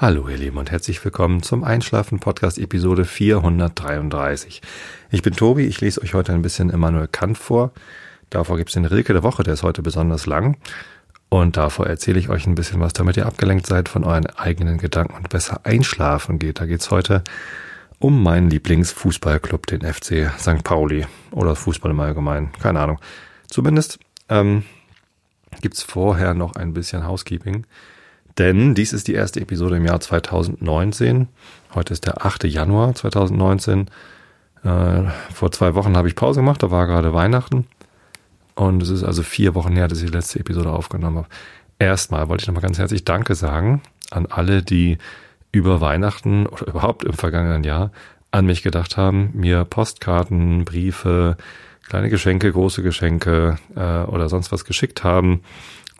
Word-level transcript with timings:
Hallo 0.00 0.30
ihr 0.30 0.38
Lieben 0.38 0.56
und 0.56 0.70
herzlich 0.70 1.04
willkommen 1.04 1.42
zum 1.42 1.62
Einschlafen 1.62 2.20
Podcast 2.20 2.56
Episode 2.56 3.04
433. 3.04 4.62
Ich 5.10 5.20
bin 5.20 5.36
Tobi, 5.36 5.66
ich 5.66 5.82
lese 5.82 6.00
euch 6.00 6.14
heute 6.14 6.32
ein 6.32 6.40
bisschen 6.40 6.70
Immanuel 6.70 7.06
Kant 7.06 7.36
vor. 7.36 7.72
Davor 8.30 8.56
gibt 8.56 8.70
es 8.70 8.72
den 8.72 8.86
Rilke 8.86 9.12
der 9.12 9.22
Woche, 9.22 9.42
der 9.42 9.52
ist 9.52 9.62
heute 9.62 9.82
besonders 9.82 10.24
lang. 10.24 10.56
Und 11.28 11.58
davor 11.58 11.86
erzähle 11.86 12.18
ich 12.18 12.30
euch 12.30 12.46
ein 12.46 12.54
bisschen 12.54 12.80
was, 12.80 12.94
damit 12.94 13.18
ihr 13.18 13.26
abgelenkt 13.26 13.66
seid 13.66 13.90
von 13.90 14.04
euren 14.04 14.24
eigenen 14.24 14.78
Gedanken 14.78 15.16
und 15.16 15.28
besser 15.28 15.60
einschlafen 15.64 16.38
geht. 16.38 16.60
Da 16.60 16.64
geht's 16.64 16.90
heute 16.90 17.22
um 17.98 18.22
meinen 18.22 18.48
Lieblingsfußballclub, 18.48 19.66
den 19.66 19.82
FC 19.82 20.32
St. 20.38 20.64
Pauli 20.64 21.06
oder 21.30 21.54
Fußball 21.54 21.90
im 21.90 22.00
Allgemeinen. 22.00 22.52
Keine 22.52 22.80
Ahnung. 22.80 23.00
Zumindest 23.48 23.98
ähm, 24.30 24.64
gibt's 25.60 25.82
vorher 25.82 26.32
noch 26.32 26.54
ein 26.56 26.72
bisschen 26.72 27.06
Housekeeping. 27.06 27.66
Denn 28.38 28.74
dies 28.74 28.92
ist 28.92 29.08
die 29.08 29.14
erste 29.14 29.40
Episode 29.40 29.76
im 29.76 29.84
Jahr 29.84 30.00
2019. 30.00 31.28
Heute 31.74 31.92
ist 31.92 32.06
der 32.06 32.24
8. 32.24 32.44
Januar 32.44 32.94
2019. 32.94 33.88
Äh, 34.62 35.02
vor 35.32 35.52
zwei 35.52 35.74
Wochen 35.74 35.96
habe 35.96 36.08
ich 36.08 36.16
Pause 36.16 36.40
gemacht, 36.40 36.62
da 36.62 36.70
war 36.70 36.86
gerade 36.86 37.14
Weihnachten. 37.14 37.66
Und 38.54 38.82
es 38.82 38.90
ist 38.90 39.04
also 39.04 39.22
vier 39.22 39.54
Wochen 39.54 39.74
her, 39.76 39.88
dass 39.88 40.00
ich 40.00 40.10
die 40.10 40.16
letzte 40.16 40.40
Episode 40.40 40.70
aufgenommen 40.70 41.18
habe. 41.18 41.28
Erstmal 41.78 42.28
wollte 42.28 42.42
ich 42.42 42.46
nochmal 42.46 42.62
ganz 42.62 42.78
herzlich 42.78 43.04
Danke 43.04 43.34
sagen 43.34 43.80
an 44.10 44.26
alle, 44.26 44.62
die 44.62 44.98
über 45.52 45.80
Weihnachten 45.80 46.46
oder 46.46 46.66
überhaupt 46.66 47.04
im 47.04 47.14
vergangenen 47.14 47.64
Jahr 47.64 47.90
an 48.30 48.46
mich 48.46 48.62
gedacht 48.62 48.96
haben, 48.96 49.30
mir 49.34 49.64
Postkarten, 49.64 50.64
Briefe, 50.64 51.36
kleine 51.88 52.10
Geschenke, 52.10 52.52
große 52.52 52.82
Geschenke 52.82 53.58
äh, 53.74 54.02
oder 54.04 54.28
sonst 54.28 54.52
was 54.52 54.64
geschickt 54.64 55.02
haben 55.02 55.42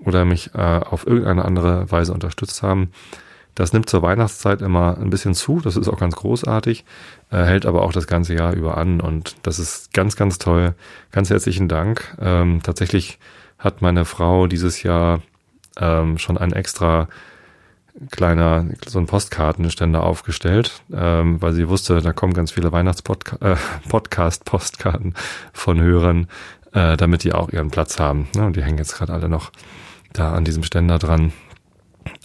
oder 0.05 0.25
mich 0.25 0.55
äh, 0.55 0.59
auf 0.59 1.07
irgendeine 1.07 1.45
andere 1.45 1.91
Weise 1.91 2.13
unterstützt 2.13 2.63
haben. 2.63 2.91
Das 3.55 3.73
nimmt 3.73 3.91
zur 3.91 4.03
Weihnachtszeit 4.03 4.63
immer 4.63 4.97
ein 4.99 5.11
bisschen 5.11 5.35
zu, 5.35 5.61
das 5.61 5.77
ist 5.77 5.89
auch 5.89 5.99
ganz 5.99 6.17
großartig, 6.17 6.85
äh, 7.31 7.45
hält 7.45 7.67
aber 7.67 7.83
auch 7.83 7.93
das 7.93 8.07
ganze 8.07 8.35
Jahr 8.35 8.55
über 8.55 8.79
an 8.79 9.01
und 9.01 9.37
das 9.43 9.59
ist 9.59 9.93
ganz, 9.93 10.17
ganz 10.17 10.39
toll. 10.39 10.75
Ganz 11.11 11.31
herzlichen 11.31 11.69
Dank. 11.69 12.17
Ähm, 12.21 12.61
tatsächlich 12.63 13.19
hat 13.59 13.83
meine 13.83 14.05
Frau 14.05 14.47
dieses 14.47 14.83
Jahr 14.83 15.21
ähm, 15.79 16.19
schon 16.19 16.39
ein 16.39 16.53
extra 16.53 17.09
kleiner, 18.11 18.67
so 18.87 18.99
ein 18.99 19.07
Postkartenständer 19.07 20.03
aufgestellt, 20.03 20.83
ähm, 20.93 21.41
weil 21.43 21.53
sie 21.53 21.69
wusste, 21.69 22.01
da 22.01 22.13
kommen 22.13 22.35
ganz 22.35 22.51
viele 22.53 22.71
Weihnachtspodcast-Postkarten 22.73 25.15
von 25.53 25.81
Hörern, 25.81 26.29
äh, 26.73 26.97
damit 26.97 27.25
die 27.25 27.33
auch 27.33 27.51
ihren 27.51 27.71
Platz 27.71 27.99
haben. 27.99 28.29
Ne? 28.35 28.47
Und 28.47 28.55
die 28.57 28.63
hängen 28.63 28.79
jetzt 28.79 28.95
gerade 28.95 29.13
alle 29.13 29.29
noch 29.29 29.51
da 30.13 30.33
an 30.33 30.45
diesem 30.45 30.63
Ständer 30.63 30.99
dran. 30.99 31.33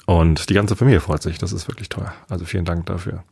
Und 0.05 0.49
die 0.49 0.53
ganze 0.53 0.75
Familie 0.75 1.01
freut 1.01 1.23
sich. 1.23 1.37
Das 1.37 1.53
ist 1.53 1.67
wirklich 1.67 1.89
toll. 1.89 2.11
Also 2.29 2.45
vielen 2.45 2.65
Dank 2.65 2.85
dafür. 2.85 3.23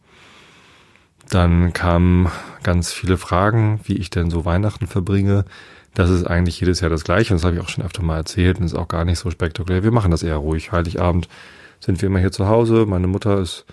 Dann 1.30 1.73
kamen 1.73 2.30
ganz 2.64 2.92
viele 2.92 3.18
Fragen, 3.18 3.80
wie 3.84 3.98
ich 3.98 4.10
denn 4.10 4.30
so 4.30 4.45
Weihnachten 4.45 4.88
verbringe. 4.88 5.45
Das 5.94 6.10
ist 6.10 6.26
eigentlich 6.26 6.60
jedes 6.60 6.80
Jahr 6.80 6.90
das 6.90 7.04
Gleiche. 7.04 7.34
Und 7.34 7.40
das 7.40 7.45
habe 7.45 7.56
ich 7.56 7.62
auch 7.62 7.70
schon 7.70 7.86
öfter 7.86 8.02
mal 8.02 8.18
erzählt. 8.18 8.60
Und 8.60 8.66
ist 8.66 8.76
auch 8.76 8.88
gar 8.88 9.06
nicht 9.06 9.20
so 9.20 9.30
spektakulär. 9.30 9.84
Wir 9.84 9.92
machen 9.92 10.12
das 10.12 10.23
eher 10.23 10.38
ruhig. 10.38 10.72
Heiligabend 10.72 11.30
sind 11.80 12.02
wir 12.02 12.08
immer 12.08 12.20
hier 12.20 12.32
zu 12.32 12.48
Hause. 12.48 12.86
Meine 12.88 13.08
Mutter 13.08 13.40
ist 13.40 13.66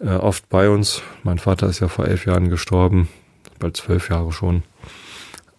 äh, 0.00 0.10
oft 0.10 0.48
bei 0.48 0.68
uns. 0.68 1.02
Mein 1.22 1.38
Vater 1.38 1.66
ist 1.68 1.80
ja 1.80 1.88
vor 1.88 2.06
elf 2.06 2.26
Jahren 2.26 2.50
gestorben. 2.50 3.08
Bald 3.58 3.76
zwölf 3.76 4.10
Jahre 4.10 4.32
schon. 4.32 4.62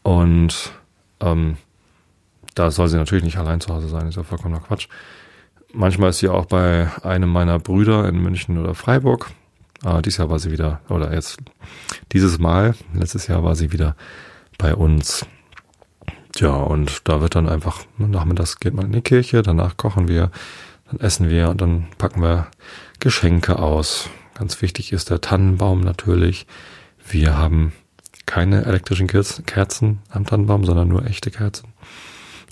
Und 0.04 0.74
ähm, 1.20 1.58
da 2.56 2.72
soll 2.72 2.88
sie 2.88 2.98
natürlich 2.98 3.24
nicht 3.24 3.38
allein 3.38 3.62
zu 3.62 3.74
Hause 3.74 3.90
sein, 3.90 4.08
ist 4.08 4.16
ja 4.16 4.24
vollkommener 4.24 4.62
Quatsch. 4.62 4.88
Manchmal 5.74 6.10
ist 6.12 6.20
sie 6.20 6.30
auch 6.30 6.46
bei 6.46 6.90
einem 7.04 7.30
meiner 7.30 7.60
Brüder 7.60 8.08
in 8.08 8.22
München 8.22 8.58
oder 8.58 8.74
Freiburg. 8.74 9.32
Ah, 9.84 10.02
dieses 10.02 10.18
Jahr 10.18 10.30
war 10.30 10.40
sie 10.40 10.52
wieder, 10.52 10.80
oder 10.88 11.14
jetzt 11.14 11.38
dieses 12.14 12.40
Mal, 12.40 12.76
letztes 12.94 13.28
Jahr 13.28 13.44
war 13.44 13.56
sie 13.56 13.72
wieder 13.72 13.96
bei 14.58 14.74
uns. 14.74 15.26
Ja, 16.38 16.54
und 16.54 17.08
da 17.08 17.22
wird 17.22 17.36
dann 17.36 17.48
einfach, 17.48 17.82
nachmittags 17.98 18.60
geht 18.60 18.74
man 18.74 18.88
in 18.88 18.92
die 18.94 19.02
Kirche, 19.02 19.42
danach 19.42 19.78
kochen 19.78 20.08
wir, 20.08 20.32
dann 20.90 21.00
essen 21.02 21.30
wir 21.30 21.50
und 21.50 21.62
dann 21.62 21.88
packen 21.98 22.22
wir 22.22 22.48
Geschenke 23.00 23.60
aus. 23.60 24.10
Ganz 24.34 24.62
wichtig 24.62 24.92
ist 24.92 25.10
der 25.10 25.22
Tannenbaum 25.22 25.82
natürlich. 25.82 26.48
Wir 27.08 27.38
haben 27.38 27.74
keine 28.26 28.66
elektrischen 28.66 29.08
Kerzen 29.08 30.00
am 30.10 30.26
Tannenbaum, 30.26 30.66
sondern 30.66 30.88
nur 30.88 31.06
echte 31.06 31.32
Kerzen. 31.32 31.68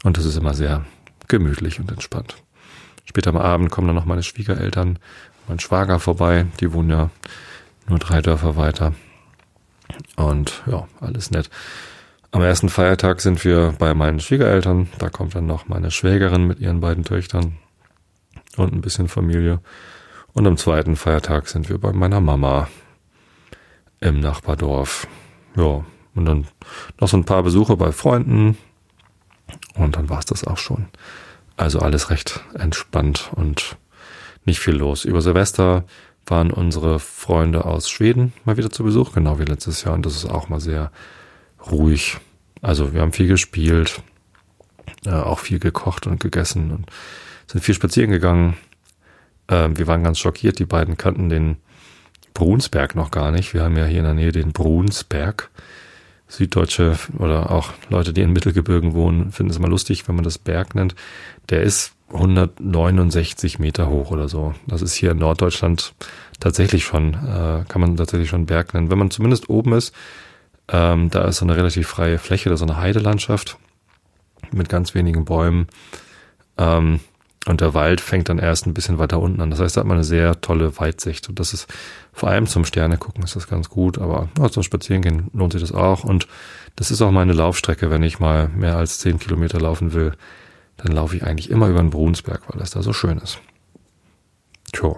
Und 0.04 0.18
das 0.18 0.26
ist 0.26 0.38
immer 0.38 0.54
sehr 0.54 0.86
gemütlich 1.28 1.80
und 1.80 1.92
entspannt. 1.92 2.36
Später 3.06 3.32
am 3.32 3.38
Abend 3.38 3.72
kommen 3.72 3.88
dann 3.88 3.96
noch 3.96 4.06
meine 4.06 4.24
Schwiegereltern, 4.24 5.00
mein 5.48 5.60
Schwager 5.60 6.00
vorbei. 6.00 6.46
Die 6.60 6.74
wohnen 6.74 6.90
ja 6.90 7.10
nur 7.88 8.00
drei 8.00 8.22
Dörfer 8.22 8.56
weiter. 8.56 8.94
Und 10.16 10.64
ja, 10.68 10.88
alles 11.00 11.32
nett. 11.32 11.50
Am 12.32 12.42
ersten 12.42 12.70
Feiertag 12.70 13.22
sind 13.22 13.44
wir 13.44 13.76
bei 13.78 13.94
meinen 13.94 14.20
Schwiegereltern. 14.20 14.90
Da 14.98 15.10
kommt 15.10 15.36
dann 15.36 15.46
noch 15.46 15.68
meine 15.68 15.92
Schwägerin 15.92 16.48
mit 16.48 16.60
ihren 16.60 16.80
beiden 16.80 17.04
Töchtern 17.04 17.58
und 18.58 18.74
ein 18.74 18.82
bisschen 18.82 19.08
Familie. 19.08 19.60
Und 20.34 20.48
am 20.48 20.58
zweiten 20.58 20.96
Feiertag 20.96 21.48
sind 21.48 21.70
wir 21.70 21.78
bei 21.78 21.94
meiner 21.94 22.22
Mama 22.22 22.68
im 24.00 24.20
Nachbardorf. 24.20 25.08
Ja, 25.56 25.86
und 26.16 26.26
dann 26.26 26.48
noch 27.00 27.08
so 27.08 27.18
ein 27.18 27.26
paar 27.26 27.44
Besuche 27.44 27.78
bei 27.78 27.92
Freunden, 27.92 28.58
und 29.76 29.96
dann 29.96 30.10
war 30.10 30.20
es 30.20 30.26
das 30.26 30.44
auch 30.46 30.58
schon. 30.58 30.88
Also 31.58 31.80
alles 31.80 32.10
recht 32.10 32.42
entspannt 32.54 33.32
und 33.36 33.78
nicht 34.46 34.60
viel 34.60 34.76
los. 34.76 35.06
Über 35.06 35.22
Silvester 35.22 35.84
waren 36.26 36.52
unsere 36.52 37.00
Freunde 37.00 37.66
aus 37.66 37.90
Schweden 37.90 38.34
mal 38.46 38.58
wieder 38.58 38.70
zu 38.70 38.84
Besuch, 38.84 39.14
genau 39.14 39.40
wie 39.40 39.46
letztes 39.46 39.84
Jahr. 39.84 39.94
Und 39.94 40.06
das 40.06 40.16
ist 40.16 40.26
auch 40.26 40.50
mal 40.50 40.60
sehr 40.60 40.92
ruhig. 41.72 42.18
Also 42.62 42.94
wir 42.94 43.02
haben 43.02 43.14
viel 43.14 43.28
gespielt, 43.28 44.02
äh, 45.06 45.12
auch 45.12 45.40
viel 45.40 45.60
gekocht 45.60 46.08
und 46.08 46.20
gegessen 46.20 46.72
und 46.72 46.92
sind 47.48 47.62
viel 47.62 47.76
spazieren 47.76 48.10
gegangen. 48.10 48.58
Äh, 49.48 49.70
wir 49.74 49.88
waren 49.88 50.04
ganz 50.04 50.20
schockiert, 50.20 50.60
die 50.60 50.66
beiden 50.66 50.98
kannten 50.98 51.30
den 51.30 51.58
Brunsberg 52.34 52.96
noch 52.96 53.12
gar 53.12 53.32
nicht. 53.32 53.54
Wir 53.54 53.64
haben 53.64 53.78
ja 53.78 53.86
hier 53.86 54.00
in 54.00 54.06
der 54.06 54.14
Nähe 54.14 54.32
den 54.32 54.54
Brunsberg. 54.54 55.50
Süddeutsche 56.28 56.98
oder 57.20 57.52
auch 57.52 57.72
Leute, 57.90 58.14
die 58.14 58.22
in 58.22 58.34
Mittelgebirgen 58.34 58.94
wohnen, 58.94 59.32
finden 59.32 59.52
es 59.52 59.58
immer 59.58 59.68
lustig, 59.68 60.08
wenn 60.08 60.16
man 60.16 60.24
das 60.24 60.38
Berg 60.38 60.76
nennt. 60.76 60.96
Der 61.50 61.62
ist 61.62 61.94
169 62.12 63.60
Meter 63.60 63.90
hoch 63.90 64.12
oder 64.12 64.28
so. 64.30 64.54
Das 64.68 64.82
ist 64.82 64.94
hier 64.94 65.12
in 65.12 65.18
Norddeutschland 65.18 65.94
tatsächlich 66.40 66.86
schon, 66.86 67.14
äh, 67.14 67.66
kann 67.68 67.82
man 67.82 67.98
tatsächlich 67.98 68.30
schon 68.30 68.46
Berg 68.46 68.74
nennen. 68.74 68.90
Wenn 68.90 69.00
man 69.00 69.12
zumindest 69.12 69.50
oben 69.50 69.74
ist, 69.74 69.94
ähm, 70.70 71.10
da 71.10 71.26
ist 71.26 71.38
so 71.38 71.46
eine 71.46 71.56
relativ 71.56 71.88
freie 71.88 72.20
Fläche, 72.20 72.50
da 72.50 72.54
ist 72.54 72.60
so 72.60 72.66
eine 72.66 72.78
Heidelandschaft 72.78 73.58
mit 74.52 74.70
ganz 74.70 74.94
wenigen 74.96 75.26
Bäumen. 75.26 75.68
Ähm, 76.58 77.00
und 77.46 77.60
der 77.60 77.74
Wald 77.74 78.00
fängt 78.00 78.30
dann 78.30 78.40
erst 78.40 78.66
ein 78.66 78.74
bisschen 78.74 79.00
weiter 79.00 79.20
unten 79.20 79.42
an. 79.42 79.50
Das 79.50 79.60
heißt, 79.60 79.76
da 79.76 79.82
hat 79.82 79.88
man 79.88 79.98
eine 79.98 80.06
sehr 80.06 80.40
tolle 80.40 80.80
Weitsicht. 80.80 81.28
Und 81.28 81.40
das 81.40 81.54
ist 81.54 81.68
vor 82.14 82.30
allem 82.30 82.48
zum 82.48 82.64
Sterne 82.64 82.98
gucken 82.98 83.24
ist 83.24 83.36
das 83.36 83.48
ganz 83.48 83.70
gut. 83.70 83.98
Aber 83.98 84.30
ja, 84.38 84.50
zum 84.50 84.64
Spazierengehen 84.64 85.30
lohnt 85.34 85.52
sich 85.52 85.62
das 85.62 85.74
auch. 85.74 86.06
Und 86.06 86.28
das 86.78 86.90
ist 86.90 87.02
auch 87.02 87.12
meine 87.12 87.34
Laufstrecke. 87.34 87.90
Wenn 87.90 88.04
ich 88.04 88.20
mal 88.20 88.48
mehr 88.48 88.78
als 88.78 89.00
zehn 89.00 89.20
Kilometer 89.20 89.60
laufen 89.60 89.94
will, 89.94 90.14
dann 90.78 90.94
laufe 90.94 91.18
ich 91.18 91.24
eigentlich 91.24 91.50
immer 91.50 91.68
über 91.68 91.82
den 91.82 91.90
Brunsberg, 91.90 92.44
weil 92.48 92.60
das 92.60 92.72
da 92.72 92.82
so 92.82 92.94
schön 92.94 93.18
ist. 93.18 93.40
Tja. 94.72 94.96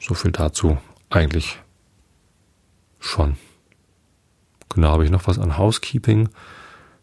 So 0.00 0.14
viel 0.14 0.30
dazu. 0.30 0.78
Eigentlich 1.10 1.58
schon. 3.00 3.36
Genau, 4.68 4.90
habe 4.90 5.04
ich 5.04 5.10
noch 5.10 5.26
was 5.26 5.40
an 5.40 5.58
Housekeeping? 5.58 6.28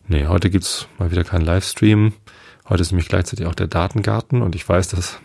Nee, 0.08 0.28
heute 0.28 0.50
gibt's 0.50 0.88
mal 0.98 1.12
wieder 1.12 1.24
keinen 1.24 1.46
Livestream. 1.46 2.14
Heute 2.70 2.82
ist 2.82 2.92
nämlich 2.92 3.10
gleichzeitig 3.10 3.46
auch 3.48 3.56
der 3.56 3.68
Datengarten 3.68 4.42
und 4.42 4.56
ich 4.56 4.68
weiß, 4.68 4.90
dass 4.90 5.20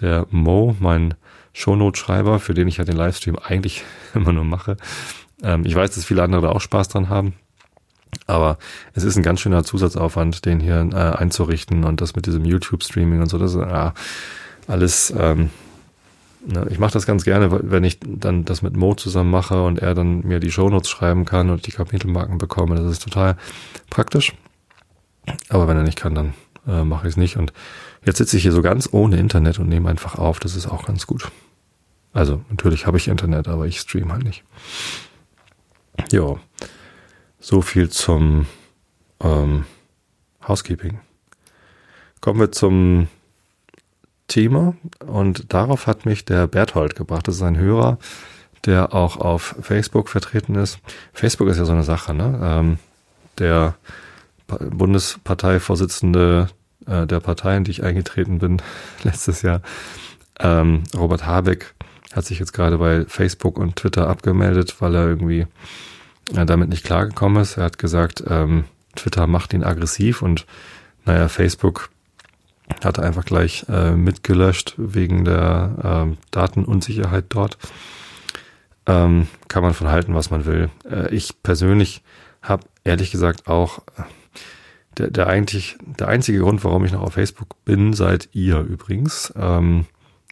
der 0.00 0.26
Mo, 0.30 0.76
mein 0.80 1.14
Shownote-Schreiber, 1.52 2.40
für 2.40 2.54
den 2.54 2.68
ich 2.68 2.78
ja 2.78 2.84
den 2.84 2.96
Livestream 2.96 3.38
eigentlich 3.38 3.84
immer 4.14 4.32
nur 4.32 4.44
mache, 4.44 4.76
ähm, 5.42 5.64
ich 5.64 5.74
weiß, 5.74 5.94
dass 5.94 6.04
viele 6.04 6.22
andere 6.22 6.42
da 6.42 6.48
auch 6.50 6.60
Spaß 6.60 6.88
dran 6.88 7.08
haben. 7.08 7.34
Aber 8.26 8.58
es 8.94 9.02
ist 9.02 9.16
ein 9.16 9.22
ganz 9.22 9.40
schöner 9.40 9.64
Zusatzaufwand, 9.64 10.44
den 10.44 10.60
hier 10.60 10.88
äh, 10.92 10.96
einzurichten 10.96 11.84
und 11.84 12.00
das 12.00 12.14
mit 12.14 12.26
diesem 12.26 12.44
YouTube-Streaming 12.44 13.20
und 13.20 13.28
so, 13.28 13.38
das 13.38 13.54
ist 13.54 13.60
äh, 13.60 13.90
alles, 14.68 15.12
ähm, 15.18 15.50
ne, 16.46 16.66
ich 16.70 16.78
mache 16.78 16.92
das 16.92 17.06
ganz 17.06 17.24
gerne, 17.24 17.50
wenn 17.70 17.84
ich 17.84 17.98
dann 18.00 18.44
das 18.44 18.62
mit 18.62 18.76
Mo 18.76 18.94
zusammen 18.94 19.30
mache 19.30 19.62
und 19.62 19.80
er 19.80 19.94
dann 19.94 20.20
mir 20.20 20.40
die 20.40 20.52
Shownotes 20.52 20.88
schreiben 20.88 21.24
kann 21.24 21.50
und 21.50 21.66
die 21.66 21.72
Kapitelmarken 21.72 22.38
bekomme. 22.38 22.76
Das 22.76 22.90
ist 22.90 23.02
total 23.02 23.36
praktisch. 23.90 24.32
Aber 25.48 25.68
wenn 25.68 25.76
er 25.76 25.82
nicht 25.82 25.98
kann, 25.98 26.14
dann 26.14 26.34
äh, 26.66 26.84
mache 26.84 27.06
ich 27.06 27.12
es 27.12 27.16
nicht. 27.16 27.36
Und 27.36 27.52
jetzt 28.04 28.18
sitze 28.18 28.36
ich 28.36 28.42
hier 28.42 28.52
so 28.52 28.62
ganz 28.62 28.88
ohne 28.92 29.18
Internet 29.18 29.58
und 29.58 29.68
nehme 29.68 29.88
einfach 29.88 30.16
auf. 30.16 30.40
Das 30.40 30.56
ist 30.56 30.66
auch 30.66 30.86
ganz 30.86 31.06
gut. 31.06 31.30
Also 32.12 32.42
natürlich 32.48 32.86
habe 32.86 32.96
ich 32.96 33.08
Internet, 33.08 33.48
aber 33.48 33.66
ich 33.66 33.80
stream 33.80 34.12
halt 34.12 34.24
nicht. 34.24 34.44
Ja, 36.10 36.36
so 37.40 37.60
viel 37.60 37.90
zum 37.90 38.46
ähm, 39.20 39.64
Housekeeping. 40.46 41.00
Kommen 42.20 42.40
wir 42.40 42.52
zum 42.52 43.08
Thema 44.28 44.74
und 45.06 45.52
darauf 45.52 45.86
hat 45.86 46.06
mich 46.06 46.24
der 46.24 46.46
Berthold 46.46 46.96
gebracht. 46.96 47.28
Das 47.28 47.36
ist 47.36 47.42
ein 47.42 47.58
Hörer, 47.58 47.98
der 48.64 48.94
auch 48.94 49.18
auf 49.18 49.56
Facebook 49.60 50.08
vertreten 50.08 50.54
ist. 50.54 50.78
Facebook 51.12 51.48
ist 51.48 51.58
ja 51.58 51.64
so 51.64 51.72
eine 51.72 51.82
Sache, 51.82 52.14
ne? 52.14 52.40
Ähm, 52.42 52.78
der 53.38 53.74
Bundesparteivorsitzende 54.46 56.48
äh, 56.86 57.06
der 57.06 57.20
Partei, 57.20 57.56
in 57.56 57.64
die 57.64 57.70
ich 57.70 57.82
eingetreten 57.82 58.38
bin 58.38 58.62
letztes 59.02 59.42
Jahr, 59.42 59.60
ähm, 60.40 60.84
Robert 60.96 61.26
Habeck, 61.26 61.74
hat 62.12 62.24
sich 62.24 62.38
jetzt 62.38 62.52
gerade 62.52 62.78
bei 62.78 63.04
Facebook 63.06 63.58
und 63.58 63.76
Twitter 63.76 64.08
abgemeldet, 64.08 64.80
weil 64.80 64.94
er 64.94 65.06
irgendwie 65.06 65.46
äh, 66.34 66.46
damit 66.46 66.68
nicht 66.68 66.84
klargekommen 66.84 67.42
ist. 67.42 67.56
Er 67.56 67.64
hat 67.64 67.78
gesagt, 67.78 68.22
ähm, 68.28 68.64
Twitter 68.94 69.26
macht 69.26 69.52
ihn 69.52 69.64
aggressiv 69.64 70.22
und 70.22 70.46
naja, 71.04 71.28
Facebook 71.28 71.90
hat 72.82 72.98
einfach 72.98 73.24
gleich 73.24 73.66
äh, 73.68 73.92
mitgelöscht 73.92 74.74
wegen 74.76 75.24
der 75.24 76.08
äh, 76.10 76.16
Datenunsicherheit 76.30 77.26
dort. 77.28 77.58
Ähm, 78.86 79.28
kann 79.48 79.62
man 79.62 79.74
von 79.74 79.88
halten, 79.88 80.14
was 80.14 80.30
man 80.30 80.44
will. 80.44 80.70
Äh, 80.90 81.14
ich 81.14 81.42
persönlich 81.42 82.02
habe 82.42 82.66
ehrlich 82.84 83.10
gesagt 83.10 83.48
auch 83.48 83.80
der, 84.98 85.10
der 85.10 85.26
eigentlich 85.26 85.76
der 85.98 86.08
einzige 86.08 86.40
Grund, 86.40 86.64
warum 86.64 86.84
ich 86.84 86.92
noch 86.92 87.02
auf 87.02 87.14
Facebook 87.14 87.64
bin, 87.64 87.92
seid 87.92 88.28
ihr 88.32 88.60
übrigens. 88.60 89.32
Ähm, 89.36 89.86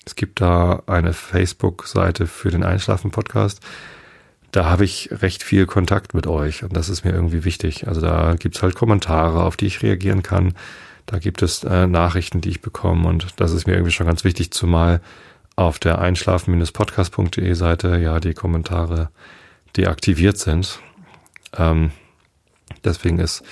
es 0.04 0.16
gibt 0.16 0.40
da 0.40 0.82
eine 0.86 1.12
Facebook-Seite 1.12 2.26
für 2.26 2.50
den 2.50 2.64
Einschlafen-Podcast. 2.64 3.60
Da 4.50 4.66
habe 4.66 4.84
ich 4.84 5.08
recht 5.10 5.42
viel 5.42 5.66
Kontakt 5.66 6.12
mit 6.14 6.26
euch 6.26 6.62
und 6.62 6.76
das 6.76 6.88
ist 6.88 7.04
mir 7.04 7.12
irgendwie 7.12 7.44
wichtig. 7.44 7.88
Also 7.88 8.00
da 8.00 8.34
gibt's 8.34 8.62
halt 8.62 8.74
Kommentare, 8.74 9.44
auf 9.44 9.56
die 9.56 9.66
ich 9.66 9.82
reagieren 9.82 10.22
kann. 10.22 10.54
Da 11.06 11.18
gibt 11.18 11.42
es 11.42 11.64
äh, 11.64 11.86
Nachrichten, 11.86 12.40
die 12.40 12.50
ich 12.50 12.60
bekomme 12.60 13.08
und 13.08 13.40
das 13.40 13.52
ist 13.52 13.66
mir 13.66 13.74
irgendwie 13.74 13.92
schon 13.92 14.06
ganz 14.06 14.24
wichtig, 14.24 14.50
zumal 14.50 15.00
auf 15.56 15.78
der 15.78 15.98
einschlafen-podcast.de 16.00 17.54
Seite 17.54 17.96
ja 17.98 18.20
die 18.20 18.34
Kommentare 18.34 19.10
deaktiviert 19.76 20.38
sind. 20.38 20.80
Ähm, 21.56 21.92
deswegen 22.84 23.18
ist 23.18 23.42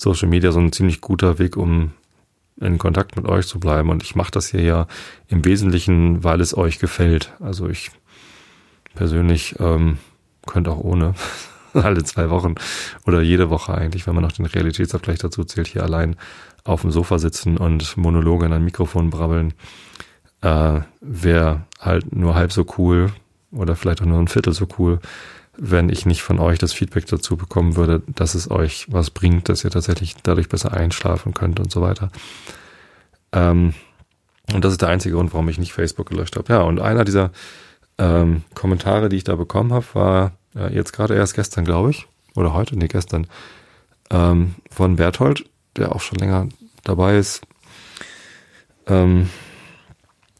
Social 0.00 0.28
Media 0.28 0.50
so 0.50 0.60
ein 0.60 0.72
ziemlich 0.72 1.00
guter 1.00 1.38
Weg, 1.38 1.56
um 1.56 1.92
in 2.58 2.78
Kontakt 2.78 3.16
mit 3.16 3.26
euch 3.26 3.46
zu 3.46 3.60
bleiben. 3.60 3.90
Und 3.90 4.02
ich 4.02 4.14
mache 4.14 4.30
das 4.30 4.48
hier 4.48 4.62
ja 4.62 4.86
im 5.28 5.44
Wesentlichen, 5.44 6.24
weil 6.24 6.40
es 6.40 6.56
euch 6.56 6.78
gefällt. 6.78 7.32
Also 7.40 7.68
ich 7.68 7.90
persönlich 8.94 9.56
ähm, 9.60 9.98
könnte 10.46 10.70
auch 10.70 10.80
ohne 10.80 11.14
alle 11.74 12.02
zwei 12.02 12.30
Wochen 12.30 12.54
oder 13.06 13.20
jede 13.20 13.50
Woche 13.50 13.74
eigentlich, 13.74 14.06
wenn 14.06 14.14
man 14.14 14.24
noch 14.24 14.32
den 14.32 14.46
Realitätsabgleich 14.46 15.18
dazu 15.18 15.44
zählt, 15.44 15.68
hier 15.68 15.82
allein 15.82 16.16
auf 16.64 16.80
dem 16.80 16.90
Sofa 16.90 17.18
sitzen 17.18 17.56
und 17.56 17.96
Monologe 17.96 18.46
in 18.46 18.52
ein 18.52 18.64
Mikrofon 18.64 19.10
brabbeln. 19.10 19.54
Äh, 20.40 20.80
Wäre 21.00 21.62
halt 21.78 22.14
nur 22.14 22.34
halb 22.34 22.52
so 22.52 22.64
cool 22.78 23.12
oder 23.52 23.76
vielleicht 23.76 24.00
auch 24.00 24.06
nur 24.06 24.18
ein 24.18 24.28
Viertel 24.28 24.52
so 24.54 24.66
cool, 24.78 25.00
wenn 25.56 25.88
ich 25.88 26.06
nicht 26.06 26.22
von 26.22 26.38
euch 26.38 26.58
das 26.58 26.72
Feedback 26.72 27.06
dazu 27.06 27.36
bekommen 27.36 27.76
würde, 27.76 28.02
dass 28.06 28.34
es 28.34 28.50
euch 28.50 28.86
was 28.90 29.10
bringt, 29.10 29.48
dass 29.48 29.64
ihr 29.64 29.70
tatsächlich 29.70 30.16
dadurch 30.22 30.48
besser 30.48 30.72
einschlafen 30.72 31.34
könnt 31.34 31.60
und 31.60 31.70
so 31.70 31.82
weiter. 31.82 32.10
Ähm, 33.32 33.74
und 34.52 34.64
das 34.64 34.72
ist 34.72 34.82
der 34.82 34.88
einzige 34.88 35.14
Grund, 35.14 35.32
warum 35.32 35.48
ich 35.48 35.58
nicht 35.58 35.72
Facebook 35.72 36.08
gelöscht 36.08 36.36
habe. 36.36 36.52
Ja, 36.52 36.62
und 36.62 36.80
einer 36.80 37.04
dieser 37.04 37.30
ähm, 37.98 38.42
Kommentare, 38.54 39.08
die 39.08 39.16
ich 39.16 39.24
da 39.24 39.36
bekommen 39.36 39.72
habe, 39.72 39.86
war 39.92 40.32
äh, 40.56 40.74
jetzt 40.74 40.92
gerade 40.92 41.14
erst 41.14 41.34
gestern, 41.34 41.64
glaube 41.64 41.90
ich, 41.90 42.06
oder 42.34 42.54
heute, 42.54 42.76
nee, 42.76 42.88
gestern, 42.88 43.26
ähm, 44.10 44.54
von 44.70 44.96
Berthold, 44.96 45.48
der 45.76 45.94
auch 45.94 46.00
schon 46.00 46.18
länger 46.18 46.48
dabei 46.84 47.18
ist. 47.18 47.42
Ähm, 48.86 49.30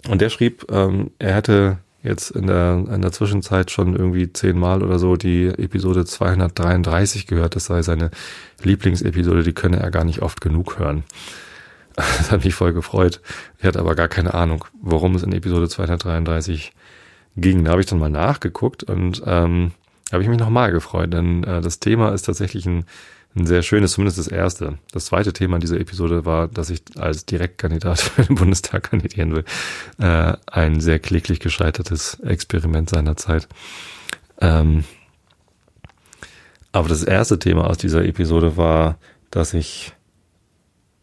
und 0.09 0.21
der 0.21 0.31
schrieb, 0.31 0.67
ähm, 0.71 1.11
er 1.19 1.35
hätte 1.35 1.79
jetzt 2.03 2.31
in 2.31 2.47
der, 2.47 2.85
in 2.93 3.03
der 3.03 3.13
Zwischenzeit 3.13 3.71
schon 3.71 3.95
irgendwie 3.95 4.33
zehnmal 4.33 4.83
oder 4.83 4.99
so 4.99 5.17
die 5.17 5.47
Episode 5.47 6.05
233 6.05 7.27
gehört. 7.27 7.57
Das 7.57 7.67
sei 7.67 7.83
seine 7.83 8.11
Lieblingsepisode, 8.63 9.43
die 9.43 9.53
könne 9.53 9.79
er 9.79 9.91
gar 9.91 10.05
nicht 10.05 10.23
oft 10.23 10.41
genug 10.41 10.79
hören. 10.79 11.05
Das 11.97 12.31
hat 12.31 12.45
mich 12.45 12.55
voll 12.55 12.73
gefreut. 12.73 13.21
Ich 13.59 13.65
hatte 13.65 13.81
aber 13.81 13.95
gar 13.95 14.09
keine 14.09 14.33
Ahnung, 14.33 14.65
worum 14.81 15.17
es 15.17 15.23
in 15.23 15.33
Episode 15.33 15.69
233 15.69 16.73
ging. 17.37 17.65
Da 17.65 17.73
habe 17.73 17.83
ich 17.83 17.89
dann 17.89 17.99
mal 17.99 18.09
nachgeguckt 18.09 18.85
und 18.85 19.23
ähm, 19.27 19.73
habe 20.13 20.23
ich 20.23 20.29
mich 20.29 20.39
nochmal 20.39 20.73
gefreut, 20.73 21.13
denn 21.13 21.45
äh, 21.45 21.61
das 21.61 21.79
Thema 21.79 22.13
ist 22.13 22.23
tatsächlich 22.23 22.65
ein 22.67 22.85
ein 23.37 23.47
sehr 23.47 23.63
schönes, 23.63 23.93
zumindest 23.93 24.19
das 24.19 24.29
erste. 24.29 24.79
Das 24.93 25.07
zweite 25.07 25.33
Thema 25.33 25.59
dieser 25.59 25.79
Episode 25.79 26.25
war, 26.25 26.49
dass 26.49 26.71
ich 26.71 26.83
als 26.97 27.27
Direktkandidat 27.27 28.01
für 28.01 28.23
den 28.23 28.35
Bundestag 28.35 28.91
kandidieren 28.91 29.35
will. 29.35 29.45
Äh, 29.99 30.37
ein 30.47 30.81
sehr 30.81 30.99
kläglich 30.99 31.41
gescheitertes 31.41 32.19
Experiment 32.21 32.91
seiner 32.91 33.17
Zeit. 33.17 33.49
Ähm, 34.41 34.85
aber 36.73 36.89
das 36.89 37.03
erste 37.03 37.39
Thema 37.39 37.69
aus 37.69 37.79
dieser 37.79 38.05
Episode 38.05 38.57
war, 38.57 38.99
dass 39.31 39.55
ich 39.55 39.93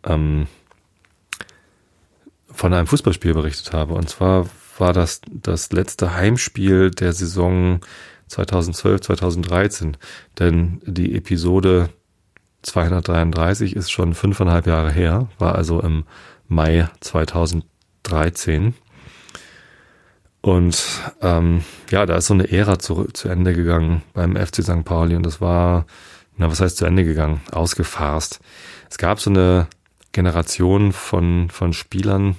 ähm, 0.04 0.48
von 2.52 2.74
einem 2.74 2.88
Fußballspiel 2.88 3.34
berichtet 3.34 3.74
habe. 3.74 3.94
Und 3.94 4.10
zwar 4.10 4.50
war 4.78 4.94
das 4.94 5.22
das 5.30 5.72
letzte 5.72 6.14
Heimspiel 6.14 6.92
der 6.92 7.14
Saison 7.14 7.82
2012, 8.28 9.02
2013. 9.02 9.98
Denn 10.40 10.82
die 10.86 11.16
Episode 11.16 11.90
233 12.64 13.76
ist 13.76 13.92
schon 13.92 14.14
fünfeinhalb 14.14 14.68
Jahre 14.68 14.92
her, 14.92 15.28
war 15.40 15.56
also 15.56 15.82
im 15.82 16.04
Mai 16.48 16.90
2013. 17.00 18.74
Und 20.42 20.84
ähm, 21.22 21.64
ja, 21.90 22.06
da 22.06 22.18
ist 22.18 22.28
so 22.28 22.34
eine 22.34 22.50
Ära 22.52 22.80
zu, 22.80 23.06
zu 23.14 23.28
Ende 23.28 23.54
gegangen 23.54 24.04
beim 24.14 24.36
FC 24.36 24.64
St. 24.64 24.86
Pauli 24.86 25.16
und 25.16 25.26
das 25.26 25.42
war, 25.42 25.86
na, 26.38 26.50
was 26.50 26.62
heißt 26.62 26.78
zu 26.78 26.86
Ende 26.86 27.04
gegangen? 27.04 27.42
Ausgefarst. 27.52 28.40
Es 28.90 28.98
gab 28.98 29.20
so 29.20 29.30
eine 29.30 29.68
Generation 30.14 30.94
von, 30.94 31.50
von 31.50 31.74
Spielern, 31.74 32.38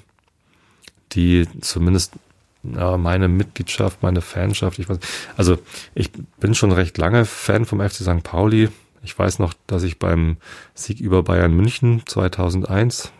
die 1.12 1.46
zumindest 1.60 2.14
ja, 2.62 2.96
meine 2.96 3.28
Mitgliedschaft, 3.28 4.02
meine 4.02 4.20
Fanschaft, 4.20 4.78
ich 4.78 4.88
weiß, 4.88 4.98
also 5.36 5.58
ich 5.94 6.10
bin 6.40 6.54
schon 6.54 6.72
recht 6.72 6.98
lange 6.98 7.24
Fan 7.24 7.64
vom 7.64 7.80
FC 7.80 7.96
St. 7.96 8.22
Pauli, 8.22 8.70
ich 9.02 9.18
weiß 9.18 9.38
noch, 9.38 9.54
dass 9.66 9.82
ich 9.82 9.98
beim 9.98 10.36
Sieg 10.74 11.00
über 11.00 11.22
Bayern 11.22 11.54
München 11.54 12.02
2001 12.06 13.12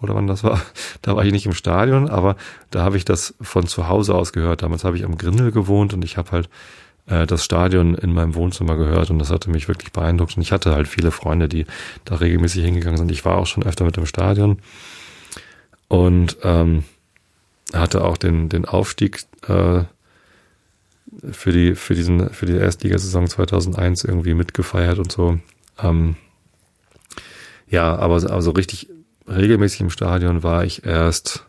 oder 0.00 0.14
wann 0.14 0.26
das 0.26 0.44
war, 0.44 0.60
da 1.02 1.16
war 1.16 1.24
ich 1.24 1.32
nicht 1.32 1.46
im 1.46 1.54
Stadion, 1.54 2.08
aber 2.08 2.36
da 2.70 2.82
habe 2.82 2.96
ich 2.96 3.04
das 3.04 3.34
von 3.40 3.66
zu 3.66 3.88
Hause 3.88 4.14
aus 4.14 4.32
gehört. 4.32 4.62
Damals 4.62 4.84
habe 4.84 4.96
ich 4.96 5.04
am 5.04 5.16
Grindel 5.16 5.52
gewohnt 5.52 5.94
und 5.94 6.04
ich 6.04 6.16
habe 6.16 6.32
halt 6.32 6.48
äh, 7.06 7.26
das 7.26 7.44
Stadion 7.44 7.94
in 7.94 8.12
meinem 8.12 8.34
Wohnzimmer 8.34 8.76
gehört 8.76 9.10
und 9.10 9.18
das 9.18 9.30
hatte 9.30 9.50
mich 9.50 9.68
wirklich 9.68 9.92
beeindruckt. 9.92 10.36
Und 10.36 10.42
ich 10.42 10.52
hatte 10.52 10.74
halt 10.74 10.88
viele 10.88 11.10
Freunde, 11.10 11.48
die 11.48 11.66
da 12.04 12.16
regelmäßig 12.16 12.64
hingegangen 12.64 12.98
sind. 12.98 13.10
Ich 13.10 13.24
war 13.24 13.38
auch 13.38 13.46
schon 13.46 13.64
öfter 13.64 13.84
mit 13.84 13.96
dem 13.96 14.06
Stadion 14.06 14.58
und 15.88 16.38
ähm, 16.42 16.84
hatte 17.72 18.04
auch 18.04 18.16
den, 18.16 18.48
den 18.48 18.64
Aufstieg 18.64 19.24
äh, 19.48 19.84
für 21.30 21.52
die, 21.52 21.74
für 21.74 21.94
diesen, 21.94 22.30
für 22.30 22.46
die 22.46 22.56
Erstligasaison 22.56 23.26
2001 23.26 24.04
irgendwie 24.04 24.34
mitgefeiert 24.34 24.98
und 24.98 25.12
so. 25.12 25.38
Ähm, 25.80 26.16
ja, 27.68 27.94
aber 27.96 28.14
also 28.30 28.50
richtig 28.50 28.88
regelmäßig 29.28 29.80
im 29.80 29.90
Stadion 29.90 30.42
war 30.42 30.64
ich 30.64 30.84
erst 30.84 31.46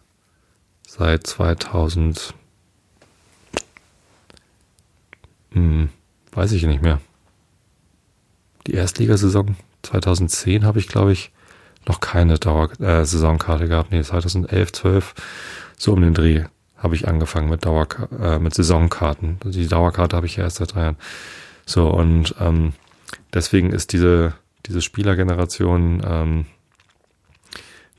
seit 0.87 1.25
2000, 1.25 2.33
hm, 5.51 5.89
weiß 6.31 6.51
ich 6.51 6.63
nicht 6.63 6.81
mehr. 6.81 7.01
Die 8.67 8.73
Erstligasaison 8.73 9.55
2010 9.81 10.65
habe 10.65 10.79
ich, 10.79 10.87
glaube 10.87 11.11
ich, 11.11 11.31
noch 11.85 11.99
keine 11.99 12.37
Dauer, 12.39 12.71
äh, 12.79 13.03
Saisonkarte 13.05 13.67
gehabt. 13.67 13.91
Nee, 13.91 14.03
2011, 14.03 14.71
12, 14.71 15.13
so 15.77 15.93
um 15.93 16.01
den 16.01 16.13
Dreh 16.13 16.45
habe 16.83 16.95
ich 16.95 17.07
angefangen 17.07 17.49
mit 17.49 17.65
Dauer 17.65 17.87
äh, 18.19 18.37
mit 18.39 18.53
Saisonkarten. 18.53 19.39
Die 19.45 19.67
Dauerkarte 19.67 20.17
habe 20.17 20.25
ich 20.25 20.35
ja 20.35 20.43
erst 20.43 20.57
seit 20.57 20.75
drei 20.75 20.81
Jahren. 20.81 20.97
So 21.65 21.89
und 21.89 22.35
ähm, 22.39 22.73
deswegen 23.33 23.71
ist 23.71 23.93
diese 23.93 24.33
diese 24.65 24.81
Spielergeneration, 24.81 26.01
ähm, 26.05 26.45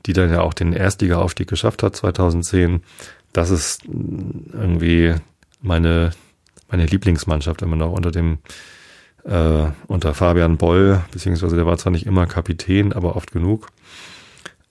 die 0.05 0.13
dann 0.13 0.31
ja 0.31 0.41
auch 0.41 0.53
den 0.53 0.73
Erstliga-Aufstieg 0.73 1.47
geschafft 1.47 1.83
hat 1.83 1.95
2010, 1.95 2.83
das 3.33 3.49
ist 3.49 3.85
irgendwie 3.85 5.15
meine 5.61 6.11
meine 6.69 6.85
Lieblingsmannschaft 6.85 7.63
immer 7.63 7.75
noch 7.75 7.91
unter 7.91 8.11
dem 8.11 8.37
äh, 9.23 9.67
unter 9.87 10.13
Fabian 10.13 10.57
Boll, 10.57 11.03
beziehungsweise 11.11 11.55
der 11.55 11.65
war 11.65 11.77
zwar 11.77 11.91
nicht 11.91 12.05
immer 12.05 12.27
Kapitän, 12.27 12.93
aber 12.93 13.15
oft 13.15 13.31
genug 13.31 13.69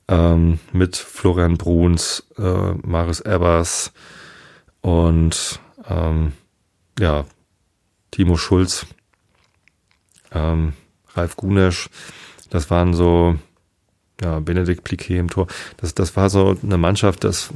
ähm, 0.08 0.58
mit 0.72 0.96
Florian 0.96 1.56
Bruns, 1.56 2.26
äh, 2.38 2.72
Maris 2.82 3.20
Ebers 3.20 3.92
und 4.80 5.60
ähm, 5.88 6.32
ja, 6.98 7.24
Timo 8.10 8.36
Schulz, 8.36 8.86
ähm, 10.32 10.74
Ralf 11.14 11.36
Gunesch. 11.36 11.88
Das 12.50 12.70
waren 12.70 12.94
so, 12.94 13.36
ja, 14.22 14.40
Benedikt 14.40 14.84
Pliquet 14.84 15.18
im 15.18 15.30
Tor. 15.30 15.46
Das, 15.78 15.94
das 15.94 16.16
war 16.16 16.30
so 16.30 16.56
eine 16.62 16.78
Mannschaft, 16.78 17.24
das 17.24 17.50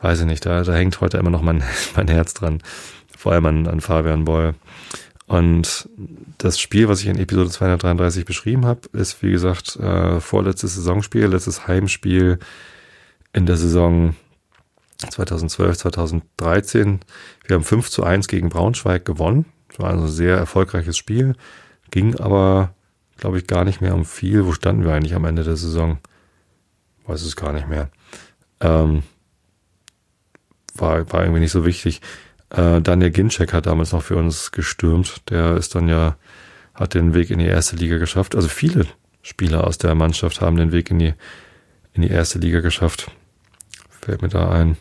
weiß 0.00 0.20
ich 0.20 0.26
nicht, 0.26 0.46
da, 0.46 0.62
da 0.62 0.74
hängt 0.74 1.00
heute 1.00 1.18
immer 1.18 1.30
noch 1.30 1.42
mein, 1.42 1.62
mein 1.96 2.08
Herz 2.08 2.34
dran. 2.34 2.62
Vor 3.16 3.32
allem 3.32 3.46
an, 3.46 3.66
an 3.66 3.80
Fabian 3.80 4.24
Boll. 4.24 4.54
Und 5.26 5.88
das 6.38 6.60
Spiel, 6.60 6.88
was 6.88 7.00
ich 7.00 7.06
in 7.06 7.18
Episode 7.18 7.50
233 7.50 8.24
beschrieben 8.24 8.66
habe, 8.66 8.80
ist 8.92 9.22
wie 9.22 9.30
gesagt 9.30 9.76
äh, 9.76 10.20
vorletztes 10.20 10.74
Saisonspiel, 10.74 11.26
letztes 11.26 11.66
Heimspiel 11.66 12.38
in 13.32 13.46
der 13.46 13.56
Saison 13.56 14.14
2012, 14.98 15.78
2013. 15.78 17.00
Wir 17.46 17.56
haben 17.56 17.64
5 17.64 17.90
zu 17.90 18.04
1 18.04 18.28
gegen 18.28 18.50
Braunschweig 18.50 19.04
gewonnen. 19.04 19.46
Das 19.68 19.78
war 19.78 19.90
also 19.90 20.04
ein 20.04 20.10
sehr 20.10 20.36
erfolgreiches 20.36 20.96
Spiel. 20.96 21.34
Ging 21.90 22.16
aber, 22.20 22.74
glaube 23.16 23.38
ich, 23.38 23.46
gar 23.46 23.64
nicht 23.64 23.80
mehr 23.80 23.94
um 23.94 24.04
viel. 24.04 24.46
Wo 24.46 24.52
standen 24.52 24.84
wir 24.84 24.92
eigentlich 24.92 25.14
am 25.14 25.24
Ende 25.24 25.42
der 25.42 25.56
Saison? 25.56 25.98
Weiß 27.06 27.22
es 27.22 27.36
gar 27.36 27.52
nicht 27.52 27.68
mehr. 27.68 27.90
Ähm, 28.60 29.02
war, 30.74 31.10
war 31.12 31.22
irgendwie 31.22 31.40
nicht 31.40 31.52
so 31.52 31.64
wichtig. 31.64 32.00
Äh, 32.56 32.80
Daniel 32.80 33.10
Ginczek 33.10 33.52
hat 33.52 33.66
damals 33.66 33.92
noch 33.92 34.02
für 34.02 34.16
uns 34.16 34.52
gestürmt. 34.52 35.28
Der 35.30 35.56
ist 35.56 35.74
dann 35.74 35.88
ja, 35.88 36.16
hat 36.74 36.94
den 36.94 37.14
Weg 37.14 37.30
in 37.30 37.38
die 37.38 37.46
erste 37.46 37.76
Liga 37.76 37.98
geschafft. 37.98 38.36
Also 38.36 38.48
viele 38.48 38.86
Spieler 39.22 39.66
aus 39.66 39.78
der 39.78 39.94
Mannschaft 39.94 40.40
haben 40.40 40.56
den 40.56 40.72
Weg 40.72 40.90
in 40.90 40.98
die, 40.98 41.14
in 41.94 42.02
die 42.02 42.10
erste 42.10 42.38
Liga 42.38 42.60
geschafft. 42.60 43.10
Fällt 43.88 44.22
mir 44.22 44.28
da 44.28 44.50
ein. 44.50 44.76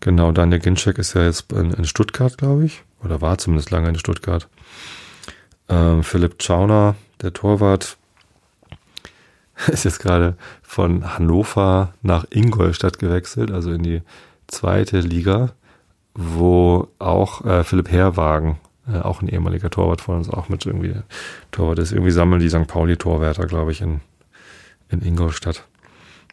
Genau, 0.00 0.32
Daniel 0.32 0.60
Ginczek 0.60 0.98
ist 0.98 1.14
ja 1.14 1.24
jetzt 1.24 1.50
in, 1.52 1.72
in 1.72 1.84
Stuttgart, 1.84 2.36
glaube 2.36 2.66
ich. 2.66 2.82
Oder 3.02 3.20
war 3.20 3.38
zumindest 3.38 3.70
lange 3.70 3.88
in 3.88 3.98
Stuttgart. 3.98 4.48
Ähm, 5.68 6.02
Philipp 6.02 6.42
Schauner, 6.42 6.94
der 7.22 7.32
Torwart, 7.32 7.96
ist 9.68 9.84
jetzt 9.84 10.00
gerade 10.00 10.36
von 10.62 11.16
Hannover 11.16 11.94
nach 12.02 12.26
Ingolstadt 12.30 12.98
gewechselt, 12.98 13.50
also 13.50 13.72
in 13.72 13.82
die 13.82 14.02
zweite 14.46 15.00
Liga 15.00 15.52
wo 16.20 16.88
auch 16.98 17.44
äh, 17.44 17.62
Philipp 17.62 17.92
Herwagen, 17.92 18.58
äh, 18.92 18.98
auch 18.98 19.22
ein 19.22 19.28
ehemaliger 19.28 19.70
Torwart 19.70 20.00
von 20.00 20.16
uns, 20.16 20.28
auch 20.28 20.48
mit 20.48 20.66
irgendwie 20.66 20.94
Torwart 21.52 21.78
ist. 21.78 21.92
Irgendwie 21.92 22.10
sammeln 22.10 22.40
die 22.40 22.48
St. 22.48 22.66
Pauli-Torwärter, 22.66 23.46
glaube 23.46 23.70
ich, 23.70 23.80
in, 23.80 24.00
in 24.88 25.00
Ingolstadt. 25.00 25.64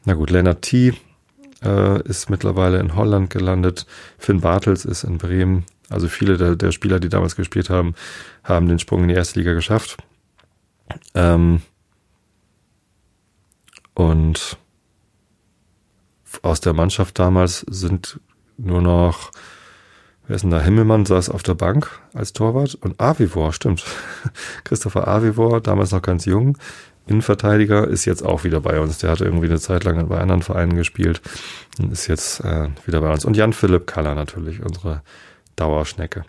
Na 0.03 0.15
gut, 0.15 0.31
Lennart 0.31 0.63
T. 0.63 0.95
Äh, 1.63 2.01
ist 2.01 2.31
mittlerweile 2.31 2.79
in 2.79 2.95
Holland 2.95 3.29
gelandet. 3.29 3.85
Finn 4.17 4.41
Bartels 4.41 4.85
ist 4.85 5.03
in 5.03 5.19
Bremen. 5.19 5.65
Also 5.91 6.07
viele 6.07 6.37
der, 6.37 6.55
der 6.55 6.71
Spieler, 6.71 6.99
die 6.99 7.09
damals 7.09 7.35
gespielt 7.35 7.69
haben, 7.69 7.93
haben 8.43 8.67
den 8.67 8.79
Sprung 8.79 9.03
in 9.03 9.09
die 9.09 9.13
erste 9.13 9.37
Liga 9.37 9.53
geschafft. 9.53 9.97
Ähm, 11.13 11.61
und 13.93 14.57
aus 16.41 16.59
der 16.59 16.73
Mannschaft 16.73 17.19
damals 17.19 17.59
sind 17.69 18.19
nur 18.57 18.81
noch 18.81 19.29
wer 20.27 20.35
ist 20.35 20.41
denn 20.41 20.51
da? 20.51 20.61
Himmelmann 20.61 21.05
saß 21.05 21.29
auf 21.29 21.43
der 21.43 21.55
Bank 21.55 21.89
als 22.13 22.33
Torwart 22.33 22.75
und 22.75 22.99
Avivor, 22.99 23.53
stimmt. 23.53 23.83
Christopher 24.63 25.07
Avivor, 25.07 25.61
damals 25.61 25.91
noch 25.91 26.01
ganz 26.01 26.25
jung, 26.25 26.57
Innenverteidiger, 27.07 27.87
ist 27.87 28.05
jetzt 28.05 28.23
auch 28.23 28.43
wieder 28.43 28.61
bei 28.61 28.79
uns. 28.79 28.97
Der 28.97 29.11
hat 29.11 29.21
irgendwie 29.21 29.45
eine 29.45 29.59
Zeit 29.59 29.83
lang 29.83 30.07
bei 30.07 30.19
anderen 30.19 30.41
Vereinen 30.41 30.75
gespielt 30.75 31.21
und 31.79 31.91
ist 31.91 32.07
jetzt 32.07 32.39
äh, 32.41 32.69
wieder 32.85 33.01
bei 33.01 33.11
uns. 33.11 33.25
Und 33.25 33.37
Jan-Philipp 33.37 33.85
Kaller 33.85 34.15
natürlich, 34.15 34.61
unsere 34.63 35.01
Dauerschnecke. 35.55 36.25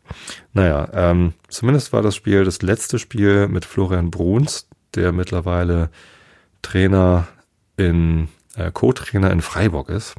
Naja, 0.52 0.88
ähm, 0.92 1.32
zumindest 1.48 1.92
war 1.92 2.02
das 2.02 2.14
Spiel 2.14 2.44
das 2.44 2.62
letzte 2.62 2.98
Spiel 2.98 3.48
mit 3.48 3.64
Florian 3.64 4.10
Bruns, 4.10 4.68
der 4.94 5.12
mittlerweile 5.12 5.90
Trainer 6.62 7.26
in, 7.76 8.28
äh, 8.56 8.70
Co-Trainer 8.70 9.30
in 9.30 9.40
Freiburg 9.40 9.88
ist. 9.88 10.14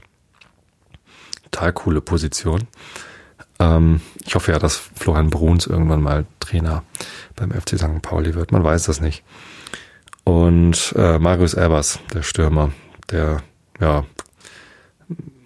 Total 1.51 1.73
coole 1.73 2.01
Position. 2.01 2.67
Ähm, 3.59 4.01
ich 4.25 4.35
hoffe 4.35 4.51
ja, 4.51 4.59
dass 4.59 4.75
Florian 4.75 5.29
Bruns 5.29 5.67
irgendwann 5.67 6.01
mal 6.01 6.25
Trainer 6.39 6.83
beim 7.35 7.51
FC 7.51 7.77
St. 7.77 8.01
Pauli 8.01 8.35
wird. 8.35 8.51
Man 8.51 8.63
weiß 8.63 8.85
das 8.85 9.01
nicht. 9.01 9.23
Und 10.23 10.93
äh, 10.97 11.19
Marius 11.19 11.53
Erbers, 11.53 11.99
der 12.13 12.21
Stürmer, 12.21 12.71
der 13.09 13.41
ja 13.79 14.05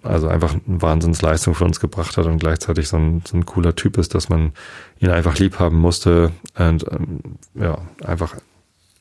also 0.02 0.28
einfach 0.28 0.54
eine 0.54 0.82
Wahnsinnsleistung 0.82 1.54
für 1.54 1.64
uns 1.64 1.78
gebracht 1.78 2.16
hat 2.16 2.26
und 2.26 2.38
gleichzeitig 2.38 2.88
so 2.88 2.96
ein, 2.96 3.22
so 3.26 3.36
ein 3.36 3.46
cooler 3.46 3.76
Typ 3.76 3.98
ist, 3.98 4.14
dass 4.14 4.28
man 4.28 4.52
ihn 4.98 5.10
einfach 5.10 5.38
lieb 5.38 5.58
haben 5.58 5.78
musste 5.78 6.32
und 6.58 6.84
ähm, 6.90 7.20
ja, 7.54 7.78
einfach 8.04 8.34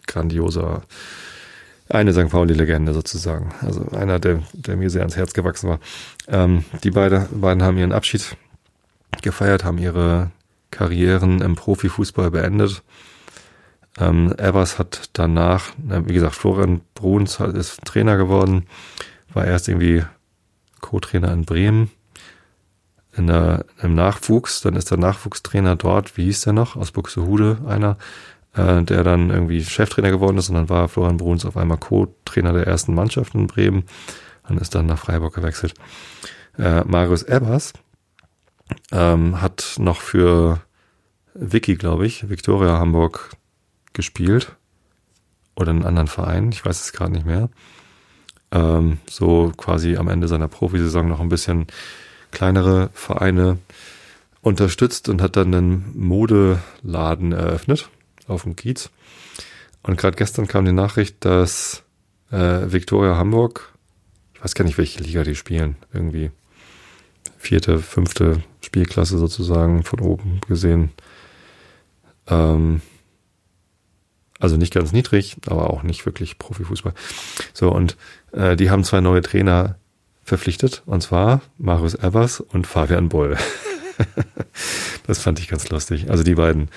grandioser, 0.06 0.84
eine 1.89 2.13
St. 2.13 2.30
Pauli-Legende 2.30 2.94
sozusagen. 2.94 3.53
Also 3.62 3.86
einer, 3.91 4.20
der, 4.20 4.44
der 4.53 4.77
mir 4.77 4.89
sehr 4.89 5.01
ans 5.01 5.18
Herz 5.18 5.34
gewachsen 5.34 5.70
war. 5.70 5.80
Ähm, 6.27 6.63
die 6.84 6.91
beide, 6.91 7.27
beiden 7.32 7.63
haben 7.63 7.77
ihren 7.77 7.91
Abschied 7.91 8.38
gefeiert, 9.22 9.63
haben 9.63 9.77
ihre 9.77 10.32
Karrieren 10.72 11.41
im 11.41 11.56
Profifußball 11.56 12.32
beendet. 12.32 12.84
Ähm, 14.00 14.34
Evers 14.38 14.80
hat 14.80 15.10
danach, 15.13 15.72
wie 15.77 16.13
gesagt, 16.13 16.36
Florian 16.36 16.82
Bruns 16.96 17.39
ist 17.39 17.84
Trainer 17.84 18.18
geworden, 18.18 18.65
war 19.34 19.46
erst 19.46 19.68
irgendwie 19.68 20.03
Co-Trainer 20.80 21.32
in 21.34 21.46
Bremen, 21.46 21.91
in 23.13 23.27
der, 23.27 23.65
im 23.82 23.94
Nachwuchs, 23.94 24.62
dann 24.62 24.75
ist 24.75 24.91
der 24.91 24.98
Nachwuchstrainer 24.98 25.75
dort, 25.75 26.18
wie 26.18 26.24
hieß 26.25 26.41
der 26.41 26.53
noch, 26.53 26.77
aus 26.77 26.91
Buxtehude 26.91 27.60
einer, 27.68 27.98
äh, 28.56 28.82
der 28.84 29.03
dann 29.03 29.30
irgendwie 29.30 29.63
Cheftrainer 29.63 30.12
geworden 30.12 30.38
ist 30.38 30.48
und 30.50 30.56
dann 30.56 30.70
war 30.70 30.88
Florian 30.88 31.18
Bruns 31.18 31.46
auf 31.46 31.58
einmal 31.58 31.77
Co-Trainer 31.77 32.53
der 32.53 32.68
ersten 32.68 32.94
Mannschaft 32.94 33.36
in 33.36 33.48
Bremen 33.48 33.84
und 34.48 34.62
ist 34.62 34.74
dann 34.74 34.86
nach 34.86 35.00
Freiburg 35.00 35.36
gewechselt. 35.36 35.74
Äh, 36.58 36.84
Marius 36.86 37.24
Ebers 37.24 37.74
ähm, 38.91 39.41
hat 39.41 39.75
noch 39.77 40.01
für 40.01 40.61
Vicky, 41.33 41.75
glaube 41.75 42.05
ich, 42.05 42.29
Victoria 42.29 42.77
Hamburg 42.77 43.31
gespielt. 43.93 44.55
Oder 45.55 45.71
einen 45.71 45.85
anderen 45.85 46.07
Verein, 46.07 46.51
ich 46.51 46.65
weiß 46.65 46.81
es 46.81 46.93
gerade 46.93 47.11
nicht 47.11 47.25
mehr. 47.25 47.49
Ähm, 48.51 48.99
so 49.09 49.51
quasi 49.55 49.97
am 49.97 50.07
Ende 50.07 50.27
seiner 50.27 50.47
Profisaison 50.47 51.07
noch 51.07 51.19
ein 51.19 51.29
bisschen 51.29 51.67
kleinere 52.31 52.89
Vereine 52.93 53.57
unterstützt 54.41 55.09
und 55.09 55.21
hat 55.21 55.35
dann 55.35 55.53
einen 55.53 55.91
Modeladen 55.95 57.31
eröffnet 57.31 57.89
auf 58.27 58.43
dem 58.43 58.55
Kiez. 58.55 58.89
Und 59.83 59.97
gerade 59.97 60.15
gestern 60.15 60.47
kam 60.47 60.65
die 60.65 60.71
Nachricht, 60.71 61.23
dass 61.25 61.83
äh, 62.31 62.71
Victoria 62.71 63.17
Hamburg, 63.17 63.73
ich 64.35 64.43
weiß 64.43 64.55
gar 64.55 64.65
nicht, 64.65 64.77
welche 64.77 65.03
Liga 65.03 65.23
die 65.23 65.35
spielen, 65.35 65.75
irgendwie 65.93 66.31
vierte, 67.41 67.79
fünfte 67.79 68.43
Spielklasse 68.62 69.17
sozusagen 69.17 69.83
von 69.83 70.00
oben 70.00 70.39
gesehen. 70.48 70.91
Ähm, 72.27 72.81
also 74.39 74.57
nicht 74.57 74.74
ganz 74.74 74.91
niedrig, 74.91 75.38
aber 75.48 75.69
auch 75.69 75.83
nicht 75.83 76.05
wirklich 76.05 76.38
Profifußball. 76.38 76.93
So, 77.53 77.71
und 77.71 77.98
äh, 78.31 78.55
die 78.55 78.69
haben 78.69 78.83
zwei 78.83 79.01
neue 79.01 79.21
Trainer 79.21 79.75
verpflichtet, 80.24 80.83
und 80.86 81.01
zwar 81.01 81.41
Marius 81.57 81.95
Evers 81.95 82.39
und 82.39 82.67
Fabian 82.67 83.10
Boll. 83.10 83.38
das 85.07 85.19
fand 85.19 85.39
ich 85.39 85.48
ganz 85.48 85.69
lustig. 85.69 86.10
Also 86.10 86.24
die 86.24 86.36
beiden 86.36 86.69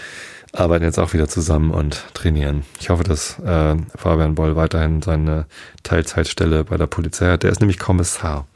arbeiten 0.52 0.84
jetzt 0.84 0.98
auch 0.98 1.12
wieder 1.12 1.28
zusammen 1.28 1.70
und 1.70 2.04
trainieren. 2.14 2.64
Ich 2.80 2.90
hoffe, 2.90 3.04
dass 3.04 3.38
äh, 3.40 3.76
Fabian 3.96 4.34
Boll 4.34 4.56
weiterhin 4.56 5.02
seine 5.02 5.46
Teilzeitstelle 5.82 6.64
bei 6.64 6.76
der 6.76 6.86
Polizei 6.86 7.30
hat. 7.30 7.42
Der 7.42 7.50
ist 7.50 7.60
nämlich 7.60 7.78
Kommissar, 7.78 8.46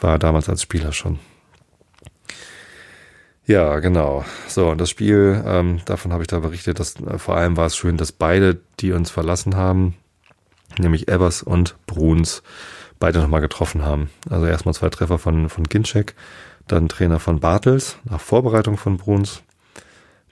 war 0.00 0.18
damals 0.18 0.48
als 0.48 0.62
Spieler 0.62 0.92
schon. 0.92 1.18
Ja, 3.46 3.78
genau. 3.80 4.24
So, 4.48 4.70
und 4.70 4.80
das 4.80 4.88
Spiel, 4.88 5.42
ähm, 5.46 5.80
davon 5.84 6.12
habe 6.12 6.22
ich 6.22 6.28
da 6.28 6.38
berichtet, 6.38 6.80
dass 6.80 6.96
äh, 7.00 7.18
vor 7.18 7.36
allem 7.36 7.56
war 7.56 7.66
es 7.66 7.76
schön, 7.76 7.98
dass 7.98 8.10
beide, 8.10 8.58
die 8.80 8.92
uns 8.92 9.10
verlassen 9.10 9.54
haben, 9.54 9.94
nämlich 10.78 11.08
Evers 11.08 11.42
und 11.42 11.76
Bruns, 11.86 12.42
beide 12.98 13.18
nochmal 13.18 13.42
getroffen 13.42 13.84
haben. 13.84 14.08
Also 14.30 14.46
erstmal 14.46 14.74
zwei 14.74 14.88
Treffer 14.88 15.18
von, 15.18 15.50
von 15.50 15.64
Ginczek, 15.64 16.14
dann 16.66 16.88
Trainer 16.88 17.20
von 17.20 17.40
Bartels, 17.40 17.98
nach 18.04 18.20
Vorbereitung 18.20 18.78
von 18.78 18.96
Bruns. 18.96 19.42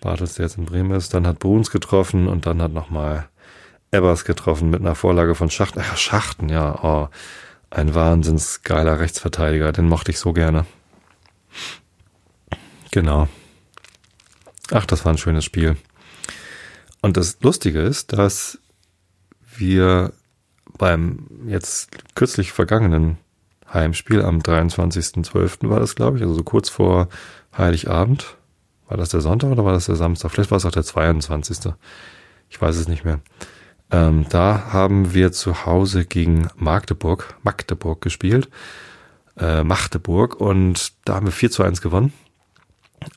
Bartels, 0.01 0.35
der 0.35 0.47
jetzt 0.47 0.57
in 0.57 0.65
Bremen 0.65 0.93
ist, 0.93 1.13
dann 1.13 1.27
hat 1.27 1.39
Bruns 1.39 1.71
getroffen 1.71 2.29
und 2.29 2.47
dann 2.47 2.63
hat 2.63 2.73
nochmal 2.73 3.29
Evers 3.91 4.25
getroffen 4.25 4.71
mit 4.71 4.81
einer 4.81 4.95
Vorlage 4.95 5.35
von 5.35 5.51
Schachten. 5.51 5.83
Ach, 5.83 5.99
Schachten, 5.99 6.49
ja, 6.49 6.83
oh, 6.83 7.09
ein 7.71 7.95
wahnsinns 7.95 8.63
geiler 8.63 9.01
Rechtsverteidiger, 9.01 9.71
den 9.73 9.87
mochte 9.87 10.11
ich 10.11 10.19
so 10.19 10.33
gerne. 10.33 10.65
Genau. 12.93 13.27
Ach, 14.71 14.87
das 14.87 15.05
war 15.05 15.13
ein 15.13 15.19
schönes 15.19 15.45
Spiel. 15.45 15.77
Und 17.01 17.17
das 17.17 17.39
Lustige 17.41 17.81
ist, 17.81 18.13
dass 18.13 18.59
wir 19.57 20.13
beim 20.79 21.27
jetzt 21.47 21.91
kürzlich 22.15 22.53
vergangenen 22.53 23.19
Heimspiel 23.73 24.23
am 24.23 24.39
23.12. 24.39 25.69
war 25.69 25.81
das, 25.81 25.97
glaube 25.97 26.19
ich, 26.19 26.23
also 26.23 26.35
so 26.35 26.45
kurz 26.45 26.69
vor 26.69 27.09
Heiligabend. 27.57 28.37
War 28.89 28.97
das 28.99 29.09
der 29.09 29.21
Sonntag 29.21 29.51
oder 29.51 29.65
war 29.65 29.73
das 29.73 29.87
der 29.87 29.97
Samstag? 29.97 30.31
Vielleicht 30.31 30.51
war 30.51 30.59
es 30.59 30.67
auch 30.67 30.71
der 30.73 30.85
22. 30.85 31.73
Ich 32.51 32.61
weiß 32.61 32.77
es 32.77 32.89
nicht 32.89 33.05
mehr. 33.05 33.21
Ähm, 33.91 34.27
da 34.29 34.73
haben 34.73 35.15
wir 35.15 35.33
zu 35.33 35.65
Hause 35.67 36.05
gegen 36.05 36.49
Magdeburg, 36.57 37.35
Magdeburg 37.43 38.01
gespielt. 38.01 38.49
äh, 39.39 39.65
Magdeburg 39.65 40.41
und 40.41 40.93
da 41.07 41.15
haben 41.15 41.27
wir 41.27 41.33
4 41.33 41.51
zu 41.51 41.63
1 41.63 41.81
gewonnen. 41.81 42.13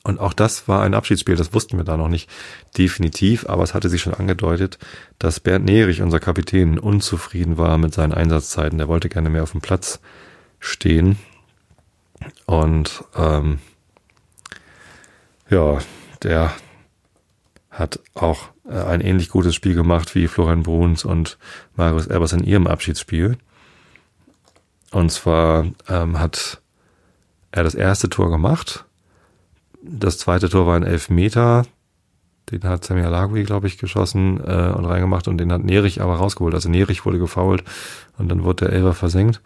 Und 0.02 0.20
auch 0.20 0.32
das 0.32 0.68
war 0.68 0.82
ein 0.82 0.94
Abschiedsspiel, 0.94 1.36
das 1.36 1.52
wussten 1.52 1.76
wir 1.76 1.84
da 1.84 1.96
noch 1.96 2.08
nicht 2.08 2.30
definitiv, 2.76 3.48
aber 3.48 3.62
es 3.62 3.74
hatte 3.74 3.88
sich 3.88 4.02
schon 4.02 4.14
angedeutet, 4.14 4.78
dass 5.18 5.40
Bernd 5.40 5.64
Nerich, 5.64 6.02
unser 6.02 6.20
Kapitän, 6.20 6.78
unzufrieden 6.78 7.58
war 7.58 7.78
mit 7.78 7.94
seinen 7.94 8.12
Einsatzzeiten. 8.12 8.78
Der 8.78 8.88
wollte 8.88 9.08
gerne 9.08 9.30
mehr 9.30 9.42
auf 9.42 9.52
dem 9.52 9.60
Platz 9.60 10.00
stehen. 10.60 11.18
Und 12.46 13.04
ähm, 13.16 13.58
ja, 15.50 15.78
der 16.22 16.52
hat 17.70 18.00
auch 18.14 18.48
äh, 18.68 18.82
ein 18.82 19.00
ähnlich 19.00 19.28
gutes 19.28 19.54
Spiel 19.54 19.74
gemacht 19.74 20.14
wie 20.14 20.28
Florian 20.28 20.62
Bruns 20.62 21.04
und 21.04 21.38
Marius 21.74 22.06
Erbers 22.06 22.32
in 22.32 22.44
ihrem 22.44 22.66
Abschiedsspiel. 22.66 23.38
Und 24.90 25.10
zwar 25.10 25.66
ähm, 25.88 26.18
hat 26.18 26.60
er 27.52 27.64
das 27.64 27.74
erste 27.74 28.08
Tor 28.08 28.30
gemacht. 28.30 28.84
Das 29.88 30.18
zweite 30.18 30.48
Tor 30.48 30.66
war 30.66 30.76
ein 30.76 30.82
Elfmeter. 30.82 31.64
Den 32.50 32.64
hat 32.64 32.84
Sammy 32.84 33.02
Alagui, 33.02 33.44
glaube 33.44 33.66
ich, 33.66 33.78
geschossen 33.78 34.40
äh, 34.40 34.72
und 34.72 34.84
reingemacht 34.84 35.26
und 35.28 35.38
den 35.38 35.52
hat 35.52 35.64
Nerich 35.64 36.00
aber 36.00 36.16
rausgeholt. 36.16 36.54
Also 36.54 36.68
Nerich 36.68 37.04
wurde 37.04 37.18
gefoult 37.18 37.64
und 38.18 38.28
dann 38.28 38.44
wurde 38.44 38.66
der 38.66 38.74
Elfer 38.74 38.94
versenkt. 38.94 39.40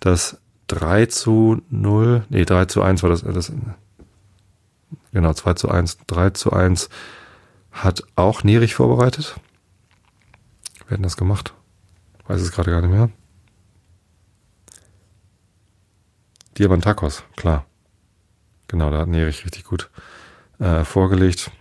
Das 0.00 0.38
3 0.66 1.06
zu 1.06 1.62
0, 1.70 2.24
nee, 2.28 2.44
3 2.44 2.66
zu 2.66 2.82
1 2.82 3.02
war 3.02 3.10
das, 3.10 3.22
das 3.22 3.52
genau, 5.12 5.32
2 5.32 5.54
zu 5.54 5.70
1, 5.70 5.98
3 6.06 6.30
zu 6.30 6.52
1 6.52 6.88
hat 7.72 8.02
auch 8.16 8.44
Nerich 8.44 8.74
vorbereitet. 8.74 9.36
Wir 10.86 10.92
hätten 10.92 11.02
das 11.02 11.16
gemacht. 11.16 11.54
Weiß 12.26 12.40
es 12.40 12.52
gerade 12.52 12.70
gar 12.70 12.80
nicht 12.80 12.90
mehr. 12.90 13.10
Diamantakos, 16.58 17.24
klar. 17.36 17.66
Genau, 18.74 18.90
da 18.90 18.98
hat 18.98 19.08
Nerich 19.08 19.44
richtig 19.44 19.62
gut 19.62 19.88
äh, 20.58 20.82
vorgelegt. 20.82 21.52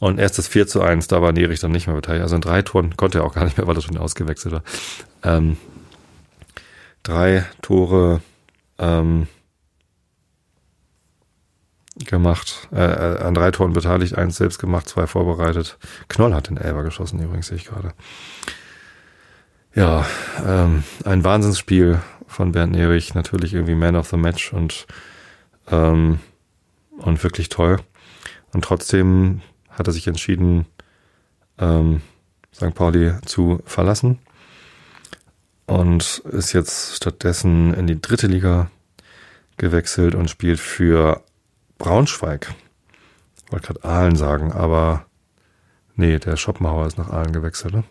Und 0.00 0.18
erst 0.18 0.36
das 0.36 0.46
4 0.46 0.66
zu 0.66 0.82
1, 0.82 1.08
da 1.08 1.22
war 1.22 1.32
Nerich 1.32 1.60
dann 1.60 1.70
nicht 1.70 1.86
mehr 1.86 1.96
beteiligt. 1.96 2.24
Also 2.24 2.34
in 2.34 2.42
drei 2.42 2.60
Toren 2.60 2.94
konnte 2.98 3.20
er 3.20 3.24
auch 3.24 3.32
gar 3.32 3.44
nicht 3.44 3.56
mehr, 3.56 3.66
weil 3.66 3.74
er 3.74 3.80
schon 3.80 3.96
ausgewechselt 3.96 4.52
war. 4.52 4.62
Ähm, 5.22 5.56
drei 7.02 7.46
Tore 7.62 8.20
ähm, 8.76 9.28
gemacht, 12.04 12.68
äh, 12.70 12.84
äh, 12.84 13.20
an 13.20 13.32
drei 13.32 13.50
Toren 13.50 13.72
beteiligt, 13.72 14.18
eins 14.18 14.36
selbst 14.36 14.58
gemacht, 14.58 14.90
zwei 14.90 15.06
vorbereitet. 15.06 15.78
Knoll 16.08 16.34
hat 16.34 16.50
den 16.50 16.58
Elber 16.58 16.82
geschossen, 16.82 17.18
übrigens, 17.18 17.46
sehe 17.46 17.56
ich 17.56 17.64
gerade. 17.64 17.94
Ja, 19.74 20.04
ähm, 20.46 20.84
ein 21.06 21.24
Wahnsinnsspiel 21.24 21.98
von 22.26 22.52
Bernd 22.52 22.72
Nerich, 22.72 23.14
natürlich 23.14 23.54
irgendwie 23.54 23.74
Man 23.74 23.96
of 23.96 24.08
the 24.08 24.18
Match 24.18 24.52
und, 24.52 24.86
ähm, 25.70 26.20
und 26.98 27.22
wirklich 27.22 27.48
toll. 27.48 27.78
Und 28.52 28.64
trotzdem 28.64 29.42
hat 29.70 29.86
er 29.86 29.92
sich 29.92 30.06
entschieden, 30.06 30.66
ähm, 31.58 32.02
St. 32.54 32.74
Pauli 32.74 33.12
zu 33.24 33.60
verlassen 33.64 34.18
und 35.66 36.22
ist 36.30 36.52
jetzt 36.52 36.96
stattdessen 36.96 37.74
in 37.74 37.86
die 37.86 38.00
dritte 38.00 38.26
Liga 38.26 38.70
gewechselt 39.56 40.14
und 40.14 40.30
spielt 40.30 40.58
für 40.58 41.22
Braunschweig. 41.76 42.54
Ich 43.44 43.52
wollte 43.52 43.74
gerade 43.74 43.84
Aalen 43.84 44.16
sagen, 44.16 44.52
aber 44.52 45.06
nee, 45.94 46.18
der 46.18 46.36
Schopenhauer 46.36 46.86
ist 46.86 46.98
nach 46.98 47.10
Aalen 47.10 47.32
gewechselt, 47.32 47.74
ne? 47.74 47.84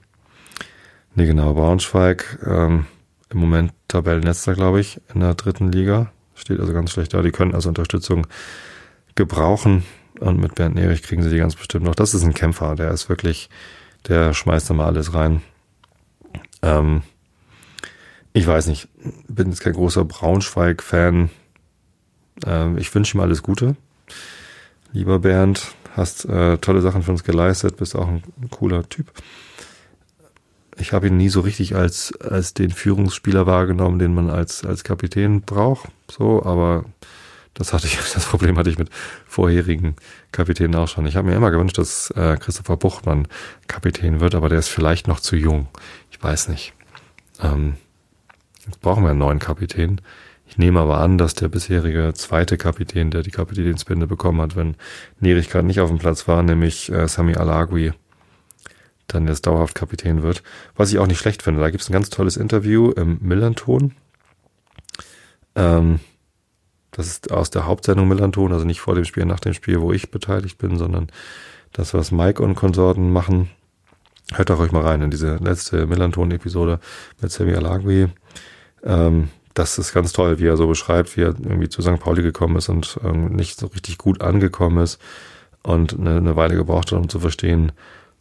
Nee, 1.15 1.25
genau, 1.25 1.53
Braunschweig, 1.53 2.39
ähm, 2.45 2.85
im 3.29 3.39
Moment 3.39 3.73
Tabellenletzter, 3.87 4.53
glaube 4.53 4.79
ich, 4.79 5.01
in 5.13 5.21
der 5.21 5.33
dritten 5.33 5.71
Liga. 5.71 6.11
Steht 6.37 6.59
also 6.59 6.71
ganz 6.71 6.91
schlecht 6.91 7.13
da. 7.13 7.21
Die 7.21 7.31
können 7.31 7.53
also 7.53 7.69
Unterstützung 7.69 8.27
gebrauchen. 9.15 9.83
Und 10.19 10.39
mit 10.39 10.55
Bernd 10.55 10.75
Nerich 10.75 11.03
kriegen 11.03 11.21
sie 11.21 11.29
die 11.29 11.37
ganz 11.37 11.55
bestimmt 11.55 11.85
noch. 11.85 11.95
Das 11.95 12.13
ist 12.13 12.23
ein 12.23 12.33
Kämpfer, 12.33 12.75
der 12.75 12.91
ist 12.91 13.09
wirklich, 13.09 13.49
der 14.07 14.33
schmeißt 14.33 14.69
da 14.69 14.73
mal 14.73 14.85
alles 14.85 15.13
rein. 15.13 15.41
Ähm, 16.61 17.01
ich 18.33 18.47
weiß 18.47 18.67
nicht, 18.67 18.87
bin 19.27 19.49
jetzt 19.49 19.61
kein 19.61 19.73
großer 19.73 20.05
Braunschweig-Fan. 20.05 21.29
Ähm, 22.45 22.77
ich 22.77 22.93
wünsche 22.93 23.17
ihm 23.17 23.21
alles 23.21 23.43
Gute. 23.43 23.75
Lieber 24.93 25.19
Bernd, 25.19 25.75
hast 25.95 26.25
äh, 26.25 26.57
tolle 26.59 26.81
Sachen 26.81 27.03
für 27.03 27.11
uns 27.11 27.23
geleistet, 27.23 27.77
bist 27.77 27.95
auch 27.95 28.07
ein 28.07 28.23
cooler 28.49 28.87
Typ. 28.87 29.11
Ich 30.79 30.93
habe 30.93 31.07
ihn 31.07 31.17
nie 31.17 31.29
so 31.29 31.41
richtig 31.41 31.75
als, 31.75 32.13
als 32.21 32.53
den 32.53 32.69
Führungsspieler 32.69 33.45
wahrgenommen, 33.45 33.99
den 33.99 34.13
man 34.13 34.29
als, 34.29 34.63
als 34.63 34.83
Kapitän 34.83 35.41
braucht. 35.41 35.89
So, 36.09 36.43
aber 36.43 36.85
das 37.55 37.73
hatte 37.73 37.87
ich, 37.87 37.97
das 38.13 38.25
Problem 38.25 38.57
hatte 38.57 38.69
ich 38.69 38.77
mit 38.77 38.89
vorherigen 39.25 39.95
Kapitänen 40.31 40.75
auch 40.75 40.87
schon. 40.87 41.07
Ich 41.07 41.15
habe 41.15 41.27
mir 41.27 41.35
immer 41.35 41.51
gewünscht, 41.51 41.77
dass 41.77 42.11
äh, 42.11 42.37
Christopher 42.39 42.77
Buchmann 42.77 43.27
Kapitän 43.67 44.19
wird, 44.19 44.35
aber 44.35 44.49
der 44.49 44.59
ist 44.59 44.69
vielleicht 44.69 45.07
noch 45.07 45.19
zu 45.19 45.35
jung. 45.35 45.67
Ich 46.11 46.21
weiß 46.21 46.49
nicht. 46.49 46.73
Ähm, 47.41 47.75
jetzt 48.65 48.81
brauchen 48.81 49.03
wir 49.03 49.09
einen 49.09 49.19
neuen 49.19 49.39
Kapitän. 49.39 50.01
Ich 50.45 50.57
nehme 50.57 50.79
aber 50.79 50.99
an, 50.99 51.17
dass 51.17 51.33
der 51.33 51.49
bisherige 51.49 52.13
zweite 52.13 52.57
Kapitän, 52.57 53.11
der 53.11 53.21
die 53.21 53.31
Kapitänsbinde 53.31 54.07
bekommen 54.07 54.41
hat, 54.41 54.55
wenn 54.55 54.75
gerade 55.19 55.67
nicht 55.67 55.81
auf 55.81 55.89
dem 55.89 55.97
Platz 55.97 56.27
war, 56.27 56.41
nämlich 56.41 56.89
äh, 56.91 57.07
Sami 57.07 57.35
Alagui, 57.35 57.91
dann 59.07 59.27
jetzt 59.27 59.47
dauerhaft 59.47 59.75
Kapitän 59.75 60.21
wird. 60.21 60.43
Was 60.75 60.91
ich 60.91 60.99
auch 60.99 61.07
nicht 61.07 61.19
schlecht 61.19 61.41
finde. 61.41 61.61
Da 61.61 61.69
gibt 61.69 61.81
es 61.81 61.89
ein 61.89 61.93
ganz 61.93 62.09
tolles 62.09 62.37
Interview 62.37 62.91
im 62.91 63.17
Millanton. 63.21 63.95
Ähm, 65.55 65.99
das 66.91 67.07
ist 67.07 67.31
aus 67.31 67.49
der 67.49 67.65
Hauptsendung 67.65 68.07
Millanton, 68.07 68.51
also 68.53 68.65
nicht 68.65 68.81
vor 68.81 68.95
dem 68.95 69.05
Spiel, 69.05 69.25
nach 69.25 69.39
dem 69.39 69.53
Spiel, 69.53 69.81
wo 69.81 69.91
ich 69.91 70.11
beteiligt 70.11 70.57
bin, 70.57 70.77
sondern 70.77 71.07
das, 71.73 71.93
was 71.93 72.11
Mike 72.11 72.41
und 72.41 72.55
Konsorten 72.55 73.11
machen. 73.11 73.49
Hört 74.33 74.49
doch 74.49 74.59
euch 74.59 74.71
mal 74.71 74.81
rein 74.81 75.01
in 75.01 75.11
diese 75.11 75.35
letzte 75.37 75.85
Millanton-Episode 75.85 76.79
mit 77.21 77.31
Sami 77.31 77.53
Alagui. 77.53 78.07
Ähm, 78.83 79.29
das 79.53 79.77
ist 79.77 79.93
ganz 79.93 80.11
toll, 80.11 80.39
wie 80.39 80.47
er 80.47 80.57
so 80.57 80.67
beschreibt, 80.67 81.15
wie 81.17 81.21
er 81.21 81.27
irgendwie 81.27 81.69
zu 81.69 81.81
St. 81.81 81.99
Pauli 81.99 82.21
gekommen 82.21 82.57
ist 82.57 82.69
und 82.69 82.99
ähm, 83.03 83.35
nicht 83.35 83.59
so 83.59 83.67
richtig 83.67 83.97
gut 83.97 84.21
angekommen 84.21 84.83
ist 84.83 84.99
und 85.63 85.97
eine, 85.97 86.17
eine 86.17 86.35
Weile 86.35 86.55
gebraucht 86.55 86.91
hat, 86.91 86.99
um 86.99 87.09
zu 87.09 87.19
verstehen, 87.19 87.71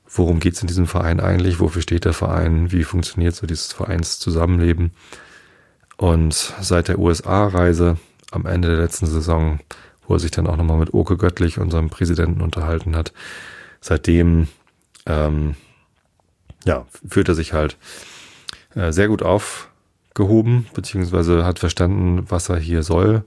worum 0.09 0.41
geht 0.41 0.55
es 0.55 0.63
in 0.63 0.69
diesem 0.69 0.87
Verein 0.87 1.21
eigentlich, 1.21 1.61
wofür 1.61 1.83
steht 1.83 2.05
der 2.05 2.13
Verein, 2.13 2.73
wie 2.73 2.85
funktioniert 2.85 3.35
so 3.35 3.47
dieses 3.47 3.73
Vereinszusammenleben. 3.73 4.93
Und 5.97 6.55
seit 6.61 6.89
der 6.89 6.99
USA-Reise 6.99 7.99
am 8.31 8.47
Ende 8.47 8.69
der 8.69 8.79
letzten 8.79 9.07
Saison, 9.07 9.61
wo 10.07 10.15
er 10.15 10.21
sich 10.21 10.31
dann 10.31 10.47
auch 10.47 10.57
nochmal 10.57 10.79
mit 10.79 10.95
Oke 10.95 11.17
Göttlich, 11.17 11.59
unserem 11.59 11.91
Präsidenten, 11.91 12.41
unterhalten 12.41 12.97
hat, 12.97 13.13
seitdem 13.81 14.49
ähm, 15.07 15.57
ja, 16.65 16.87
fühlt 17.09 17.29
er 17.29 17.35
sich 17.35 17.53
halt 17.53 17.77
äh, 18.75 18.93
sehr 18.93 19.09
gut 19.09 19.23
auf 19.23 19.71
gehoben, 20.15 20.67
beziehungsweise 20.75 21.45
hat 21.45 21.59
verstanden, 21.59 22.25
was 22.29 22.49
er 22.49 22.59
hier 22.59 22.83
soll 22.83 23.23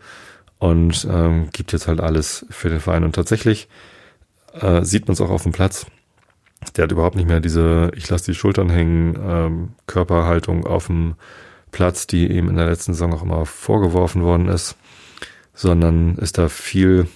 und 0.58 1.08
ähm, 1.10 1.50
gibt 1.52 1.72
jetzt 1.72 1.88
halt 1.88 2.02
alles 2.02 2.46
für 2.50 2.70
den 2.70 2.80
Verein. 2.80 3.04
Und 3.04 3.16
tatsächlich 3.16 3.70
äh, 4.60 4.84
sieht 4.84 5.08
man 5.08 5.14
es 5.14 5.22
auch 5.22 5.30
auf 5.30 5.44
dem 5.44 5.52
Platz. 5.52 5.86
Der 6.76 6.84
hat 6.84 6.92
überhaupt 6.92 7.16
nicht 7.16 7.28
mehr 7.28 7.40
diese, 7.40 7.92
ich 7.96 8.10
lasse 8.10 8.26
die 8.26 8.36
Schultern 8.36 8.70
hängen, 8.70 9.18
ähm, 9.22 9.70
Körperhaltung 9.88 10.66
auf 10.68 10.88
dem 10.88 11.16
Platz, 11.72 12.08
die 12.08 12.28
ihm 12.28 12.50
in 12.50 12.56
der 12.56 12.68
letzten 12.68 12.94
Saison 12.94 13.14
auch 13.14 13.24
immer 13.24 13.46
vorgeworfen 13.46 14.24
worden 14.24 14.48
ist, 14.48 14.76
sondern 15.54 16.16
ist 16.16 16.38
da 16.38 16.50
viel 16.50 17.08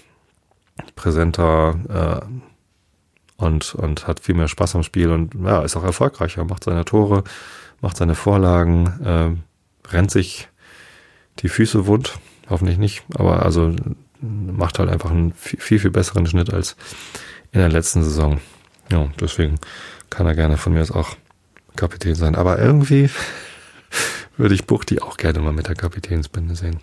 präsenter 0.95 2.21
äh, 2.29 3.43
und, 3.43 3.75
und 3.75 4.08
hat 4.08 4.19
viel 4.19 4.36
mehr 4.36 4.47
Spaß 4.47 4.75
am 4.75 4.84
Spiel 4.84 5.12
und 5.12 5.36
ja, 5.43 5.62
ist 5.62 5.75
auch 5.75 5.84
erfolgreicher, 5.84 6.45
macht 6.45 6.63
seine 6.63 6.86
Tore, 6.86 7.23
macht 7.82 7.97
seine 7.97 8.15
Vorlagen, 8.15 8.88
äh, 9.03 9.89
rennt 9.89 10.12
sich 10.12 10.47
die 11.39 11.49
Füße 11.49 11.88
wund, 11.88 12.19
hoffentlich 12.49 12.77
nicht, 12.77 13.03
aber 13.15 13.43
also 13.43 13.75
macht 14.21 14.79
halt 14.79 14.89
einfach 14.89 15.12
einen 15.12 15.34
viel, 15.34 15.79
viel 15.79 15.91
besseren 15.91 16.25
Schnitt 16.25 16.53
als 16.53 16.75
in 17.51 17.60
der 17.60 17.69
letzten 17.69 18.03
Saison. 18.03 18.39
Ja, 18.91 19.09
deswegen 19.19 19.59
kann 20.09 20.27
er 20.27 20.35
gerne 20.35 20.57
von 20.57 20.73
mir 20.73 20.81
aus 20.81 20.91
auch 20.91 21.15
Kapitän 21.75 22.15
sein. 22.15 22.35
Aber 22.35 22.59
irgendwie 22.59 23.09
würde 24.37 24.55
ich 24.55 24.65
Buchti 24.65 24.99
auch 24.99 25.17
gerne 25.17 25.39
mal 25.39 25.53
mit 25.53 25.67
der 25.67 25.75
Kapitänsbinde 25.75 26.55
sehen. 26.55 26.79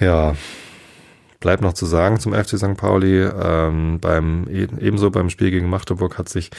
Ja, 0.00 0.36
bleibt 1.40 1.62
noch 1.62 1.72
zu 1.72 1.86
sagen 1.86 2.20
zum 2.20 2.32
FC 2.32 2.56
St. 2.56 2.76
Pauli. 2.76 3.22
Ähm, 3.22 3.98
beim, 4.00 4.46
ebenso 4.48 5.10
beim 5.10 5.30
Spiel 5.30 5.50
gegen 5.50 5.68
Magdeburg 5.68 6.18
hat 6.18 6.28
sich 6.28 6.50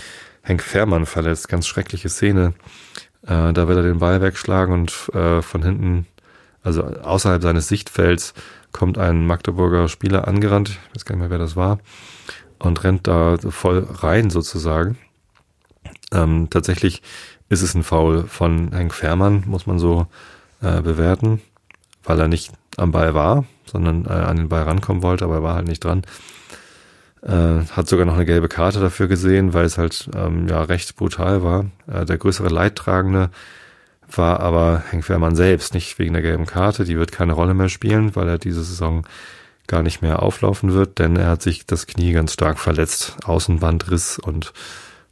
Henk 0.41 0.62
Fährmann 0.62 1.05
verletzt. 1.05 1.47
Ganz 1.47 1.67
schreckliche 1.67 2.09
Szene. 2.09 2.53
Äh, 3.23 3.53
da 3.53 3.67
will 3.67 3.77
er 3.77 3.83
den 3.83 3.99
Ball 3.99 4.21
wegschlagen 4.21 4.73
und 4.73 5.09
äh, 5.13 5.41
von 5.41 5.63
hinten, 5.63 6.05
also 6.63 6.83
außerhalb 6.83 7.41
seines 7.41 7.67
Sichtfelds, 7.67 8.33
kommt 8.71 8.97
ein 8.97 9.25
Magdeburger 9.25 9.88
Spieler 9.88 10.27
angerannt. 10.27 10.69
Ich 10.69 10.95
weiß 10.95 11.05
gar 11.05 11.15
nicht 11.15 11.21
mehr, 11.21 11.29
wer 11.29 11.38
das 11.38 11.55
war. 11.55 11.79
Und 12.60 12.84
rennt 12.84 13.08
da 13.08 13.38
voll 13.38 13.88
rein 13.89 14.30
sozusagen. 14.30 14.98
Ähm, 16.12 16.50
tatsächlich 16.50 17.02
ist 17.50 17.62
es 17.62 17.74
ein 17.74 17.84
Foul 17.84 18.26
von 18.26 18.72
Henk 18.74 18.93
Fährmann, 18.93 19.43
muss 19.48 19.65
man 19.65 19.80
so 19.80 20.08
äh, 20.62 20.82
bewerten, 20.82 21.41
weil 22.04 22.19
er 22.19 22.28
nicht 22.28 22.52
am 22.78 22.91
Ball 22.91 23.13
war, 23.13 23.45
sondern 23.65 24.06
äh, 24.06 24.10
an 24.10 24.38
den 24.38 24.50
Ball 24.50 24.63
rankommen 24.63 25.04
wollte, 25.04 25.26
aber 25.26 25.36
er 25.36 25.43
war 25.43 25.56
halt 25.56 25.67
nicht 25.67 25.84
dran. 25.84 26.04
Äh, 27.22 27.65
hat 27.72 27.88
sogar 27.88 28.06
noch 28.06 28.15
eine 28.15 28.26
gelbe 28.26 28.48
Karte 28.48 28.80
dafür 28.80 29.08
gesehen, 29.08 29.54
weil 29.54 29.65
es 29.65 29.78
halt 29.78 30.10
ähm, 30.15 30.48
ja 30.48 30.62
recht 30.63 30.95
brutal 30.95 31.43
war. 31.43 31.65
Äh, 31.88 32.06
der 32.06 32.17
größere 32.17 32.50
Leidtragende 32.50 33.30
war 34.15 34.39
aber 34.39 34.84
Henk 34.89 35.08
Wehrmann 35.10 35.36
selbst, 35.36 35.74
nicht 35.74 36.00
wegen 36.00 36.13
der 36.13 36.22
gelben 36.22 36.45
Karte. 36.45 36.86
Die 36.86 36.98
wird 36.98 37.12
keine 37.12 37.34
Rolle 37.34 37.54
mehr 37.54 37.69
spielen, 37.69 38.15
weil 38.15 38.28
er 38.28 38.38
diese 38.38 38.63
Saison 38.63 39.06
gar 39.69 39.84
nicht 39.84 40.01
mehr 40.01 40.21
auflaufen 40.21 40.73
wird, 40.73 40.99
denn 40.99 41.15
er 41.15 41.27
hat 41.27 41.41
sich 41.41 41.65
das 41.65 41.88
Knie 41.88 42.12
ganz 42.12 42.34
stark 42.34 42.60
verletzt. 42.60 43.15
Außenbandriss 43.23 44.19
und 44.19 44.51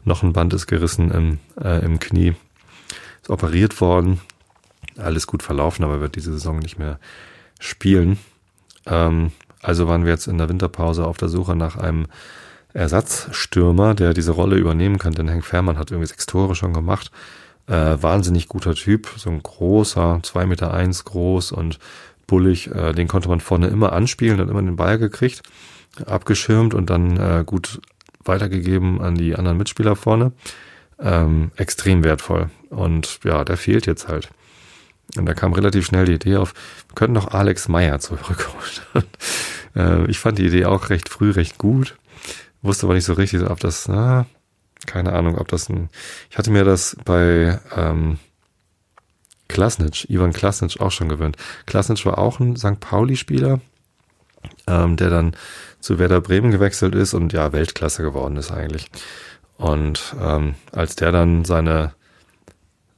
noch 0.04 0.24
ein 0.24 0.34
Band 0.34 0.54
ist 0.54 0.68
gerissen 0.68 1.12
im, 1.12 1.40
äh, 1.64 1.84
im 1.86 2.00
Knie. 2.00 2.36
Ist 3.22 3.30
operiert 3.30 3.80
worden. 3.80 4.20
Alles 4.98 5.28
gut 5.28 5.44
verlaufen, 5.44 5.86
aber 5.86 6.02
wird 6.02 6.16
diese 6.16 6.34
Saison 6.34 6.60
nicht 6.60 6.80
mehr 6.80 7.00
spielen. 7.60 8.18
Ähm, 8.86 9.32
also 9.62 9.88
waren 9.88 10.06
wir 10.06 10.12
jetzt 10.12 10.28
in 10.28 10.38
der 10.38 10.50
Winterpause 10.50 11.06
auf 11.06 11.18
der 11.18 11.30
Suche 11.30 11.56
nach 11.56 11.78
einem 11.78 12.08
Ersatzstürmer, 12.74 13.94
der 13.94 14.14
diese 14.14 14.32
Rolle 14.32 14.58
übernehmen 14.58 14.98
kann, 14.98 15.14
denn 15.14 15.28
Henk 15.28 15.46
Fährmann 15.46 15.78
hat 15.78 15.92
irgendwie 15.92 16.08
sechs 16.08 16.26
Tore 16.26 16.56
schon 16.56 16.74
gemacht. 16.74 17.12
Äh, 17.68 18.02
wahnsinnig 18.02 18.48
guter 18.48 18.76
Typ, 18.76 19.08
so 19.18 19.30
ein 19.30 19.44
großer, 19.44 20.20
zwei 20.24 20.46
Meter 20.46 20.74
eins 20.74 21.04
groß 21.04 21.52
und 21.52 21.80
bullig. 22.28 22.70
Äh, 22.72 22.94
den 22.94 23.08
konnte 23.08 23.30
man 23.30 23.40
vorne 23.40 23.68
immer 23.68 23.94
anspielen, 23.94 24.40
hat 24.40 24.50
immer 24.50 24.62
den 24.62 24.76
Ball 24.76 24.98
gekriegt, 24.98 25.42
abgeschirmt 26.06 26.74
und 26.74 26.90
dann 26.90 27.18
äh, 27.18 27.44
gut 27.46 27.82
weitergegeben 28.24 29.02
an 29.02 29.16
die 29.16 29.36
anderen 29.36 29.58
Mitspieler 29.58 29.96
vorne. 29.96 30.34
Ähm, 31.00 31.52
extrem 31.56 32.04
wertvoll. 32.04 32.50
Und 32.70 33.20
ja, 33.24 33.44
der 33.44 33.58
fehlt 33.58 33.86
jetzt 33.86 34.08
halt. 34.08 34.30
Und 35.16 35.26
da 35.26 35.34
kam 35.34 35.54
relativ 35.54 35.86
schnell 35.86 36.06
die 36.06 36.14
Idee 36.14 36.38
auf, 36.38 36.54
wir 36.88 36.96
könnten 36.96 37.14
noch 37.14 37.32
Alex 37.32 37.68
Meyer 37.70 38.00
zurückholen. 38.00 39.06
äh, 39.76 40.06
ich 40.10 40.20
fand 40.20 40.38
die 40.38 40.48
Idee 40.48 40.66
auch 40.66 40.90
recht 40.90 41.10
früh 41.10 41.32
recht 41.32 41.58
gut. 41.58 41.98
Wusste 42.62 42.88
aber 42.88 42.96
nicht 42.96 43.06
so 43.06 43.14
richtig, 43.14 43.44
ob 43.44 43.60
das, 43.60 43.88
na, 43.88 44.26
keine 44.86 45.14
Ahnung, 45.14 45.38
ob 45.38 45.48
das 45.48 45.70
ein. 45.70 45.90
Ich 46.30 46.38
hatte 46.38 46.52
mir 46.52 46.66
das 46.66 46.98
bei 47.06 47.60
ähm, 47.76 48.18
Klasnic, 49.58 50.08
Ivan 50.08 50.34
Klasnic 50.34 50.80
auch 50.80 50.92
schon 50.92 51.10
gewöhnt. 51.10 51.36
Klasnic 51.66 52.06
war 52.06 52.20
auch 52.20 52.40
ein 52.40 52.58
St. 52.58 52.80
Pauli-Spieler, 52.80 53.60
ähm, 54.68 54.98
der 54.98 55.10
dann 55.10 55.36
zu 55.80 55.98
Werder 55.98 56.22
Bremen 56.22 56.52
gewechselt 56.52 56.94
ist 56.94 57.16
und 57.16 57.34
ja, 57.34 57.54
Weltklasse 57.54 58.04
geworden 58.04 58.38
ist 58.38 58.52
eigentlich. 58.52 58.92
Und 59.58 60.16
ähm, 60.22 60.54
als 60.72 60.96
der 60.96 61.12
dann 61.12 61.44
seine 61.44 61.96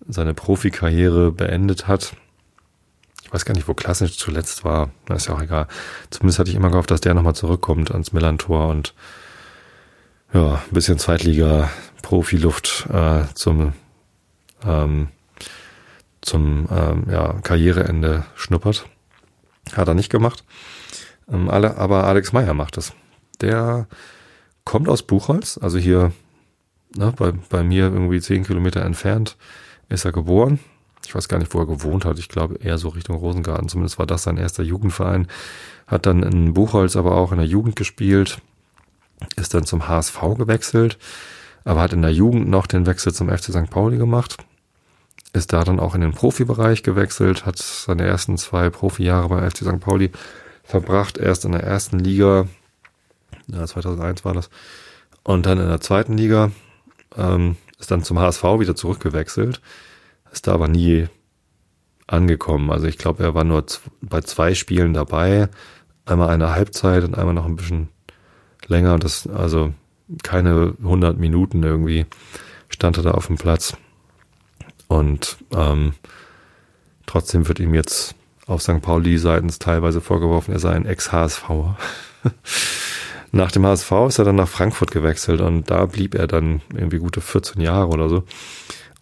seine 0.06 0.34
Profikarriere 0.34 1.32
beendet 1.32 1.88
hat. 1.88 2.14
Ich 3.24 3.32
weiß 3.32 3.46
gar 3.46 3.54
nicht, 3.54 3.70
wo 3.70 3.74
Klassisch 3.74 4.18
zuletzt 4.18 4.66
war. 4.66 4.90
Na, 5.08 5.16
ist 5.16 5.28
ja 5.28 5.36
auch 5.36 5.42
egal. 5.42 5.68
Zumindest 6.10 6.40
hatte 6.40 6.50
ich 6.50 6.58
immer 6.58 6.72
gehofft, 6.72 6.92
dass 6.92 7.00
der 7.00 7.14
nochmal 7.14 7.36
zurückkommt 7.36 7.92
ans 7.92 8.12
Millantor 8.12 8.68
und 8.68 8.94
ja, 10.34 10.56
ein 10.56 10.74
bisschen 10.74 11.00
Zweitliga-Profiluft 11.00 12.88
äh, 12.92 13.24
zum, 13.34 13.72
ähm, 14.66 15.08
zum 16.22 16.68
ähm, 16.72 17.06
ja, 17.10 17.34
Karriereende 17.44 18.26
schnuppert. 18.36 18.88
Hat 19.74 19.88
er 19.88 19.94
nicht 19.94 20.10
gemacht. 20.10 20.44
Ähm, 21.32 21.50
alle, 21.50 21.78
aber 21.78 22.06
Alex 22.06 22.34
Meyer 22.34 22.54
macht 22.54 22.78
es. 22.78 22.94
Der 23.42 23.88
kommt 24.66 24.90
aus 24.90 25.04
Buchholz, 25.04 25.58
also 25.62 25.78
hier 25.78 26.12
ne, 26.96 27.14
bei, 27.16 27.32
bei 27.50 27.64
mir 27.64 27.86
irgendwie 27.86 28.20
zehn 28.20 28.44
Kilometer 28.44 28.84
entfernt 28.84 29.38
ist 29.90 30.06
er 30.06 30.12
geboren. 30.12 30.60
Ich 31.06 31.16
weiß 31.16 31.28
gar 31.28 31.40
nicht, 31.40 31.54
wo 31.54 31.60
er 31.60 31.66
gewohnt 31.66 32.06
hat. 32.06 32.20
Ich 32.20 32.30
glaube 32.30 32.56
eher 32.56 32.78
so 32.78 32.90
Richtung 32.90 33.16
Rosengarten. 33.16 33.68
Zumindest 33.68 33.98
war 33.98 34.06
das 34.06 34.24
sein 34.24 34.38
erster 34.38 34.64
Jugendverein. 34.64 35.28
Hat 35.88 36.06
dann 36.06 36.22
in 36.22 36.54
Buchholz 36.54 36.96
aber 36.96 37.16
auch 37.16 37.32
in 37.32 37.40
der 37.40 37.48
Jugend 37.48 37.76
gespielt. 37.76 38.42
Ist 39.36 39.54
dann 39.54 39.66
zum 39.66 39.88
HSV 39.88 40.20
gewechselt. 40.38 41.00
Aber 41.64 41.82
hat 41.82 41.94
in 41.94 42.04
der 42.04 42.14
Jugend 42.14 42.50
noch 42.50 42.68
den 42.68 42.86
Wechsel 42.86 43.14
zum 43.14 43.30
FC 43.30 43.46
St. 43.46 43.70
Pauli 43.70 43.98
gemacht. 43.98 44.38
Ist 45.34 45.54
da 45.54 45.64
dann 45.64 45.80
auch 45.80 45.96
in 45.96 46.02
den 46.02 46.14
Profibereich 46.14 46.84
gewechselt. 46.84 47.46
Hat 47.46 47.58
seine 47.58 48.04
ersten 48.04 48.38
zwei 48.38 48.70
Profijahre 48.70 49.30
beim 49.30 49.50
FC 49.50 49.58
St. 49.58 49.80
Pauli 49.80 50.12
verbracht. 50.64 51.18
Erst 51.18 51.46
in 51.46 51.52
der 51.52 51.64
ersten 51.64 52.00
Liga. 52.00 52.48
Ja, 53.48 53.66
2001 53.66 54.26
war 54.26 54.34
das. 54.34 54.50
Und 55.24 55.46
dann 55.46 55.60
in 55.60 55.68
der 55.68 55.82
zweiten 55.82 56.18
Liga. 56.18 56.52
Ähm, 57.16 57.58
ist 57.80 57.92
dann 57.92 58.04
zum 58.04 58.20
HSV 58.20 58.44
wieder 58.60 58.76
zurückgewechselt, 58.76 59.62
ist 60.32 60.48
da 60.48 60.54
aber 60.54 60.68
nie 60.68 61.08
angekommen. 62.08 62.72
Also 62.72 62.88
ich 62.88 62.98
glaube, 62.98 63.24
er 63.24 63.34
war 63.34 63.44
nur 63.44 63.66
bei 64.02 64.22
zwei 64.22 64.54
Spielen 64.54 64.94
dabei, 64.94 65.48
einmal 66.06 66.30
eine 66.30 66.52
Halbzeit 66.52 67.04
und 67.04 67.18
einmal 67.18 67.34
noch 67.34 67.46
ein 67.46 67.56
bisschen 67.56 67.90
länger. 68.68 69.00
Das 69.00 69.28
also 69.28 69.74
keine 70.24 70.76
100 70.80 71.18
Minuten 71.18 71.64
irgendwie 71.64 72.06
stand 72.68 72.98
er 72.98 73.04
da 73.04 73.12
auf 73.12 73.28
dem 73.28 73.38
Platz 73.38 73.78
und 74.90 75.38
ähm, 75.56 75.94
trotzdem 77.06 77.48
wird 77.48 77.60
ihm 77.60 77.74
jetzt 77.74 78.16
auf 78.48 78.62
St. 78.62 78.82
Pauli 78.82 79.18
seitens 79.18 79.60
teilweise 79.60 80.02
vorgeworfen, 80.02 80.52
er 80.52 80.60
sei 80.60 80.72
ein 80.72 80.86
Ex-HSV. 80.86 81.44
Nach 83.32 83.52
dem 83.52 83.66
HSV 83.66 83.92
ist 84.08 84.18
er 84.18 84.26
dann 84.26 84.38
nach 84.38 84.48
Frankfurt 84.48 84.90
gewechselt 84.90 85.40
und 85.40 85.70
da 85.70 85.86
blieb 85.86 86.16
er 86.16 86.26
dann 86.26 86.62
irgendwie 86.74 86.98
gute 86.98 87.22
14 87.22 87.62
Jahre 87.62 87.90
oder 87.90 88.10
so 88.10 88.24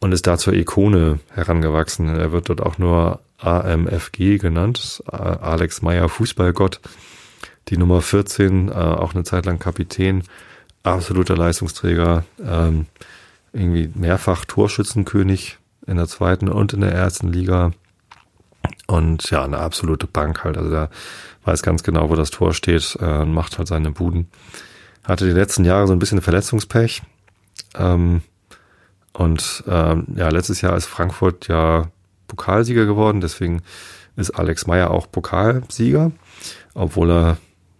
und 0.02 0.12
ist 0.12 0.28
da 0.28 0.38
zur 0.38 0.54
Ikone 0.54 1.19
herangewachsen. 1.34 2.10
Er 2.10 2.34
wird 2.34 2.50
dort 2.50 2.62
auch 2.62 2.78
nur 2.78 3.21
AMFG 3.38 4.38
genannt, 4.38 5.02
Alex 5.08 5.82
Meyer 5.82 6.10
Fußballgott, 6.10 6.82
die 7.69 7.78
Nummer 7.78 8.02
14, 8.02 8.67
äh, 8.67 8.73
auch 8.73 9.13
eine 9.13 9.23
Zeit 9.23 9.45
lang 9.45 9.60
Kapitän, 9.60 10.23
absoluter 10.84 11.38
Leistungsträger, 11.38 12.26
ähm, 12.43 12.88
irgendwie 13.54 13.89
mehrfach 13.95 14.43
Torschützenkönig 14.43 15.58
in 15.88 15.97
der 15.97 16.08
zweiten 16.08 16.50
und 16.50 16.73
in 16.73 16.82
der 16.82 16.91
ersten 16.91 17.32
Liga 17.32 17.71
und 18.88 19.30
ja, 19.32 19.43
eine 19.43 19.60
absolute 19.60 20.08
Bank 20.08 20.43
halt. 20.43 20.58
Also 20.58 20.69
der 20.69 20.89
weiß 21.43 21.62
ganz 21.62 21.84
genau, 21.84 22.10
wo 22.10 22.15
das 22.15 22.30
Tor 22.30 22.54
steht 22.54 22.97
äh, 23.02 23.26
macht 23.26 23.58
halt 23.58 23.67
seine 23.67 23.91
Buden. 23.91 24.30
Hatte 25.04 25.26
die 25.26 25.32
letzten 25.32 25.65
Jahre 25.65 25.88
so 25.88 25.93
ein 25.93 26.00
bisschen 26.00 26.21
Verletzungspech. 26.21 27.02
Ähm, 27.76 28.21
und 29.13 29.63
ähm, 29.67 30.06
ja, 30.15 30.30
letztes 30.30 30.62
Jahr 30.62 30.76
ist 30.78 30.86
Frankfurt 30.86 31.47
ja 31.47 31.89
Pokalsieger 32.28 32.86
geworden, 32.86 33.21
deswegen 33.21 33.62
ist 34.15 34.32
Alex 34.32 34.67
Meyer 34.67 34.91
auch 34.91 35.10
Pokalsieger, 35.10 36.12
obwohl 36.73 37.12
er 37.12 37.38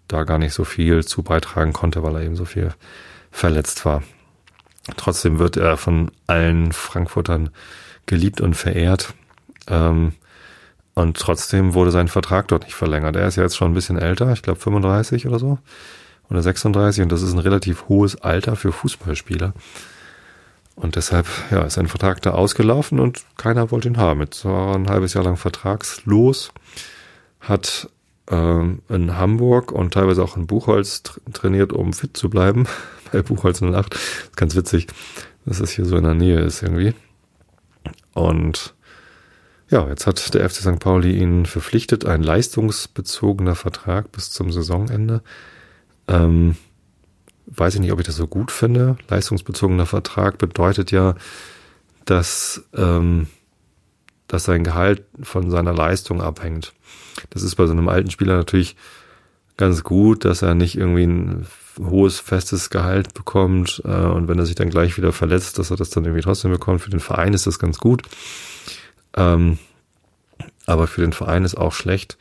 da 0.07 0.23
gar 0.23 0.37
nicht 0.37 0.53
so 0.53 0.63
viel 0.63 1.05
zu 1.05 1.21
beitragen 1.21 1.73
konnte, 1.73 2.01
weil 2.01 2.15
er 2.15 2.21
eben 2.21 2.35
so 2.35 2.45
viel 2.45 2.73
verletzt 3.29 3.85
war. 3.85 4.03
Trotzdem 4.95 5.37
wird 5.37 5.57
er 5.57 5.75
von 5.75 6.11
allen 6.27 6.71
Frankfurtern 6.71 7.49
geliebt 8.07 8.41
und 8.41 8.55
verehrt. 8.55 9.13
Ähm, 9.67 10.13
und 10.95 11.17
trotzdem 11.17 11.75
wurde 11.75 11.91
sein 11.91 12.07
Vertrag 12.07 12.47
dort 12.47 12.63
nicht 12.63 12.73
verlängert. 12.73 13.15
Er 13.15 13.27
ist 13.27 13.35
ja 13.35 13.43
jetzt 13.43 13.55
schon 13.55 13.69
ein 13.69 13.75
bisschen 13.75 13.99
älter, 13.99 14.33
ich 14.33 14.41
glaube 14.41 14.59
35 14.59 15.27
oder 15.27 15.37
so. 15.37 15.59
Oder 16.29 16.41
36 16.41 17.03
und 17.03 17.11
das 17.11 17.21
ist 17.21 17.33
ein 17.33 17.39
relativ 17.39 17.87
hohes 17.87 18.19
Alter 18.19 18.55
für 18.55 18.71
Fußballspieler. 18.71 19.53
Und 20.75 20.95
deshalb 20.95 21.27
ja, 21.51 21.61
ist 21.61 21.73
sein 21.73 21.87
Vertrag 21.87 22.21
da 22.21 22.31
ausgelaufen 22.31 22.99
und 22.99 23.23
keiner 23.37 23.71
wollte 23.71 23.87
ihn 23.87 23.97
haben. 23.97 24.21
Jetzt 24.21 24.45
war 24.45 24.69
er 24.69 24.75
ein 24.75 24.89
halbes 24.89 25.13
Jahr 25.13 25.23
lang 25.23 25.37
vertragslos, 25.37 26.51
hat 27.39 27.89
ähm, 28.29 28.81
in 28.89 29.17
Hamburg 29.17 29.71
und 29.71 29.93
teilweise 29.93 30.23
auch 30.23 30.37
in 30.37 30.47
Buchholz 30.47 31.03
trainiert, 31.33 31.73
um 31.73 31.93
fit 31.93 32.15
zu 32.17 32.29
bleiben. 32.29 32.65
Bei 33.11 33.21
Buchholz 33.21 33.61
08. 33.61 33.93
Das 33.93 34.01
ist 34.01 34.37
ganz 34.37 34.55
witzig, 34.55 34.87
dass 35.45 35.59
es 35.59 35.71
hier 35.71 35.85
so 35.85 35.97
in 35.97 36.03
der 36.03 36.13
Nähe 36.13 36.39
ist 36.39 36.61
irgendwie. 36.61 36.93
Und 38.17 38.73
ja, 39.69 39.88
jetzt 39.88 40.08
hat 40.08 40.34
der 40.34 40.49
FC 40.49 40.62
St. 40.62 40.80
Pauli 40.80 41.17
ihn 41.17 41.45
verpflichtet, 41.45 42.06
ein 42.06 42.23
leistungsbezogener 42.23 43.53
Vertrag 43.53 44.12
bis 44.12 44.32
zum 44.32 44.51
Saisonende. 44.51 45.21
Ähm, 46.08 46.56
weiß 47.45 47.75
ich 47.75 47.82
nicht, 47.82 47.91
ob 47.91 47.99
ich 47.99 48.08
das 48.08 48.15
so 48.15 48.25
gut 48.25 48.49
finde. 48.49 48.97
Leistungsbezogener 49.08 49.86
Vertrag 49.86 50.39
bedeutet 50.39 50.89
ja, 50.89 51.13
dass, 52.06 52.63
ähm, 52.73 53.27
dass 54.27 54.45
sein 54.45 54.63
Gehalt 54.63 55.03
von 55.21 55.51
seiner 55.51 55.73
Leistung 55.73 56.19
abhängt. 56.19 56.73
Das 57.30 57.43
ist 57.43 57.56
bei 57.56 57.67
so 57.67 57.73
einem 57.73 57.88
alten 57.88 58.10
Spieler 58.10 58.36
natürlich 58.36 58.75
ganz 59.58 59.84
gut, 59.84 60.25
dass 60.25 60.41
er 60.41 60.56
nicht 60.56 60.75
irgendwie 60.75 61.06
ein 61.06 61.45
hohes, 61.79 62.19
festes 62.19 62.69
Gehalt 62.69 63.13
bekommt 63.13 63.81
äh, 63.85 63.89
und 63.89 64.27
wenn 64.27 64.39
er 64.39 64.45
sich 64.45 64.55
dann 64.55 64.69
gleich 64.69 64.97
wieder 64.97 65.11
verletzt, 65.11 65.59
dass 65.59 65.71
er 65.71 65.77
das 65.77 65.89
dann 65.89 66.05
irgendwie 66.05 66.23
trotzdem 66.23 66.51
bekommt. 66.51 66.81
Für 66.81 66.89
den 66.89 66.99
Verein 66.99 67.33
ist 67.33 67.47
das 67.47 67.59
ganz 67.59 67.77
gut. 67.77 68.03
Ähm, 69.15 69.57
aber 70.65 70.87
für 70.87 71.01
den 71.01 71.13
Verein 71.13 71.45
ist 71.45 71.55
auch 71.55 71.73
schlecht, 71.73 72.17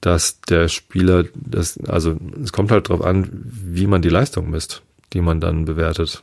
dass 0.00 0.40
der 0.42 0.68
Spieler, 0.68 1.24
das, 1.34 1.78
also 1.86 2.16
es 2.42 2.52
kommt 2.52 2.70
halt 2.70 2.88
drauf 2.88 3.02
an, 3.02 3.28
wie 3.32 3.86
man 3.86 4.02
die 4.02 4.10
Leistung 4.10 4.50
misst, 4.50 4.82
die 5.12 5.20
man 5.20 5.40
dann 5.40 5.64
bewertet. 5.64 6.22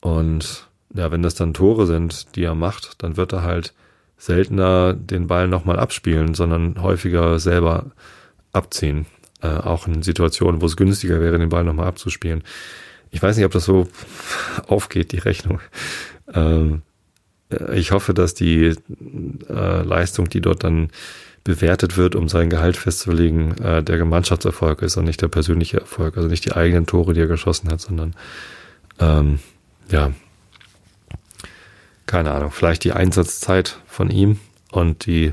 Und 0.00 0.68
ja, 0.94 1.10
wenn 1.10 1.22
das 1.22 1.34
dann 1.34 1.54
Tore 1.54 1.86
sind, 1.86 2.36
die 2.36 2.44
er 2.44 2.54
macht, 2.54 3.02
dann 3.02 3.16
wird 3.16 3.32
er 3.32 3.42
halt 3.42 3.74
seltener 4.16 4.94
den 4.94 5.26
Ball 5.28 5.48
nochmal 5.48 5.78
abspielen, 5.78 6.34
sondern 6.34 6.82
häufiger 6.82 7.38
selber 7.38 7.86
abziehen. 8.52 9.06
Äh, 9.40 9.46
auch 9.48 9.86
in 9.86 10.02
Situationen, 10.02 10.60
wo 10.60 10.66
es 10.66 10.76
günstiger 10.76 11.20
wäre, 11.20 11.38
den 11.38 11.48
Ball 11.48 11.64
nochmal 11.64 11.86
abzuspielen. 11.86 12.42
Ich 13.10 13.22
weiß 13.22 13.36
nicht, 13.36 13.46
ob 13.46 13.52
das 13.52 13.64
so 13.64 13.88
aufgeht, 14.66 15.12
die 15.12 15.18
Rechnung. 15.18 15.60
Ähm, 16.32 16.82
ich 17.72 17.92
hoffe, 17.92 18.14
dass 18.14 18.34
die 18.34 18.74
äh, 19.48 19.82
Leistung, 19.82 20.28
die 20.28 20.40
dort 20.40 20.64
dann 20.64 20.90
bewertet 21.44 21.96
wird, 21.96 22.14
um 22.14 22.28
sein 22.28 22.50
Gehalt 22.50 22.76
festzulegen, 22.76 23.56
äh, 23.58 23.82
der 23.82 24.04
Mannschaftserfolg 24.04 24.82
ist 24.82 24.96
und 24.96 25.04
nicht 25.04 25.22
der 25.22 25.28
persönliche 25.28 25.80
Erfolg. 25.80 26.16
Also 26.16 26.28
nicht 26.28 26.44
die 26.44 26.52
eigenen 26.52 26.86
Tore, 26.86 27.14
die 27.14 27.20
er 27.20 27.26
geschossen 27.26 27.70
hat, 27.70 27.80
sondern 27.80 28.14
ähm, 28.98 29.38
ja, 29.88 30.12
keine 32.06 32.32
Ahnung, 32.32 32.50
vielleicht 32.50 32.84
die 32.84 32.92
Einsatzzeit 32.92 33.78
von 33.86 34.10
ihm 34.10 34.40
und 34.72 35.06
die, 35.06 35.32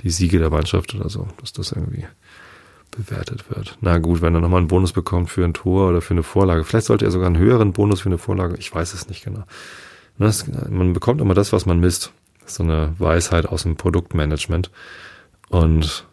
die 0.00 0.10
Siege 0.10 0.38
der 0.38 0.50
Mannschaft 0.50 0.94
oder 0.94 1.10
so, 1.10 1.28
dass 1.40 1.52
das 1.52 1.72
irgendwie 1.72 2.06
bewertet 2.92 3.50
wird. 3.50 3.76
Na 3.80 3.98
gut, 3.98 4.22
wenn 4.22 4.34
er 4.34 4.40
nochmal 4.40 4.58
einen 4.58 4.68
Bonus 4.68 4.92
bekommt 4.92 5.30
für 5.30 5.44
ein 5.44 5.54
Tor 5.54 5.88
oder 5.88 6.00
für 6.00 6.14
eine 6.14 6.22
Vorlage. 6.22 6.62
Vielleicht 6.64 6.86
sollte 6.86 7.04
er 7.04 7.10
sogar 7.10 7.26
einen 7.26 7.38
höheren 7.38 7.72
Bonus 7.72 8.02
für 8.02 8.08
eine 8.08 8.18
Vorlage. 8.18 8.56
Ich 8.58 8.72
weiß 8.72 8.94
es 8.94 9.08
nicht 9.08 9.24
genau. 9.24 9.44
Das, 10.18 10.46
man 10.68 10.92
bekommt 10.92 11.20
immer 11.20 11.34
das, 11.34 11.52
was 11.52 11.66
man 11.66 11.80
misst. 11.80 12.12
so 12.46 12.62
eine 12.62 12.94
Weisheit 12.98 13.46
aus 13.46 13.64
dem 13.64 13.76
Produktmanagement. 13.76 14.70
Und 15.48 16.06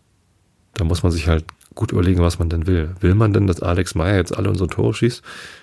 da 0.73 0.83
muss 0.83 1.03
man 1.03 1.11
sich 1.11 1.27
halt 1.27 1.45
gut 1.75 1.91
überlegen, 1.91 2.21
was 2.21 2.39
man 2.39 2.49
denn 2.49 2.67
will. 2.67 2.95
Will 2.99 3.15
man 3.15 3.33
denn, 3.33 3.47
dass 3.47 3.61
Alex 3.61 3.95
Meyer 3.95 4.17
jetzt 4.17 4.35
alle 4.35 4.49
unsere 4.49 4.69
Tore 4.69 4.93
schießt? 4.93 5.21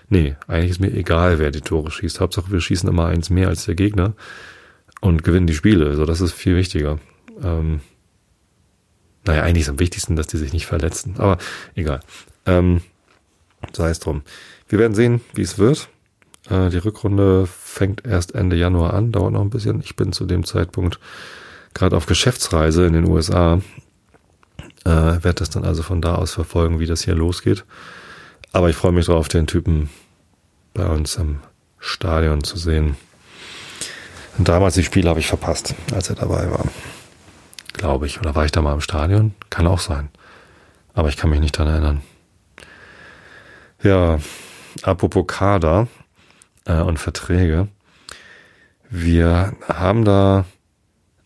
Nee, 0.08 0.36
eigentlich 0.46 0.70
ist 0.70 0.80
mir 0.80 0.92
egal, 0.92 1.38
wer 1.38 1.50
die 1.50 1.60
Tore 1.60 1.90
schießt. 1.90 2.20
Hauptsache, 2.20 2.50
wir 2.52 2.60
schießen 2.60 2.88
immer 2.88 3.06
eins 3.06 3.30
mehr 3.30 3.48
als 3.48 3.64
der 3.64 3.74
Gegner 3.74 4.14
und 5.00 5.24
gewinnen 5.24 5.46
die 5.46 5.54
Spiele. 5.54 5.86
Also 5.86 6.04
das 6.04 6.20
ist 6.20 6.32
viel 6.32 6.56
wichtiger. 6.56 6.98
Ähm, 7.42 7.80
naja, 9.26 9.42
eigentlich 9.42 9.62
ist 9.62 9.68
am 9.68 9.78
wichtigsten, 9.78 10.16
dass 10.16 10.26
die 10.28 10.38
sich 10.38 10.52
nicht 10.52 10.66
verletzen. 10.66 11.16
Aber 11.18 11.38
egal. 11.74 12.00
Ähm, 12.46 12.80
sei 13.72 13.90
es 13.90 13.98
drum. 13.98 14.22
Wir 14.68 14.78
werden 14.78 14.94
sehen, 14.94 15.20
wie 15.34 15.42
es 15.42 15.58
wird. 15.58 15.88
Äh, 16.48 16.70
die 16.70 16.78
Rückrunde 16.78 17.46
fängt 17.46 18.06
erst 18.06 18.34
Ende 18.34 18.56
Januar 18.56 18.94
an, 18.94 19.12
dauert 19.12 19.32
noch 19.32 19.40
ein 19.40 19.50
bisschen. 19.50 19.80
Ich 19.80 19.96
bin 19.96 20.12
zu 20.12 20.26
dem 20.26 20.44
Zeitpunkt 20.44 21.00
gerade 21.74 21.96
auf 21.96 22.06
Geschäftsreise 22.06 22.86
in 22.86 22.92
den 22.92 23.08
USA. 23.08 23.60
Äh, 24.84 24.90
werde 24.90 25.34
das 25.34 25.50
dann 25.50 25.64
also 25.64 25.82
von 25.82 26.00
da 26.00 26.14
aus 26.14 26.32
verfolgen, 26.32 26.78
wie 26.78 26.86
das 26.86 27.02
hier 27.02 27.14
losgeht. 27.14 27.64
Aber 28.52 28.70
ich 28.70 28.76
freue 28.76 28.92
mich 28.92 29.06
drauf, 29.06 29.28
den 29.28 29.46
Typen 29.46 29.90
bei 30.72 30.86
uns 30.86 31.16
im 31.16 31.40
Stadion 31.80 32.44
zu 32.44 32.56
sehen. 32.56 32.96
Und 34.38 34.48
damals 34.48 34.74
die 34.74 34.84
Spiele 34.84 35.08
habe 35.08 35.20
ich 35.20 35.26
verpasst, 35.26 35.74
als 35.92 36.10
er 36.10 36.16
dabei 36.16 36.50
war 36.50 36.66
glaube 37.76 38.06
ich. 38.06 38.20
Oder 38.20 38.34
war 38.34 38.44
ich 38.44 38.52
da 38.52 38.62
mal 38.62 38.74
im 38.74 38.80
Stadion? 38.80 39.34
Kann 39.50 39.66
auch 39.66 39.80
sein. 39.80 40.08
Aber 40.94 41.08
ich 41.08 41.16
kann 41.16 41.30
mich 41.30 41.40
nicht 41.40 41.56
dran 41.56 41.68
erinnern. 41.68 42.00
Ja, 43.82 44.18
apropos 44.82 45.26
Kader 45.26 45.88
äh, 46.64 46.80
und 46.80 46.98
Verträge. 46.98 47.68
Wir 48.88 49.54
haben 49.68 50.04
da 50.04 50.44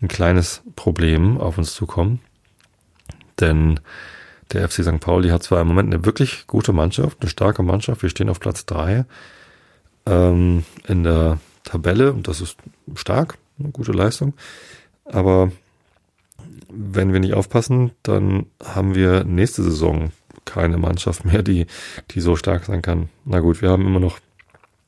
ein 0.03 0.09
kleines 0.09 0.63
Problem 0.77 1.39
auf 1.39 1.59
uns 1.59 1.75
zukommen. 1.75 2.21
Denn 3.39 3.81
der 4.53 4.69
FC 4.69 4.83
St. 4.83 5.01
Pauli 5.01 5.29
hat 5.29 5.43
zwar 5.43 5.61
im 5.61 5.69
Moment 5.69 5.93
eine 5.93 6.05
wirklich 6.05 6.47
gute 6.47 6.73
Mannschaft, 6.73 7.19
eine 7.21 7.31
starke 7.31 7.63
Mannschaft. 7.63 8.03
Wir 8.03 8.11
stehen 8.11 8.29
auf 8.29 8.41
Platz 8.41 8.67
drei 8.67 9.05
ähm, 10.07 10.65
in 10.87 11.05
der 11.05 11.39
Tabelle 11.65 12.13
und 12.13 12.27
das 12.27 12.41
ist 12.41 12.57
stark, 12.97 13.39
eine 13.59 13.71
gute 13.71 13.93
Leistung. 13.93 14.35
Aber 15.05 15.53
wenn 16.69 17.13
wir 17.13 17.21
nicht 17.21 17.35
aufpassen, 17.35 17.93
dann 18.03 18.47
haben 18.63 18.95
wir 18.95 19.25
nächste 19.25 19.63
Saison 19.63 20.13
keine 20.45 20.79
Mannschaft 20.79 21.25
mehr, 21.25 21.43
die, 21.43 21.67
die 22.11 22.21
so 22.21 22.37
stark 22.37 22.65
sein 22.65 22.83
kann. 22.83 23.09
Na 23.25 23.41
gut, 23.41 23.63
wir 23.63 23.71
haben 23.71 23.87
immer 23.87 24.01
noch 24.01 24.19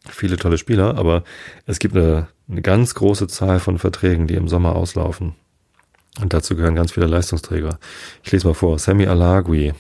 viele 0.09 0.37
tolle 0.37 0.59
Spieler, 0.59 0.97
aber 0.97 1.23
es 1.67 1.79
gibt 1.79 1.97
eine, 1.97 2.29
eine 2.49 2.63
ganz 2.63 2.95
große 2.95 3.29
Zahl 3.29 3.61
von 3.61 3.79
Verträgen, 3.79 4.27
die 4.27 4.35
im 4.35 4.49
Sommer 4.49 4.75
auslaufen. 4.75 5.35
Und 6.21 6.35
dazu 6.35 6.57
gehören 6.57 6.75
ganz 6.75 6.93
viele 6.93 7.07
Leistungsträger. 7.07 7.79
Ich 8.23 8.33
lese 8.33 8.47
mal 8.47 8.55
vor. 8.55 8.79
Sammy 8.79 9.07
Alagui, 9.07 9.73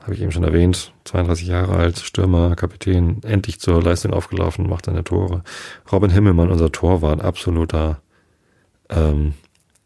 habe 0.00 0.14
ich 0.14 0.20
eben 0.20 0.32
schon 0.32 0.42
erwähnt, 0.42 0.92
32 1.04 1.46
Jahre 1.46 1.76
alt, 1.76 1.98
Stürmer, 1.98 2.56
Kapitän, 2.56 3.20
endlich 3.22 3.60
zur 3.60 3.80
Leistung 3.82 4.12
aufgelaufen, 4.12 4.68
macht 4.68 4.86
seine 4.86 5.04
Tore. 5.04 5.44
Robin 5.92 6.10
Himmelmann, 6.10 6.50
unser 6.50 6.72
Torwart, 6.72 7.20
absoluter 7.20 8.00
ähm, 8.88 9.34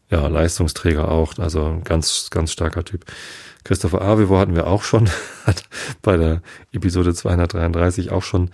ja, 0.09 0.27
Leistungsträger 0.27 1.09
auch, 1.09 1.37
also 1.37 1.81
ganz, 1.83 2.29
ganz 2.29 2.51
starker 2.51 2.85
Typ. 2.85 3.05
Christopher 3.63 4.01
Avevo 4.01 4.37
hatten 4.37 4.55
wir 4.55 4.67
auch 4.67 4.83
schon, 4.83 5.09
hat 5.45 5.63
bei 6.01 6.17
der 6.17 6.41
Episode 6.71 7.13
233 7.13 8.11
auch 8.11 8.23
schon 8.23 8.51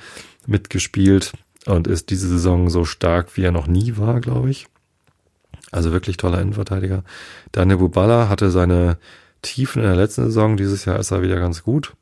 mitgespielt 0.48 1.34
und 1.66 1.88
ist 1.88 2.10
diese 2.10 2.28
Saison 2.28 2.70
so 2.70 2.86
stark, 2.86 3.38
wie 3.38 3.44
er 3.44 3.52
noch 3.52 3.68
nie 3.68 3.98
war, 3.98 4.20
glaube 4.20 4.50
ich. 4.50 4.68
Also 5.72 5.92
wirklich 5.92 6.18
toller 6.18 6.42
Innenverteidiger. 6.42 7.04
Daniel 7.52 7.78
Bubala 7.78 8.30
hatte 8.30 8.52
seine 8.52 8.98
Tiefen 9.42 9.82
in 9.82 9.88
der 9.88 9.98
letzten 9.98 10.26
Saison, 10.26 10.58
dieses 10.58 10.86
Jahr 10.86 11.00
ist 11.00 11.12
er 11.12 11.22
wieder 11.22 11.40
ganz 11.40 11.64
gut. 11.64 11.94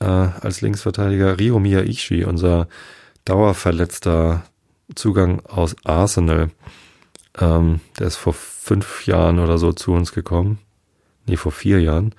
Äh, 0.00 0.04
als 0.04 0.60
Linksverteidiger 0.60 1.38
Rio 1.38 1.58
Miyaishi, 1.58 2.24
unser 2.24 2.68
dauerverletzter 3.24 4.44
Zugang 4.94 5.40
aus 5.46 5.76
Arsenal. 5.84 6.50
Ähm, 7.40 7.80
der 7.98 8.06
ist 8.06 8.16
vor 8.16 8.32
fünf 8.32 9.06
Jahren 9.06 9.38
oder 9.38 9.58
so 9.58 9.72
zu 9.72 9.92
uns 9.92 10.12
gekommen. 10.12 10.58
Nee, 11.26 11.36
vor 11.36 11.52
vier 11.52 11.80
Jahren. 11.80 12.14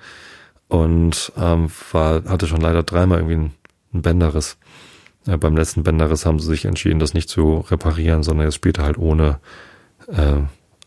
Und 0.68 1.32
ähm, 1.36 1.70
war, 1.92 2.24
hatte 2.24 2.46
schon 2.46 2.60
leider 2.60 2.82
dreimal 2.82 3.18
irgendwie 3.18 3.34
einen, 3.34 3.54
einen 3.92 4.02
Bänderriss. 4.02 4.56
Ja, 5.26 5.36
beim 5.36 5.56
letzten 5.56 5.82
Bänderriss 5.82 6.24
haben 6.24 6.38
sie 6.38 6.46
sich 6.46 6.64
entschieden, 6.64 7.00
das 7.00 7.12
nicht 7.14 7.28
zu 7.28 7.58
reparieren, 7.70 8.22
sondern 8.22 8.46
jetzt 8.46 8.54
spielt 8.54 8.78
er 8.78 8.84
halt 8.84 8.98
ohne 8.98 9.40
äh, 10.08 10.38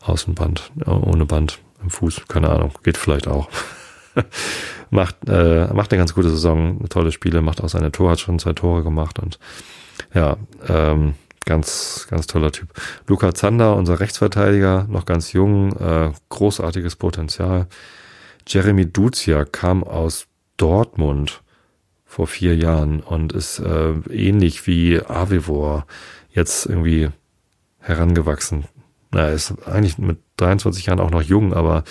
Außenband, 0.01 0.71
ohne 0.85 1.25
Band 1.25 1.59
im 1.81 1.89
Fuß. 1.89 2.23
Keine 2.27 2.49
Ahnung, 2.49 2.71
geht 2.83 2.97
vielleicht 2.97 3.27
auch. 3.27 3.49
macht, 4.89 5.17
äh, 5.27 5.67
macht 5.73 5.91
eine 5.91 5.99
ganz 5.99 6.13
gute 6.13 6.29
Saison, 6.29 6.87
tolle 6.89 7.11
Spiele, 7.11 7.41
macht 7.41 7.61
auch 7.61 7.69
seine 7.69 7.91
Tor, 7.91 8.11
hat 8.11 8.19
schon 8.19 8.39
zwei 8.39 8.53
Tore 8.53 8.83
gemacht 8.83 9.19
und 9.19 9.39
ja, 10.13 10.37
ähm, 10.67 11.15
Ganz, 11.45 12.07
ganz 12.09 12.27
toller 12.27 12.51
Typ. 12.51 12.69
Luca 13.07 13.33
Zander, 13.33 13.75
unser 13.75 13.99
Rechtsverteidiger, 13.99 14.85
noch 14.89 15.05
ganz 15.05 15.33
jung, 15.33 15.75
äh, 15.77 16.11
großartiges 16.29 16.95
Potenzial. 16.95 17.67
Jeremy 18.47 18.91
Duzia 18.91 19.43
kam 19.45 19.83
aus 19.83 20.27
Dortmund 20.57 21.41
vor 22.05 22.27
vier 22.27 22.55
Jahren 22.55 23.01
und 23.01 23.33
ist 23.33 23.59
äh, 23.59 23.91
ähnlich 24.09 24.67
wie 24.67 25.01
Avivor 25.01 25.85
jetzt 26.31 26.65
irgendwie 26.65 27.09
herangewachsen. 27.79 28.65
Na, 29.11 29.27
er 29.27 29.33
ist 29.33 29.53
eigentlich 29.67 29.97
mit 29.97 30.19
23 30.37 30.85
Jahren 30.85 30.99
auch 30.99 31.11
noch 31.11 31.21
jung, 31.21 31.53
aber 31.53 31.83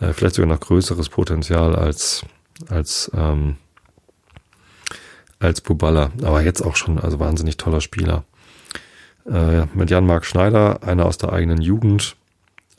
äh, 0.00 0.12
vielleicht 0.12 0.36
sogar 0.36 0.48
noch 0.48 0.60
größeres 0.60 1.08
Potenzial 1.08 1.76
als 1.76 2.24
als 2.68 3.10
ähm, 3.14 3.56
als 5.40 5.60
Bubala. 5.60 6.12
Aber 6.22 6.42
jetzt 6.42 6.62
auch 6.62 6.76
schon, 6.76 6.98
also 6.98 7.20
wahnsinnig 7.20 7.56
toller 7.56 7.80
Spieler 7.80 8.24
äh, 9.30 9.66
mit 9.74 9.90
Jan-Marc 9.90 10.24
Schneider, 10.24 10.82
einer 10.82 11.06
aus 11.06 11.18
der 11.18 11.32
eigenen 11.32 11.60
Jugend, 11.60 12.16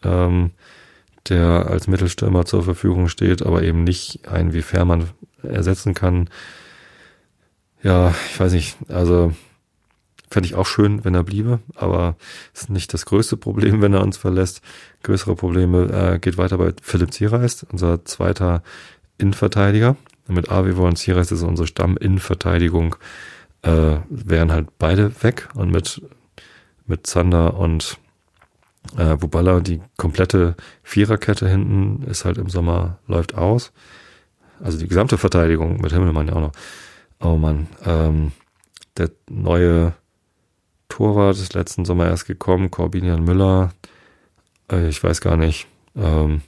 ähm, 0.04 0.52
der 1.30 1.68
als 1.68 1.88
Mittelstürmer 1.88 2.46
zur 2.46 2.64
Verfügung 2.64 3.08
steht, 3.08 3.44
aber 3.44 3.64
eben 3.64 3.84
nicht 3.84 4.28
einen 4.28 4.54
wie 4.54 4.62
Fährmann 4.62 5.10
ersetzen 5.44 5.94
kann. 5.94 6.30
Ja, 7.82 8.14
ich 8.32 8.40
weiß 8.40 8.54
nicht, 8.54 8.78
also 8.90 9.34
fände 10.30 10.48
ich 10.48 10.56
auch 10.56 10.66
schön, 10.66 11.06
wenn 11.06 11.16
er 11.16 11.24
bliebe, 11.24 11.60
aber 11.76 12.16
ist 12.54 12.70
nicht 12.70 12.94
das 12.94 13.06
größte 13.06 13.38
Problem, 13.38 13.82
wenn 13.82 13.94
er 13.94 14.04
uns 14.04 14.18
verlässt. 14.18 14.62
Größere 15.04 15.36
Probleme 15.36 16.14
äh, 16.16 16.20
geht 16.20 16.38
weiter 16.38 16.58
bei 16.58 16.74
Philipp 16.82 17.14
Zierreist, 17.14 17.66
unser 17.72 18.06
zweiter 18.06 18.64
Innenverteidiger. 19.18 19.96
Mit 20.28 20.50
Avivo 20.50 20.88
und 20.88 20.98
Zierreist 20.98 21.32
ist 21.32 21.44
unsere 21.44 21.68
Stamm-Innenverteidigung, 21.68 22.96
äh, 23.62 23.98
wären 24.10 24.52
halt 24.52 24.70
beide 24.80 25.12
weg 25.24 25.50
und 25.54 25.72
mit 25.72 26.02
mit 26.88 27.08
Zander 27.08 27.58
und 27.58 27.98
äh, 28.98 29.16
Bubala. 29.16 29.60
Die 29.60 29.82
komplette 29.98 30.56
Viererkette 30.84 31.48
hinten 31.48 32.04
ist 32.04 32.26
halt 32.26 32.38
im 32.38 32.50
Sommer, 32.50 33.00
läuft 33.08 33.36
aus. 33.36 33.72
Also 34.64 34.78
die 34.78 34.88
gesamte 34.88 35.18
Verteidigung 35.18 35.82
mit 35.82 35.92
Himmelmann 35.92 36.28
ja 36.28 36.34
auch 36.34 36.42
noch. 36.42 36.52
Oh 37.20 37.36
Mann, 37.38 37.68
ähm, 37.86 38.32
der 38.98 39.12
neue 39.30 39.94
Torwart 40.90 41.36
ist 41.38 41.54
letzten 41.54 41.86
Sommer 41.86 42.08
erst 42.08 42.26
gekommen, 42.26 42.72
Corbinian 42.72 43.24
Müller. 43.24 43.74
Äh, 44.72 44.88
ich 44.88 45.04
weiß 45.04 45.22
gar 45.22 45.38
nicht. 45.38 45.68
Ähm, 45.96 46.42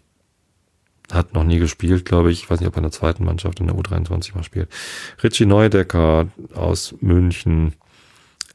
hat 1.12 1.34
noch 1.34 1.44
nie 1.44 1.60
gespielt, 1.60 2.06
glaube 2.06 2.32
ich. 2.32 2.44
Ich 2.44 2.50
weiß 2.50 2.60
nicht, 2.60 2.68
ob 2.68 2.76
er 2.76 2.80
in 2.80 2.84
der 2.84 2.92
zweiten 2.92 3.24
Mannschaft 3.24 3.60
in 3.60 3.68
der 3.68 3.76
U23 3.76 4.36
mal 4.36 4.44
spielt. 4.44 4.70
Richie 5.24 5.46
Neudecker 5.46 6.28
aus 6.54 6.96
München. 7.00 7.74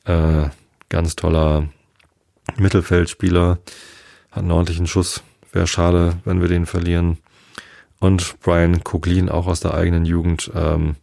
Äh, 0.05 0.49
ganz 0.93 1.17
toller 1.17 1.69
Mittelfeldspieler. 2.59 3.59
hat 4.31 4.39
einen 4.39 4.53
ordentlichen 4.53 4.87
Schuss. 4.87 5.23
Wäre 5.51 5.67
schade, 5.67 6.19
wenn 6.25 6.41
wir 6.41 6.49
den 6.49 6.67
verlieren. 6.67 7.19
Und 7.99 8.39
Brian 8.41 8.85
Coglin 8.85 9.29
auch 9.29 9.47
aus 9.47 9.61
der 9.61 9.75
eigenen 9.75 10.05
Jugend 10.05 10.51
ähm, 10.55 10.97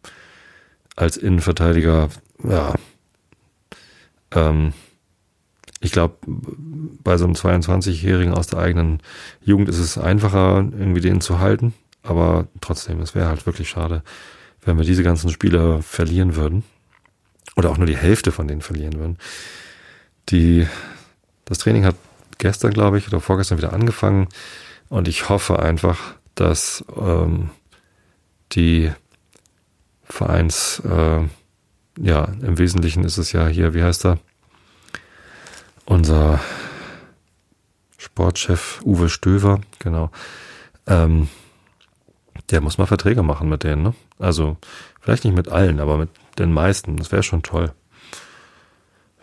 als 0.95 1.17
Innenverteidiger, 1.17 2.09
ja, 2.43 2.73
ähm, 4.31 4.73
ich 5.81 5.91
glaube, 5.91 6.17
bei 6.25 7.17
so 7.17 7.23
einem 7.25 7.35
22-Jährigen 7.35 8.33
aus 8.33 8.47
der 8.47 8.59
eigenen 8.59 9.01
Jugend 9.41 9.69
ist 9.69 9.79
es 9.79 9.97
einfacher, 9.97 10.57
irgendwie 10.57 11.01
den 11.01 11.21
zu 11.21 11.39
halten. 11.39 11.73
Aber 12.03 12.47
trotzdem, 12.59 12.99
es 12.99 13.15
wäre 13.15 13.29
halt 13.29 13.45
wirklich 13.45 13.69
schade, 13.69 14.03
wenn 14.61 14.77
wir 14.77 14.83
diese 14.83 15.03
ganzen 15.03 15.29
Spieler 15.29 15.81
verlieren 15.81 16.35
würden. 16.35 16.63
Oder 17.55 17.71
auch 17.71 17.77
nur 17.77 17.87
die 17.87 17.97
Hälfte 17.97 18.31
von 18.31 18.47
denen 18.47 18.61
verlieren 18.61 18.99
würden. 18.99 19.17
Die, 20.29 20.67
das 21.45 21.59
Training 21.59 21.85
hat 21.85 21.95
gestern, 22.37 22.71
glaube 22.71 22.97
ich, 22.97 23.07
oder 23.07 23.19
vorgestern 23.19 23.57
wieder 23.57 23.73
angefangen. 23.73 24.27
Und 24.89 25.07
ich 25.07 25.29
hoffe 25.29 25.59
einfach, 25.59 25.99
dass 26.35 26.83
ähm, 26.97 27.49
die 28.53 28.91
Vereins, 30.03 30.81
äh, 30.85 31.21
ja, 31.99 32.23
im 32.41 32.57
Wesentlichen 32.57 33.03
ist 33.03 33.17
es 33.17 33.31
ja 33.31 33.47
hier, 33.47 33.73
wie 33.73 33.83
heißt 33.83 34.05
er? 34.05 34.19
unser 35.89 36.39
Sportchef 37.97 38.79
Uwe 38.85 39.09
Stöver, 39.09 39.59
genau, 39.79 40.11
ähm, 40.85 41.27
der 42.51 42.61
muss 42.61 42.77
mal 42.77 42.85
Verträge 42.85 43.23
machen 43.23 43.49
mit 43.49 43.63
denen, 43.63 43.81
ne? 43.81 43.93
Also 44.19 44.57
vielleicht 45.01 45.25
nicht 45.25 45.35
mit 45.35 45.49
allen, 45.49 45.79
aber 45.79 45.97
mit 45.97 46.09
den 46.37 46.53
meisten. 46.53 46.95
Das 46.97 47.11
wäre 47.11 47.23
schon 47.23 47.43
toll. 47.43 47.73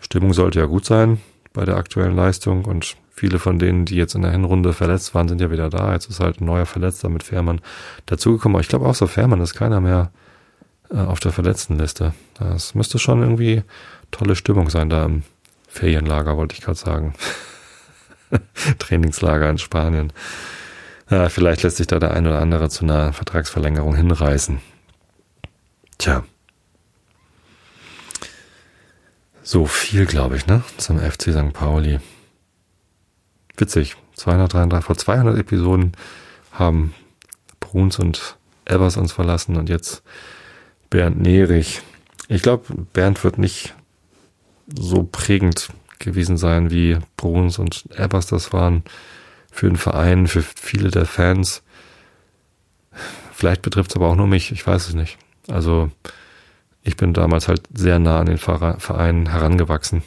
Stimmung 0.00 0.32
sollte 0.32 0.58
ja 0.58 0.66
gut 0.66 0.84
sein 0.84 1.20
bei 1.52 1.64
der 1.64 1.76
aktuellen 1.76 2.14
Leistung 2.14 2.64
und 2.64 2.96
viele 3.16 3.38
von 3.38 3.58
denen, 3.58 3.86
die 3.86 3.96
jetzt 3.96 4.14
in 4.14 4.22
der 4.22 4.30
Hinrunde 4.30 4.72
verletzt 4.72 5.14
waren, 5.14 5.28
sind 5.28 5.40
ja 5.40 5.50
wieder 5.50 5.70
da. 5.70 5.92
Jetzt 5.92 6.10
ist 6.10 6.20
halt 6.20 6.40
ein 6.40 6.44
neuer 6.44 6.66
Verletzter 6.66 7.08
mit 7.08 7.22
Fährmann 7.22 7.60
dazugekommen. 8.04 8.56
Aber 8.56 8.60
ich 8.60 8.68
glaube, 8.68 8.86
außer 8.86 9.08
Fährmann 9.08 9.40
ist 9.40 9.54
keiner 9.54 9.80
mehr 9.80 10.10
äh, 10.90 10.98
auf 10.98 11.18
der 11.20 11.32
Verletztenliste. 11.32 12.12
Das 12.38 12.74
müsste 12.74 12.98
schon 12.98 13.22
irgendwie 13.22 13.62
tolle 14.10 14.36
Stimmung 14.36 14.68
sein 14.68 14.90
da 14.90 15.04
im 15.06 15.22
Ferienlager, 15.66 16.36
wollte 16.36 16.54
ich 16.54 16.60
gerade 16.60 16.78
sagen. 16.78 17.14
Trainingslager 18.78 19.48
in 19.48 19.58
Spanien. 19.58 20.12
Ja, 21.08 21.28
vielleicht 21.28 21.62
lässt 21.62 21.78
sich 21.78 21.86
da 21.86 21.98
der 21.98 22.12
ein 22.12 22.26
oder 22.26 22.40
andere 22.40 22.68
zu 22.68 22.84
einer 22.84 23.12
Vertragsverlängerung 23.12 23.94
hinreißen. 23.94 24.60
Tja. 25.98 26.24
So 29.48 29.66
viel, 29.66 30.06
glaube 30.06 30.36
ich, 30.36 30.48
ne? 30.48 30.64
Zum 30.76 30.98
FC 30.98 31.32
St. 31.32 31.52
Pauli. 31.52 32.00
Witzig. 33.56 33.94
233, 34.16 34.84
vor 34.84 34.96
200 34.96 35.38
Episoden 35.38 35.92
haben 36.50 36.94
Bruns 37.60 38.00
und 38.00 38.38
Evers 38.64 38.96
uns 38.96 39.12
verlassen 39.12 39.54
und 39.54 39.68
jetzt 39.68 40.02
Bernd 40.90 41.20
Nerich. 41.20 41.82
Ich 42.26 42.42
glaube, 42.42 42.64
Bernd 42.92 43.22
wird 43.22 43.38
nicht 43.38 43.76
so 44.66 45.04
prägend 45.04 45.68
gewesen 46.00 46.38
sein, 46.38 46.72
wie 46.72 46.98
Bruns 47.16 47.60
und 47.60 47.84
Ebbers 47.96 48.26
das 48.26 48.52
waren 48.52 48.82
für 49.52 49.68
den 49.68 49.76
Verein, 49.76 50.26
für 50.26 50.42
viele 50.42 50.90
der 50.90 51.06
Fans. 51.06 51.62
Vielleicht 53.32 53.62
betrifft 53.62 53.92
es 53.92 53.96
aber 53.96 54.08
auch 54.08 54.16
nur 54.16 54.26
mich, 54.26 54.50
ich 54.50 54.66
weiß 54.66 54.88
es 54.88 54.94
nicht. 54.94 55.18
Also 55.46 55.92
ich 56.86 56.96
bin 56.96 57.12
damals 57.12 57.48
halt 57.48 57.62
sehr 57.74 57.98
nah 57.98 58.20
an 58.20 58.26
den 58.26 58.38
Verein 58.38 59.28
herangewachsen. 59.28 60.02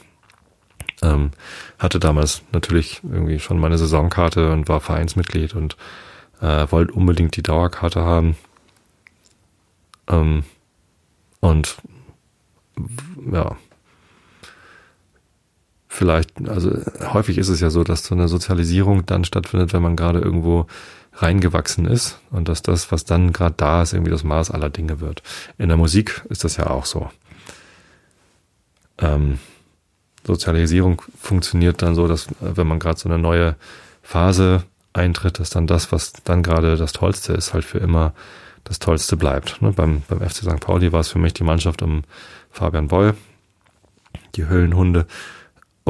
Ähm, 1.01 1.31
hatte 1.77 1.99
damals 1.99 2.41
natürlich 2.53 3.01
irgendwie 3.03 3.39
schon 3.39 3.59
meine 3.59 3.77
Saisonkarte 3.77 4.51
und 4.51 4.69
war 4.69 4.79
Vereinsmitglied 4.79 5.55
und 5.55 5.75
äh, 6.41 6.67
wollte 6.69 6.93
unbedingt 6.93 7.35
die 7.35 7.43
Dauerkarte 7.43 8.01
haben. 8.01 8.37
Ähm, 10.07 10.43
und 11.41 11.77
ja, 13.31 13.57
vielleicht, 15.89 16.47
also 16.47 16.71
häufig 17.13 17.37
ist 17.37 17.49
es 17.49 17.59
ja 17.59 17.69
so, 17.69 17.83
dass 17.83 18.05
so 18.05 18.15
eine 18.15 18.29
Sozialisierung 18.29 19.05
dann 19.05 19.25
stattfindet, 19.25 19.73
wenn 19.73 19.81
man 19.81 19.97
gerade 19.97 20.19
irgendwo 20.19 20.67
reingewachsen 21.13 21.85
ist 21.85 22.19
und 22.29 22.47
dass 22.47 22.61
das, 22.61 22.91
was 22.93 23.03
dann 23.03 23.33
gerade 23.33 23.55
da 23.57 23.81
ist, 23.81 23.93
irgendwie 23.93 24.11
das 24.11 24.23
Maß 24.23 24.51
aller 24.51 24.69
Dinge 24.69 25.01
wird. 25.01 25.23
In 25.57 25.67
der 25.67 25.77
Musik 25.77 26.23
ist 26.29 26.43
das 26.45 26.55
ja 26.55 26.69
auch 26.69 26.85
so. 26.85 27.09
Ähm, 28.99 29.39
Sozialisierung 30.25 31.01
funktioniert 31.19 31.81
dann 31.81 31.95
so, 31.95 32.07
dass 32.07 32.27
wenn 32.39 32.67
man 32.67 32.79
gerade 32.79 32.99
so 32.99 33.09
eine 33.09 33.17
neue 33.17 33.55
Phase 34.03 34.63
eintritt, 34.93 35.39
dass 35.39 35.49
dann 35.49 35.67
das, 35.67 35.91
was 35.91 36.13
dann 36.23 36.43
gerade 36.43 36.77
das 36.77 36.93
Tollste 36.93 37.33
ist, 37.33 37.53
halt 37.53 37.65
für 37.65 37.79
immer 37.79 38.13
das 38.63 38.77
Tollste 38.79 39.17
bleibt. 39.17 39.61
Ne? 39.61 39.71
Beim, 39.71 40.03
beim 40.07 40.19
FC 40.19 40.43
St. 40.43 40.59
Pauli 40.59 40.91
war 40.91 40.99
es 40.99 41.09
für 41.09 41.19
mich 41.19 41.33
die 41.33 41.43
Mannschaft 41.43 41.81
um 41.81 42.03
Fabian 42.51 42.89
Boll, 42.89 43.15
die 44.35 44.47
Höllenhunde, 44.47 45.07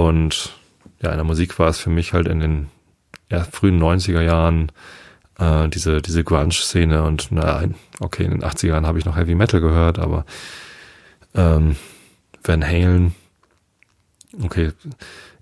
und 0.07 0.53
ja, 1.01 1.11
in 1.11 1.17
der 1.17 1.23
Musik 1.23 1.57
war 1.59 1.69
es 1.69 1.79
für 1.79 1.89
mich 1.89 2.13
halt 2.13 2.27
in 2.27 2.39
den 2.39 2.67
ja, 3.29 3.43
frühen 3.43 3.81
90er 3.81 4.21
Jahren 4.21 4.71
äh, 5.37 5.69
diese, 5.69 6.01
diese 6.01 6.23
Grunge-Szene 6.23 7.03
und 7.03 7.27
na, 7.31 7.63
okay, 7.99 8.25
in 8.25 8.31
den 8.31 8.43
80er 8.43 8.67
Jahren 8.67 8.87
habe 8.87 8.99
ich 8.99 9.05
noch 9.05 9.15
Heavy 9.15 9.35
Metal 9.35 9.61
gehört, 9.61 9.99
aber 9.99 10.25
ähm, 11.35 11.75
Van 12.43 12.65
Halen, 12.65 13.15
okay, 14.43 14.71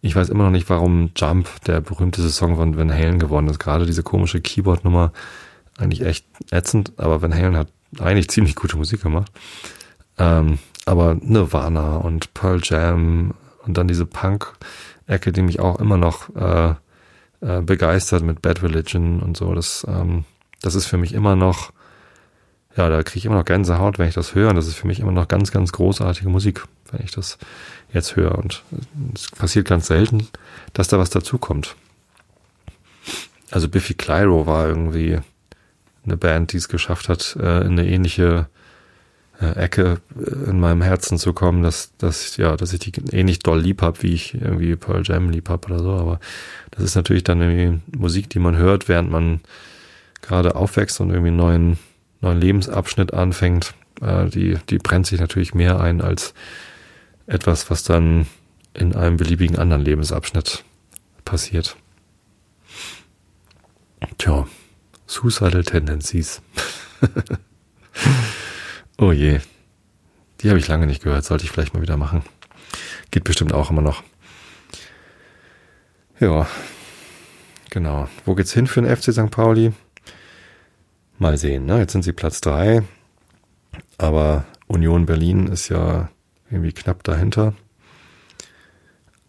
ich 0.01 0.15
weiß 0.15 0.29
immer 0.29 0.45
noch 0.45 0.51
nicht, 0.51 0.69
warum 0.69 1.11
Jump, 1.15 1.49
der 1.65 1.81
berühmteste 1.81 2.29
Song 2.29 2.55
von 2.55 2.77
Van 2.77 2.93
Halen 2.93 3.19
geworden 3.19 3.47
ist. 3.49 3.59
Gerade 3.59 3.85
diese 3.85 4.03
komische 4.03 4.41
Keyboard-Nummer, 4.41 5.11
eigentlich 5.77 6.01
echt 6.01 6.25
ätzend, 6.51 6.93
aber 6.97 7.21
Van 7.21 7.33
Halen 7.33 7.57
hat 7.57 7.67
eigentlich 7.99 8.29
ziemlich 8.29 8.55
gute 8.55 8.77
Musik 8.77 9.01
gemacht. 9.01 9.31
Ähm, 10.17 10.59
aber 10.85 11.15
Nirvana 11.15 11.97
und 11.97 12.33
Pearl 12.33 12.59
Jam 12.63 13.33
und 13.67 13.77
dann 13.77 13.87
diese 13.87 14.05
Punk-Ecke, 14.05 15.31
die 15.31 15.41
mich 15.41 15.59
auch 15.59 15.79
immer 15.79 15.97
noch 15.97 16.35
äh, 16.35 16.75
äh, 17.41 17.61
begeistert 17.61 18.23
mit 18.23 18.41
Bad 18.41 18.63
Religion 18.63 19.19
und 19.21 19.37
so. 19.37 19.53
Das, 19.53 19.85
ähm, 19.87 20.25
das 20.61 20.75
ist 20.75 20.87
für 20.87 20.97
mich 20.97 21.13
immer 21.13 21.35
noch, 21.35 21.71
ja, 22.75 22.89
da 22.89 23.03
kriege 23.03 23.19
ich 23.19 23.25
immer 23.25 23.35
noch 23.35 23.45
Gänsehaut, 23.45 23.99
wenn 23.99 24.07
ich 24.07 24.15
das 24.15 24.35
höre. 24.35 24.49
Und 24.49 24.55
das 24.55 24.67
ist 24.67 24.75
für 24.75 24.87
mich 24.87 24.99
immer 24.99 25.11
noch 25.11 25.27
ganz, 25.27 25.51
ganz 25.51 25.71
großartige 25.71 26.29
Musik, 26.29 26.63
wenn 26.91 27.03
ich 27.03 27.11
das 27.11 27.37
jetzt 27.93 28.15
höre. 28.15 28.37
Und 28.37 28.63
es 29.13 29.29
passiert 29.31 29.67
ganz 29.67 29.87
selten, 29.87 30.27
dass 30.73 30.87
da 30.87 30.97
was 30.97 31.09
dazukommt. 31.09 31.75
Also 33.51 33.69
Biffy 33.69 33.93
Clyro 33.93 34.45
war 34.45 34.67
irgendwie 34.67 35.19
eine 36.05 36.17
Band, 36.17 36.53
die 36.53 36.57
es 36.57 36.69
geschafft 36.69 37.09
hat, 37.09 37.37
äh, 37.39 37.61
in 37.61 37.73
eine 37.73 37.87
ähnliche 37.87 38.47
äh, 38.49 38.66
Ecke 39.39 39.99
äh, 40.15 40.49
in 40.49 40.59
meinem 40.59 40.81
Herzen 40.81 41.17
zu 41.17 41.33
kommen, 41.33 41.63
dass, 41.63 41.95
dass, 41.97 42.37
ja, 42.37 42.55
dass 42.55 42.73
ich 42.73 42.79
die 42.79 42.91
ähnlich 43.11 43.39
doll 43.39 43.59
lieb 43.59 43.81
hab, 43.81 44.03
wie 44.03 44.13
ich 44.13 44.33
irgendwie 44.33 44.75
Pearl 44.75 45.03
Jam 45.03 45.29
lieb 45.29 45.49
hab 45.49 45.65
oder 45.67 45.79
so. 45.79 45.91
Aber 45.91 46.19
das 46.71 46.83
ist 46.83 46.95
natürlich 46.95 47.23
dann 47.23 47.41
irgendwie 47.41 47.81
Musik, 47.97 48.29
die 48.29 48.39
man 48.39 48.57
hört, 48.57 48.87
während 48.87 49.11
man 49.11 49.41
gerade 50.21 50.55
aufwächst 50.55 50.99
und 50.99 51.09
irgendwie 51.09 51.29
einen 51.29 51.37
neuen, 51.37 51.79
neuen 52.21 52.41
Lebensabschnitt 52.41 53.13
anfängt. 53.13 53.73
Äh, 54.01 54.27
die, 54.29 54.57
die 54.69 54.79
brennt 54.79 55.07
sich 55.07 55.19
natürlich 55.19 55.53
mehr 55.53 55.79
ein 55.79 56.01
als 56.01 56.33
etwas, 57.27 57.69
was 57.69 57.83
dann 57.83 58.25
in 58.73 58.95
einem 58.95 59.17
beliebigen 59.17 59.57
anderen 59.57 59.83
Lebensabschnitt 59.83 60.63
passiert. 61.25 61.75
Tja, 64.17 64.47
Suicidal 65.05 65.63
Tendencies. 65.63 66.41
Oh 68.97 69.11
je. 69.11 69.39
Die 70.41 70.49
habe 70.49 70.59
ich 70.59 70.67
lange 70.67 70.87
nicht 70.87 71.03
gehört. 71.03 71.23
Sollte 71.23 71.43
ich 71.43 71.51
vielleicht 71.51 71.73
mal 71.73 71.81
wieder 71.81 71.97
machen. 71.97 72.23
Geht 73.11 73.23
bestimmt 73.23 73.53
auch 73.53 73.69
immer 73.69 73.81
noch. 73.81 74.03
Ja. 76.19 76.47
Genau. 77.69 78.07
Wo 78.25 78.33
geht's 78.33 78.53
hin 78.53 78.65
für 78.65 78.81
den 78.81 78.95
FC 78.95 79.13
St. 79.13 79.29
Pauli? 79.29 79.71
Mal 81.19 81.37
sehen, 81.37 81.65
ne? 81.65 81.79
Jetzt 81.79 81.91
sind 81.93 82.03
sie 82.03 82.13
Platz 82.13 82.41
drei. 82.41 82.83
Aber 83.97 84.45
Union 84.67 85.05
Berlin 85.05 85.47
ist 85.47 85.69
ja 85.69 86.09
irgendwie 86.49 86.73
knapp 86.73 87.03
dahinter. 87.03 87.53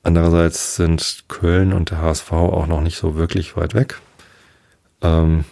Andererseits 0.02 0.76
sind 0.76 1.24
Köln 1.28 1.72
und 1.74 1.90
der 1.90 2.00
HSV 2.00 2.32
auch 2.32 2.66
noch 2.66 2.80
nicht 2.80 2.96
so 2.96 3.16
wirklich 3.16 3.56
weit 3.56 3.74
weg. 3.74 4.00
Ähm, 5.02 5.44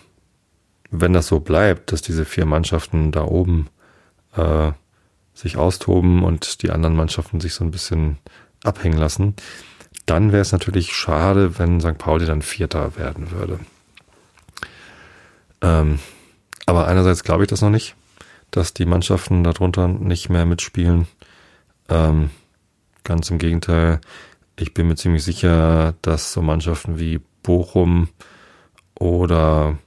wenn 0.90 1.12
das 1.12 1.26
so 1.26 1.40
bleibt, 1.40 1.92
dass 1.92 2.00
diese 2.00 2.24
vier 2.24 2.46
Mannschaften 2.46 3.12
da 3.12 3.24
oben 3.24 3.68
äh, 4.36 4.72
sich 5.34 5.56
austoben 5.56 6.22
und 6.22 6.62
die 6.62 6.70
anderen 6.70 6.96
Mannschaften 6.96 7.40
sich 7.40 7.54
so 7.54 7.64
ein 7.64 7.70
bisschen 7.70 8.18
abhängen 8.64 8.98
lassen, 8.98 9.34
dann 10.06 10.32
wäre 10.32 10.42
es 10.42 10.52
natürlich 10.52 10.92
schade, 10.94 11.58
wenn 11.58 11.80
St. 11.80 11.98
Pauli 11.98 12.26
dann 12.26 12.42
Vierter 12.42 12.96
werden 12.96 13.30
würde. 13.32 13.58
Ähm, 15.60 15.98
aber 16.64 16.86
einerseits 16.88 17.24
glaube 17.24 17.44
ich 17.44 17.48
das 17.48 17.62
noch 17.62 17.70
nicht, 17.70 17.96
dass 18.50 18.72
die 18.72 18.86
Mannschaften 18.86 19.44
darunter 19.44 19.88
nicht 19.88 20.28
mehr 20.28 20.46
mitspielen. 20.46 21.06
Ähm, 21.88 22.30
ganz 23.04 23.30
im 23.30 23.38
Gegenteil, 23.38 24.00
ich 24.58 24.74
bin 24.74 24.88
mir 24.88 24.96
ziemlich 24.96 25.24
sicher, 25.24 25.94
dass 26.02 26.32
so 26.32 26.42
Mannschaften 26.42 26.98
wie 26.98 27.20
Bochum 27.42 28.08
oder 28.98 29.78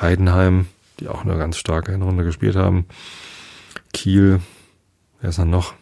Heidenheim, 0.00 0.68
die 1.00 1.08
auch 1.08 1.24
eine 1.24 1.36
ganz 1.36 1.56
starke 1.56 1.92
Hinrunde 1.92 2.24
gespielt 2.24 2.56
haben, 2.56 2.86
Kiel, 3.92 4.40
wer 5.20 5.30
ist 5.30 5.38
dann 5.38 5.50
noch? 5.50 5.74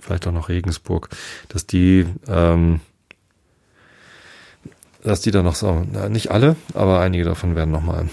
Vielleicht 0.00 0.26
auch 0.26 0.32
noch 0.32 0.48
Regensburg, 0.48 1.08
dass 1.48 1.66
die, 1.66 2.06
ähm, 2.26 2.80
dass 5.02 5.20
die 5.20 5.30
da 5.30 5.42
noch 5.42 5.54
so, 5.54 5.86
na, 5.90 6.08
nicht 6.08 6.30
alle, 6.30 6.56
aber 6.74 7.00
einige 7.00 7.24
davon 7.24 7.54
werden 7.54 7.70
nochmal 7.70 8.08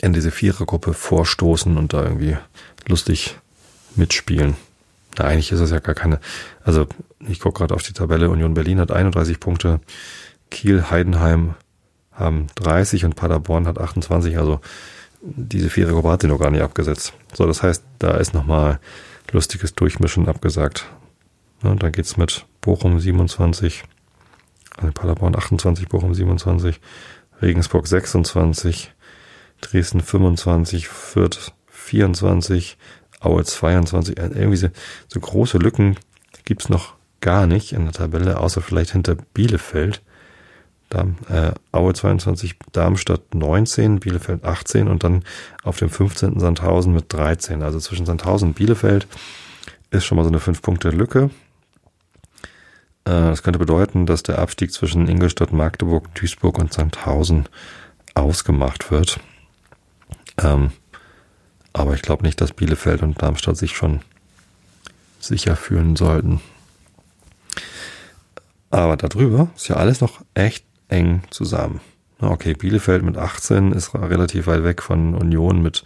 in 0.00 0.12
diese 0.12 0.30
Vierergruppe 0.30 0.94
vorstoßen 0.94 1.76
und 1.76 1.92
da 1.92 2.02
irgendwie 2.02 2.36
lustig 2.88 3.38
mitspielen. 3.94 4.56
Na, 5.18 5.26
eigentlich 5.26 5.52
ist 5.52 5.60
es 5.60 5.70
ja 5.70 5.78
gar 5.78 5.94
keine. 5.94 6.20
Also 6.64 6.86
ich 7.20 7.40
gucke 7.40 7.58
gerade 7.58 7.74
auf 7.74 7.82
die 7.82 7.92
Tabelle. 7.92 8.30
Union 8.30 8.54
Berlin 8.54 8.80
hat 8.80 8.90
31 8.90 9.40
Punkte, 9.40 9.80
Kiel, 10.50 10.90
Heidenheim 10.90 11.54
haben 12.12 12.48
30 12.56 13.04
und 13.04 13.16
Paderborn 13.16 13.66
hat 13.66 13.78
28. 13.78 14.38
Also 14.38 14.60
diese 15.22 15.70
Vierergruppe 15.70 16.10
hat 16.10 16.22
sie 16.22 16.28
noch 16.28 16.40
gar 16.40 16.50
nicht 16.50 16.62
abgesetzt. 16.62 17.14
So, 17.32 17.46
das 17.46 17.62
heißt, 17.62 17.84
da 17.98 18.12
ist 18.16 18.34
nochmal 18.34 18.80
lustiges 19.30 19.74
Durchmischen 19.74 20.28
abgesagt. 20.28 20.86
Ja, 21.62 21.74
dann 21.74 21.92
geht's 21.92 22.16
mit 22.16 22.44
Bochum 22.60 22.98
27, 22.98 23.84
also 24.76 24.92
Paderborn 24.92 25.36
28, 25.36 25.88
Bochum 25.88 26.12
27, 26.12 26.80
Regensburg 27.40 27.86
26, 27.86 28.92
Dresden 29.60 30.00
25, 30.00 30.88
Fürth 30.88 31.52
24, 31.68 32.76
Aue 33.20 33.44
22. 33.44 34.18
Äh, 34.18 34.30
irgendwie 34.34 34.56
so, 34.56 34.68
so 35.06 35.20
große 35.20 35.58
Lücken 35.58 35.96
gibt's 36.44 36.68
noch 36.68 36.94
gar 37.20 37.46
nicht 37.46 37.72
in 37.72 37.84
der 37.84 37.92
Tabelle, 37.92 38.38
außer 38.38 38.60
vielleicht 38.60 38.92
hinter 38.92 39.14
Bielefeld. 39.14 40.02
Äh, 40.94 41.52
Aue 41.72 41.94
22, 41.94 42.56
Darmstadt 42.72 43.34
19, 43.34 44.00
Bielefeld 44.00 44.44
18 44.44 44.88
und 44.88 45.04
dann 45.04 45.24
auf 45.62 45.78
dem 45.78 45.90
15. 45.90 46.38
Sandhausen 46.38 46.92
mit 46.92 47.12
13. 47.12 47.62
Also 47.62 47.78
zwischen 47.78 48.06
Sandhausen 48.06 48.48
und 48.48 48.54
Bielefeld 48.54 49.06
ist 49.90 50.04
schon 50.04 50.16
mal 50.16 50.24
so 50.24 50.30
eine 50.30 50.38
5-Punkte-Lücke. 50.38 51.30
Äh, 53.04 53.10
das 53.10 53.42
könnte 53.42 53.58
bedeuten, 53.58 54.06
dass 54.06 54.22
der 54.22 54.38
Abstieg 54.38 54.72
zwischen 54.72 55.08
Ingolstadt, 55.08 55.52
Magdeburg, 55.52 56.14
Duisburg 56.14 56.58
und 56.58 56.72
Sandhausen 56.72 57.48
ausgemacht 58.14 58.90
wird. 58.90 59.20
Ähm, 60.42 60.70
aber 61.72 61.94
ich 61.94 62.02
glaube 62.02 62.24
nicht, 62.24 62.40
dass 62.40 62.52
Bielefeld 62.52 63.02
und 63.02 63.20
Darmstadt 63.22 63.56
sich 63.56 63.74
schon 63.74 64.00
sicher 65.20 65.56
fühlen 65.56 65.96
sollten. 65.96 66.40
Aber 68.70 68.96
darüber 68.96 69.50
ist 69.54 69.68
ja 69.68 69.76
alles 69.76 70.00
noch 70.00 70.22
echt 70.34 70.64
eng 70.92 71.22
zusammen. 71.30 71.80
Okay, 72.20 72.54
Bielefeld 72.54 73.02
mit 73.02 73.16
18 73.16 73.72
ist 73.72 73.94
relativ 73.94 74.46
weit 74.46 74.62
weg 74.62 74.80
von 74.82 75.16
Union 75.16 75.60
mit, 75.60 75.82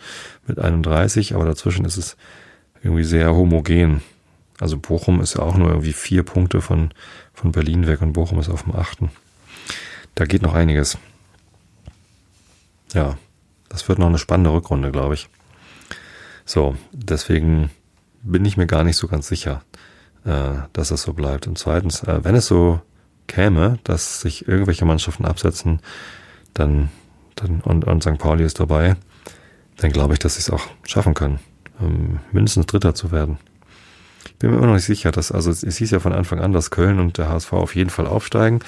mit 0.46 0.58
31, 0.58 1.34
aber 1.34 1.46
dazwischen 1.46 1.86
ist 1.86 1.96
es 1.96 2.16
irgendwie 2.82 3.04
sehr 3.04 3.34
homogen. 3.34 4.02
Also 4.60 4.76
Bochum 4.76 5.20
ist 5.20 5.34
ja 5.34 5.42
auch 5.42 5.56
nur 5.56 5.68
irgendwie 5.68 5.94
vier 5.94 6.22
Punkte 6.24 6.60
von, 6.60 6.90
von 7.32 7.52
Berlin 7.52 7.86
weg 7.86 8.02
und 8.02 8.12
Bochum 8.12 8.38
ist 8.38 8.50
auf 8.50 8.64
dem 8.64 8.74
achten. 8.74 9.10
Da 10.14 10.26
geht 10.26 10.42
noch 10.42 10.54
einiges. 10.54 10.98
Ja, 12.92 13.16
das 13.68 13.88
wird 13.88 13.98
noch 13.98 14.06
eine 14.06 14.18
spannende 14.18 14.52
Rückrunde, 14.52 14.90
glaube 14.90 15.14
ich. 15.14 15.28
So, 16.44 16.76
deswegen 16.92 17.70
bin 18.22 18.44
ich 18.44 18.56
mir 18.56 18.66
gar 18.66 18.84
nicht 18.84 18.96
so 18.96 19.08
ganz 19.08 19.26
sicher, 19.26 19.62
äh, 20.24 20.54
dass 20.72 20.90
es 20.90 21.02
so 21.02 21.14
bleibt. 21.14 21.46
Und 21.46 21.58
zweitens, 21.58 22.02
äh, 22.02 22.24
wenn 22.24 22.34
es 22.34 22.46
so 22.46 22.80
käme, 23.26 23.78
dass 23.84 24.20
sich 24.20 24.48
irgendwelche 24.48 24.84
Mannschaften 24.84 25.24
absetzen, 25.24 25.80
dann, 26.54 26.90
dann 27.34 27.60
und, 27.60 27.84
und 27.84 28.02
St. 28.02 28.18
Pauli 28.18 28.44
ist 28.44 28.60
dabei, 28.60 28.96
dann 29.76 29.92
glaube 29.92 30.14
ich, 30.14 30.18
dass 30.18 30.34
sie 30.34 30.40
es 30.40 30.50
auch 30.50 30.66
schaffen 30.84 31.14
können, 31.14 31.38
ähm, 31.80 32.20
mindestens 32.32 32.66
Dritter 32.66 32.94
zu 32.94 33.10
werden. 33.10 33.38
Ich 34.36 34.40
bin 34.40 34.50
mir 34.50 34.58
immer 34.58 34.66
noch 34.66 34.74
nicht 34.74 34.84
sicher, 34.84 35.12
dass, 35.12 35.32
also 35.32 35.50
es, 35.50 35.62
es 35.62 35.78
hieß 35.78 35.92
ja 35.92 36.00
von 36.00 36.12
Anfang 36.12 36.40
an, 36.40 36.52
dass 36.52 36.70
Köln 36.70 36.98
und 36.98 37.16
der 37.16 37.30
HSV 37.30 37.52
auf 37.54 37.74
jeden 37.74 37.88
Fall 37.88 38.06
aufsteigen. 38.06 38.60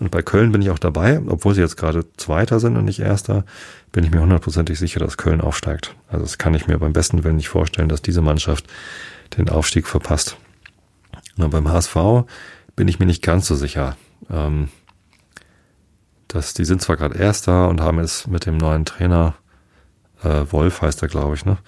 Und 0.00 0.10
bei 0.10 0.22
Köln 0.22 0.50
bin 0.50 0.62
ich 0.62 0.70
auch 0.70 0.80
dabei, 0.80 1.20
obwohl 1.28 1.54
sie 1.54 1.60
jetzt 1.60 1.76
gerade 1.76 2.04
Zweiter 2.16 2.58
sind 2.58 2.76
und 2.76 2.86
nicht 2.86 2.98
Erster, 2.98 3.44
bin 3.92 4.02
ich 4.02 4.10
mir 4.10 4.20
hundertprozentig 4.20 4.78
sicher, 4.78 4.98
dass 4.98 5.18
Köln 5.18 5.40
aufsteigt. 5.40 5.94
Also 6.08 6.24
das 6.24 6.38
kann 6.38 6.54
ich 6.54 6.66
mir 6.66 6.78
beim 6.78 6.92
besten 6.92 7.22
Willen 7.22 7.36
nicht 7.36 7.50
vorstellen, 7.50 7.88
dass 7.88 8.02
diese 8.02 8.22
Mannschaft 8.22 8.66
den 9.36 9.48
Aufstieg 9.48 9.86
verpasst. 9.86 10.36
Und 11.36 11.50
beim 11.50 11.70
HSV 11.70 11.96
bin 12.76 12.88
ich 12.88 12.98
mir 12.98 13.06
nicht 13.06 13.22
ganz 13.22 13.46
so 13.46 13.54
sicher. 13.54 13.96
Ähm, 14.30 14.68
dass 16.28 16.54
die 16.54 16.64
sind 16.64 16.80
zwar 16.80 16.96
gerade 16.96 17.18
Erster 17.18 17.68
und 17.68 17.80
haben 17.80 17.98
es 17.98 18.26
mit 18.26 18.46
dem 18.46 18.56
neuen 18.56 18.84
Trainer, 18.84 19.34
äh, 20.22 20.44
Wolf 20.50 20.82
heißt 20.82 21.02
er, 21.02 21.08
glaube 21.08 21.34
ich, 21.34 21.44
ne? 21.44 21.58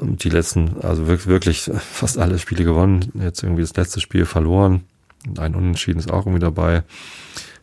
Die 0.00 0.28
letzten, 0.28 0.80
also 0.82 1.06
wirklich 1.08 1.70
fast 1.78 2.18
alle 2.18 2.38
Spiele 2.38 2.64
gewonnen. 2.64 3.10
Jetzt 3.14 3.42
irgendwie 3.42 3.62
das 3.62 3.76
letzte 3.76 4.00
Spiel 4.00 4.26
verloren. 4.26 4.84
Ein 5.38 5.54
Unentschieden 5.54 5.98
ist 5.98 6.10
auch 6.10 6.26
irgendwie 6.26 6.40
dabei. 6.40 6.82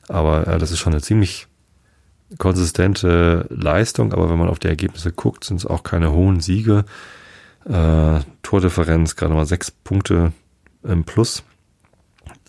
Aber 0.07 0.47
äh, 0.47 0.57
das 0.57 0.71
ist 0.71 0.79
schon 0.79 0.93
eine 0.93 1.01
ziemlich 1.01 1.47
konsistente 2.39 3.45
Leistung. 3.49 4.13
Aber 4.13 4.29
wenn 4.29 4.39
man 4.39 4.49
auf 4.49 4.59
die 4.59 4.67
Ergebnisse 4.67 5.11
guckt, 5.11 5.43
sind 5.43 5.57
es 5.57 5.65
auch 5.65 5.83
keine 5.83 6.11
hohen 6.11 6.39
Siege. 6.39 6.85
Äh, 7.65 8.21
Tordifferenz 8.41 9.15
gerade 9.15 9.33
mal 9.33 9.45
sechs 9.45 9.69
Punkte 9.69 10.33
im 10.83 11.03
Plus. 11.03 11.43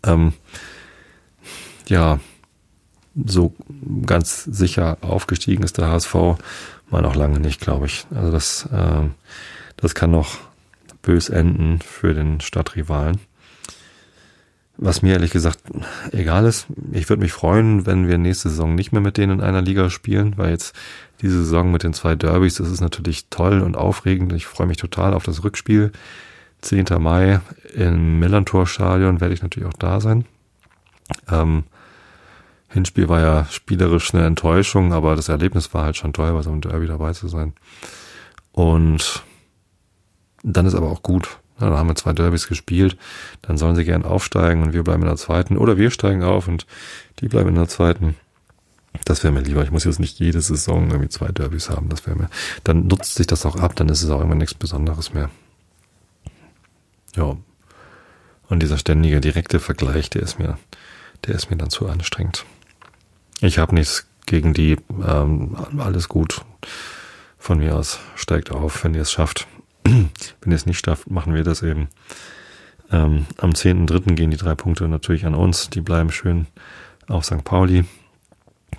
Ähm, 0.04 0.32
ja, 1.88 2.20
so 3.26 3.54
ganz 4.06 4.44
sicher 4.44 4.98
aufgestiegen 5.00 5.62
ist 5.62 5.78
der 5.78 5.88
HSV 5.88 6.14
mal 6.90 7.02
noch 7.02 7.16
lange 7.16 7.40
nicht, 7.40 7.60
glaube 7.60 7.86
ich. 7.86 8.06
Also 8.14 8.32
das, 8.32 8.68
äh, 8.72 9.08
das 9.76 9.94
kann 9.94 10.10
noch 10.10 10.38
bös 11.02 11.28
enden 11.28 11.80
für 11.80 12.14
den 12.14 12.40
Stadtrivalen. 12.40 13.18
Was 14.76 15.02
mir 15.02 15.14
ehrlich 15.14 15.32
gesagt 15.32 15.60
egal 16.12 16.44
ist. 16.46 16.66
Ich 16.92 17.08
würde 17.08 17.22
mich 17.22 17.32
freuen, 17.32 17.84
wenn 17.84 18.06
wir 18.06 18.16
nächste 18.16 18.48
Saison 18.48 18.76
nicht 18.76 18.92
mehr 18.92 19.00
mit 19.00 19.16
denen 19.16 19.40
in 19.40 19.44
einer 19.44 19.60
Liga 19.60 19.90
spielen, 19.90 20.34
weil 20.36 20.50
jetzt 20.50 20.74
diese 21.20 21.42
Saison 21.42 21.72
mit 21.72 21.82
den 21.82 21.94
zwei 21.94 22.14
Derbys, 22.14 22.56
das 22.56 22.70
ist 22.70 22.80
natürlich 22.80 23.26
toll 23.28 23.60
und 23.60 23.76
aufregend. 23.76 24.32
Ich 24.34 24.46
freue 24.46 24.68
mich 24.68 24.76
total 24.76 25.14
auf 25.14 25.24
das 25.24 25.42
Rückspiel. 25.42 25.90
10. 26.62 26.86
Mai 26.98 27.40
im 27.74 28.18
Millantor-Stadion 28.18 29.20
werde 29.20 29.34
ich 29.34 29.42
natürlich 29.42 29.68
auch 29.68 29.78
da 29.78 30.00
sein. 30.00 30.24
Ähm, 31.30 31.64
Hinspiel 32.68 33.08
war 33.08 33.20
ja 33.20 33.46
spielerisch 33.50 34.12
eine 34.12 34.26
Enttäuschung, 34.26 34.92
aber 34.92 35.16
das 35.16 35.28
Erlebnis 35.28 35.72
war 35.72 35.84
halt 35.84 35.96
schon 35.96 36.12
toll, 36.12 36.32
bei 36.32 36.42
so 36.42 36.50
einem 36.50 36.60
Derby 36.60 36.86
dabei 36.86 37.12
zu 37.12 37.28
sein. 37.28 37.54
Und 38.52 39.24
dann 40.42 40.66
ist 40.66 40.74
aber 40.74 40.90
auch 40.90 41.02
gut. 41.02 41.38
Ja, 41.60 41.70
da 41.70 41.76
haben 41.76 41.88
wir 41.88 41.96
zwei 41.96 42.12
Derbys 42.12 42.46
gespielt. 42.46 42.96
Dann 43.42 43.58
sollen 43.58 43.74
sie 43.74 43.84
gern 43.84 44.04
aufsteigen 44.04 44.62
und 44.62 44.72
wir 44.72 44.84
bleiben 44.84 45.02
in 45.02 45.08
der 45.08 45.16
zweiten. 45.16 45.56
Oder 45.56 45.76
wir 45.76 45.90
steigen 45.90 46.22
auf 46.22 46.46
und 46.46 46.66
die 47.20 47.28
bleiben 47.28 47.48
in 47.48 47.54
der 47.56 47.68
zweiten. 47.68 48.16
Das 49.04 49.24
wäre 49.24 49.32
mir 49.32 49.40
lieber. 49.40 49.62
Ich 49.62 49.70
muss 49.70 49.84
jetzt 49.84 49.98
nicht 49.98 50.18
jede 50.18 50.40
Saison 50.40 50.90
irgendwie 50.90 51.08
zwei 51.08 51.28
Derbys 51.28 51.70
haben. 51.70 51.88
Das 51.88 52.06
wäre 52.06 52.16
mir. 52.16 52.28
Dann 52.64 52.86
nutzt 52.86 53.14
sich 53.14 53.26
das 53.26 53.44
auch 53.46 53.56
ab. 53.56 53.74
Dann 53.76 53.88
ist 53.88 54.02
es 54.02 54.10
auch 54.10 54.20
immer 54.20 54.34
nichts 54.34 54.54
Besonderes 54.54 55.12
mehr. 55.14 55.30
Ja. 57.16 57.36
Und 58.48 58.62
dieser 58.62 58.78
ständige 58.78 59.20
direkte 59.20 59.60
Vergleich, 59.60 60.10
der 60.10 60.22
ist 60.22 60.38
mir, 60.38 60.58
der 61.26 61.34
ist 61.34 61.50
mir 61.50 61.56
dann 61.56 61.70
zu 61.70 61.88
anstrengend. 61.88 62.44
Ich 63.40 63.58
habe 63.58 63.74
nichts 63.74 64.06
gegen 64.26 64.54
die. 64.54 64.76
Ähm, 65.06 65.56
alles 65.78 66.08
gut. 66.08 66.42
Von 67.38 67.58
mir 67.58 67.76
aus 67.76 68.00
steigt 68.14 68.50
auf, 68.50 68.84
wenn 68.84 68.94
ihr 68.94 69.02
es 69.02 69.12
schafft. 69.12 69.46
wenn 69.84 70.10
ihr 70.46 70.56
es 70.56 70.66
nicht 70.66 70.84
schafft, 70.84 71.10
machen 71.10 71.34
wir 71.34 71.44
das 71.44 71.62
eben. 71.62 71.88
Ähm, 72.90 73.26
am 73.36 73.50
10.3. 73.50 74.14
gehen 74.14 74.30
die 74.30 74.36
drei 74.36 74.54
Punkte 74.54 74.88
natürlich 74.88 75.26
an 75.26 75.34
uns. 75.34 75.70
Die 75.70 75.80
bleiben 75.80 76.10
schön 76.10 76.46
auf 77.08 77.24
St. 77.24 77.44
Pauli. 77.44 77.84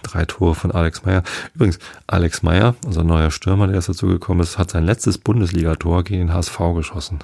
Drei 0.04 0.26
Tore 0.26 0.56
von 0.56 0.72
Alex 0.72 1.04
Meyer. 1.04 1.24
Übrigens, 1.56 1.80
Alex 2.08 2.42
Meyer, 2.42 2.76
unser 2.86 3.04
neuer 3.04 3.32
Stürmer, 3.32 3.68
der 3.68 3.76
jetzt 3.76 3.90
dazu 3.90 4.08
gekommen 4.08 4.40
ist, 4.40 4.58
hat 4.58 4.72
sein 4.72 4.86
letztes 4.86 5.18
Bundesligator 5.18 6.04
gegen 6.04 6.28
den 6.28 6.34
HSV 6.34 6.58
geschossen. 6.76 7.20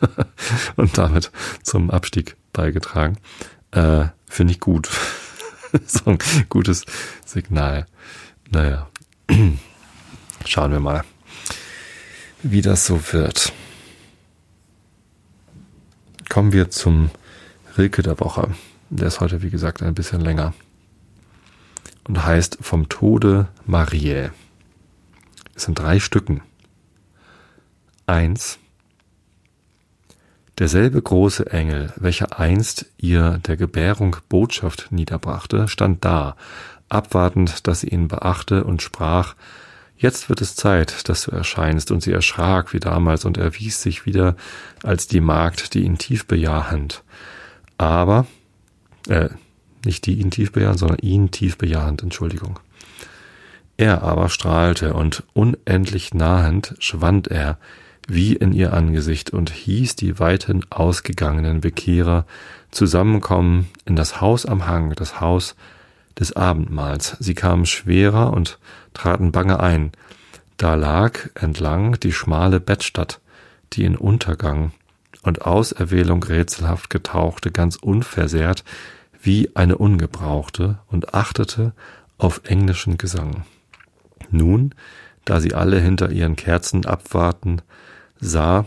und 0.76 0.96
damit 0.98 1.30
zum 1.62 1.90
Abstieg 1.90 2.36
beigetragen. 2.52 3.18
Äh, 3.72 4.06
Finde 4.26 4.52
ich 4.52 4.60
gut. 4.60 4.88
so 5.86 6.10
ein 6.10 6.18
gutes 6.48 6.84
Signal. 7.24 7.86
Naja, 8.50 8.88
schauen 10.44 10.72
wir 10.72 10.80
mal, 10.80 11.04
wie 12.42 12.62
das 12.62 12.86
so 12.86 13.00
wird. 13.12 13.52
Kommen 16.28 16.52
wir 16.52 16.70
zum 16.70 17.10
Rilke 17.76 18.02
der 18.02 18.20
Woche. 18.20 18.54
Der 18.88 19.08
ist 19.08 19.20
heute, 19.20 19.42
wie 19.42 19.50
gesagt, 19.50 19.82
ein 19.82 19.94
bisschen 19.94 20.20
länger. 20.20 20.54
Und 22.06 22.24
heißt 22.24 22.58
Vom 22.60 22.88
Tode 22.88 23.48
Mariä. 23.66 24.32
Es 25.54 25.64
sind 25.64 25.78
drei 25.78 26.00
Stücken. 26.00 26.42
Eins. 28.06 28.58
Derselbe 30.60 31.00
große 31.00 31.50
Engel, 31.50 31.90
welcher 31.96 32.38
einst 32.38 32.84
ihr 32.98 33.40
der 33.46 33.56
Gebärung 33.56 34.18
Botschaft 34.28 34.88
niederbrachte, 34.90 35.68
stand 35.68 36.04
da, 36.04 36.36
abwartend, 36.90 37.66
dass 37.66 37.80
sie 37.80 37.88
ihn 37.88 38.08
beachte 38.08 38.64
und 38.64 38.82
sprach, 38.82 39.34
Jetzt 39.96 40.30
wird 40.30 40.40
es 40.40 40.56
Zeit, 40.56 41.10
dass 41.10 41.24
du 41.24 41.30
erscheinst. 41.30 41.90
Und 41.90 42.02
sie 42.02 42.12
erschrak 42.12 42.72
wie 42.72 42.80
damals 42.80 43.26
und 43.26 43.36
erwies 43.36 43.82
sich 43.82 44.06
wieder 44.06 44.34
als 44.82 45.08
die 45.08 45.20
Magd, 45.20 45.74
die 45.74 45.80
ihn 45.84 45.98
tief 45.98 46.26
bejahend. 46.26 47.02
Aber, 47.76 48.26
äh, 49.08 49.28
nicht 49.84 50.06
die 50.06 50.20
ihn 50.20 50.30
tief 50.30 50.52
bejahend, 50.52 50.78
sondern 50.78 50.98
ihn 51.00 51.30
tief 51.30 51.58
bejahend, 51.58 52.02
Entschuldigung. 52.02 52.60
Er 53.76 54.02
aber 54.02 54.30
strahlte 54.30 54.94
und 54.94 55.22
unendlich 55.34 56.14
nahend 56.14 56.74
schwand 56.78 57.28
er 57.28 57.58
wie 58.12 58.34
in 58.34 58.52
ihr 58.52 58.72
Angesicht 58.72 59.30
und 59.30 59.50
hieß 59.50 59.94
die 59.94 60.18
weiten 60.18 60.64
ausgegangenen 60.70 61.60
Bekehrer 61.60 62.26
zusammenkommen 62.70 63.68
in 63.84 63.94
das 63.94 64.20
Haus 64.20 64.46
am 64.46 64.66
Hang, 64.66 64.94
das 64.96 65.20
Haus 65.20 65.54
des 66.18 66.34
Abendmahls. 66.34 67.16
Sie 67.20 67.34
kamen 67.34 67.66
schwerer 67.66 68.32
und 68.32 68.58
traten 68.94 69.30
bange 69.30 69.60
ein. 69.60 69.92
Da 70.56 70.74
lag 70.74 71.18
entlang 71.34 72.00
die 72.00 72.12
schmale 72.12 72.58
Bettstatt, 72.58 73.20
die 73.72 73.84
in 73.84 73.96
Untergang 73.96 74.72
und 75.22 75.42
Auserwählung 75.42 76.22
rätselhaft 76.22 76.90
getauchte, 76.90 77.52
ganz 77.52 77.76
unversehrt 77.76 78.64
wie 79.22 79.50
eine 79.54 79.78
ungebrauchte 79.78 80.78
und 80.88 81.14
achtete 81.14 81.72
auf 82.18 82.40
englischen 82.44 82.98
Gesang. 82.98 83.44
Nun, 84.30 84.74
da 85.24 85.40
sie 85.40 85.54
alle 85.54 85.78
hinter 85.78 86.10
ihren 86.10 86.36
Kerzen 86.36 86.86
abwarten, 86.86 87.62
sah, 88.20 88.66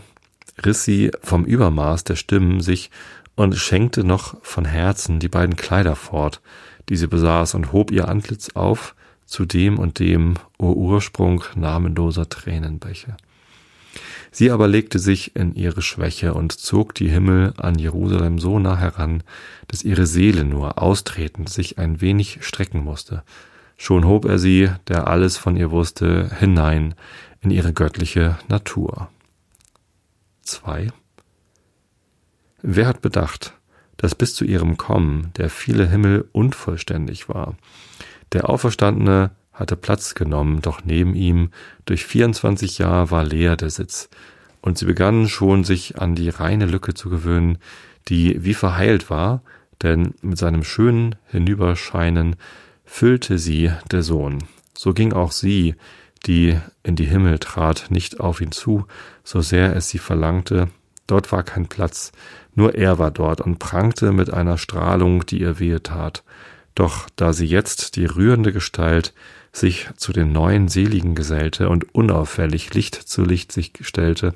riss 0.64 0.84
sie 0.84 1.10
vom 1.22 1.44
Übermaß 1.44 2.04
der 2.04 2.16
Stimmen 2.16 2.60
sich 2.60 2.90
und 3.36 3.56
schenkte 3.56 4.04
noch 4.04 4.36
von 4.42 4.64
Herzen 4.64 5.18
die 5.18 5.28
beiden 5.28 5.56
Kleider 5.56 5.96
fort, 5.96 6.40
die 6.88 6.96
sie 6.96 7.06
besaß, 7.06 7.54
und 7.54 7.72
hob 7.72 7.90
ihr 7.90 8.08
Antlitz 8.08 8.50
auf 8.54 8.94
zu 9.26 9.46
dem 9.46 9.78
und 9.78 9.98
dem, 9.98 10.34
o 10.58 10.72
Ursprung 10.72 11.42
namenloser 11.54 12.28
Tränenbäche. 12.28 13.16
Sie 14.30 14.50
aber 14.50 14.66
legte 14.66 14.98
sich 14.98 15.36
in 15.36 15.54
ihre 15.54 15.80
Schwäche 15.80 16.34
und 16.34 16.52
zog 16.52 16.94
die 16.94 17.08
Himmel 17.08 17.54
an 17.56 17.78
Jerusalem 17.78 18.38
so 18.38 18.58
nah 18.58 18.76
heran, 18.76 19.22
dass 19.68 19.84
ihre 19.84 20.06
Seele 20.06 20.44
nur 20.44 20.82
austretend 20.82 21.48
sich 21.48 21.78
ein 21.78 22.00
wenig 22.00 22.38
strecken 22.40 22.82
musste. 22.82 23.22
Schon 23.76 24.04
hob 24.04 24.24
er 24.24 24.38
sie, 24.38 24.70
der 24.88 25.06
alles 25.06 25.36
von 25.36 25.56
ihr 25.56 25.70
wusste, 25.70 26.30
hinein 26.38 26.94
in 27.42 27.50
ihre 27.50 27.72
göttliche 27.72 28.38
Natur. 28.48 29.08
2. 30.44 30.88
Wer 32.62 32.86
hat 32.86 33.02
bedacht, 33.02 33.54
dass 33.96 34.14
bis 34.14 34.34
zu 34.34 34.44
ihrem 34.44 34.76
Kommen 34.76 35.32
der 35.36 35.50
viele 35.50 35.88
Himmel 35.88 36.28
unvollständig 36.32 37.28
war? 37.28 37.56
Der 38.32 38.48
Auferstandene 38.48 39.30
hatte 39.52 39.76
Platz 39.76 40.14
genommen, 40.14 40.60
doch 40.62 40.84
neben 40.84 41.14
ihm 41.14 41.50
durch 41.84 42.04
24 42.04 42.78
Jahre 42.78 43.10
war 43.10 43.24
leer 43.24 43.56
der 43.56 43.70
Sitz, 43.70 44.08
und 44.60 44.78
sie 44.78 44.86
begannen 44.86 45.28
schon 45.28 45.62
sich 45.62 46.00
an 46.00 46.14
die 46.14 46.30
reine 46.30 46.66
Lücke 46.66 46.94
zu 46.94 47.10
gewöhnen, 47.10 47.58
die 48.08 48.44
wie 48.44 48.54
verheilt 48.54 49.10
war, 49.10 49.42
denn 49.82 50.14
mit 50.22 50.38
seinem 50.38 50.64
schönen 50.64 51.16
Hinüberscheinen 51.26 52.36
füllte 52.84 53.38
sie 53.38 53.70
der 53.90 54.02
Sohn. 54.02 54.38
So 54.76 54.92
ging 54.92 55.12
auch 55.12 55.32
sie, 55.32 55.74
die 56.26 56.58
in 56.82 56.96
die 56.96 57.06
Himmel 57.06 57.38
trat, 57.38 57.86
nicht 57.90 58.20
auf 58.20 58.40
ihn 58.40 58.52
zu, 58.52 58.86
so 59.22 59.40
sehr 59.40 59.74
es 59.76 59.88
sie 59.88 59.98
verlangte, 59.98 60.68
dort 61.06 61.32
war 61.32 61.42
kein 61.42 61.66
Platz, 61.66 62.12
nur 62.54 62.74
er 62.74 62.98
war 62.98 63.10
dort 63.10 63.40
und 63.40 63.58
prangte 63.58 64.12
mit 64.12 64.32
einer 64.32 64.58
Strahlung, 64.58 65.26
die 65.26 65.40
ihr 65.40 65.58
wehe 65.58 65.82
tat. 65.82 66.22
Doch 66.74 67.08
da 67.16 67.32
sie 67.32 67.46
jetzt 67.46 67.96
die 67.96 68.06
rührende 68.06 68.52
Gestalt 68.52 69.12
sich 69.52 69.88
zu 69.96 70.12
den 70.12 70.32
neuen 70.32 70.68
Seligen 70.68 71.14
gesellte 71.14 71.68
und 71.68 71.94
unauffällig 71.94 72.74
Licht 72.74 72.94
zu 72.94 73.24
Licht 73.24 73.52
sich 73.52 73.72
stellte, 73.80 74.34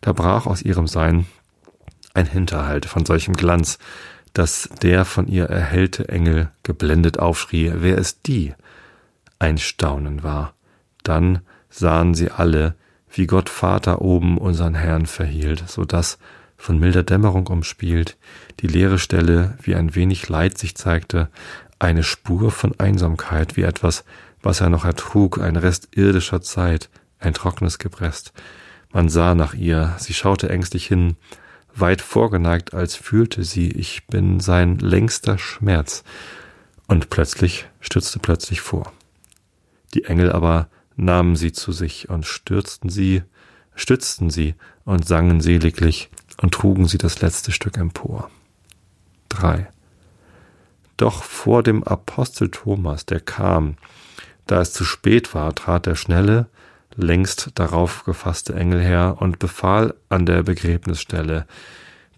da 0.00 0.12
brach 0.12 0.46
aus 0.46 0.62
ihrem 0.62 0.86
Sein 0.86 1.26
ein 2.14 2.26
Hinterhalt 2.26 2.86
von 2.86 3.04
solchem 3.04 3.34
Glanz, 3.34 3.78
dass 4.32 4.68
der 4.82 5.04
von 5.04 5.28
ihr 5.28 5.46
erhellte 5.46 6.08
Engel 6.08 6.50
geblendet 6.62 7.18
aufschrie, 7.18 7.72
wer 7.76 7.98
ist 7.98 8.26
die? 8.26 8.54
Ein 9.38 9.58
Staunen 9.58 10.22
war. 10.22 10.55
Dann 11.06 11.38
sahen 11.70 12.14
sie 12.14 12.32
alle, 12.32 12.74
wie 13.12 13.28
Gott 13.28 13.48
Vater 13.48 14.02
oben 14.02 14.38
unseren 14.38 14.74
Herrn 14.74 15.06
verhielt, 15.06 15.62
so 15.68 15.84
dass, 15.84 16.18
von 16.56 16.80
milder 16.80 17.04
Dämmerung 17.04 17.46
umspielt, 17.46 18.16
die 18.58 18.66
leere 18.66 18.98
Stelle 18.98 19.56
wie 19.62 19.76
ein 19.76 19.94
wenig 19.94 20.28
Leid 20.28 20.58
sich 20.58 20.74
zeigte, 20.74 21.28
eine 21.78 22.02
Spur 22.02 22.50
von 22.50 22.74
Einsamkeit, 22.80 23.56
wie 23.56 23.62
etwas, 23.62 24.04
was 24.42 24.60
er 24.60 24.68
noch 24.68 24.84
ertrug, 24.84 25.38
ein 25.38 25.54
Rest 25.54 25.90
irdischer 25.92 26.42
Zeit, 26.42 26.90
ein 27.20 27.34
trockenes 27.34 27.78
Gepresst. 27.78 28.32
Man 28.92 29.08
sah 29.08 29.36
nach 29.36 29.54
ihr, 29.54 29.94
sie 29.98 30.14
schaute 30.14 30.48
ängstlich 30.48 30.86
hin, 30.86 31.14
weit 31.72 32.00
vorgeneigt, 32.00 32.74
als 32.74 32.96
fühlte 32.96 33.44
sie, 33.44 33.68
ich 33.70 34.08
bin 34.08 34.40
sein 34.40 34.78
längster 34.78 35.38
Schmerz, 35.38 36.02
und 36.88 37.10
plötzlich 37.10 37.66
stürzte 37.80 38.18
plötzlich 38.18 38.60
vor. 38.60 38.92
Die 39.94 40.04
Engel 40.04 40.32
aber 40.32 40.68
nahmen 40.96 41.36
sie 41.36 41.52
zu 41.52 41.72
sich 41.72 42.08
und 42.08 42.26
stürzten 42.26 42.90
sie, 42.90 43.22
stützten 43.74 44.30
sie 44.30 44.54
und 44.84 45.06
sangen 45.06 45.40
seliglich 45.40 46.10
und 46.40 46.52
trugen 46.52 46.86
sie 46.86 46.98
das 46.98 47.20
letzte 47.20 47.52
Stück 47.52 47.76
empor. 47.76 48.30
3. 49.28 49.68
Doch 50.96 51.22
vor 51.22 51.62
dem 51.62 51.84
Apostel 51.84 52.50
Thomas, 52.50 53.04
der 53.04 53.20
kam, 53.20 53.76
da 54.46 54.60
es 54.60 54.72
zu 54.72 54.84
spät 54.84 55.34
war, 55.34 55.54
trat 55.54 55.86
der 55.86 55.94
schnelle, 55.94 56.46
längst 56.94 57.50
darauf 57.54 58.04
gefasste 58.04 58.54
Engel 58.54 58.80
her 58.80 59.16
und 59.20 59.38
befahl 59.38 59.94
an 60.08 60.24
der 60.24 60.42
Begräbnisstelle, 60.42 61.46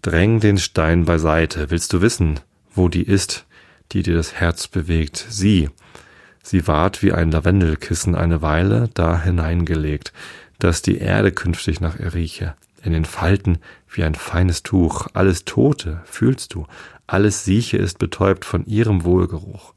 Dräng 0.01 0.39
den 0.39 0.57
Stein 0.57 1.03
beiseite, 1.03 1.71
willst 1.71 1.91
du 1.91 1.99
wissen, 2.01 2.39
wo 2.73 2.87
die 2.87 3.03
ist, 3.03 3.45
die 3.91 4.01
dir 4.01 4.15
das 4.15 4.33
Herz 4.33 4.69
bewegt? 4.69 5.25
Sie, 5.29 5.69
Sie 6.43 6.67
ward 6.67 7.03
wie 7.03 7.13
ein 7.13 7.31
Lavendelkissen 7.31 8.15
eine 8.15 8.41
Weile 8.41 8.89
da 8.93 9.21
hineingelegt, 9.21 10.13
dass 10.57 10.81
die 10.81 10.97
Erde 10.97 11.31
künftig 11.31 11.81
nach 11.81 11.99
ihr 11.99 12.13
rieche. 12.13 12.55
In 12.83 12.93
den 12.93 13.05
Falten 13.05 13.57
wie 13.89 14.03
ein 14.03 14.15
feines 14.15 14.63
Tuch, 14.63 15.07
alles 15.13 15.45
Tote, 15.45 16.01
fühlst 16.05 16.53
du, 16.53 16.65
alles 17.07 17.43
Sieche 17.43 17.77
ist 17.77 17.99
betäubt 17.99 18.45
von 18.45 18.65
ihrem 18.65 19.03
Wohlgeruch. 19.03 19.73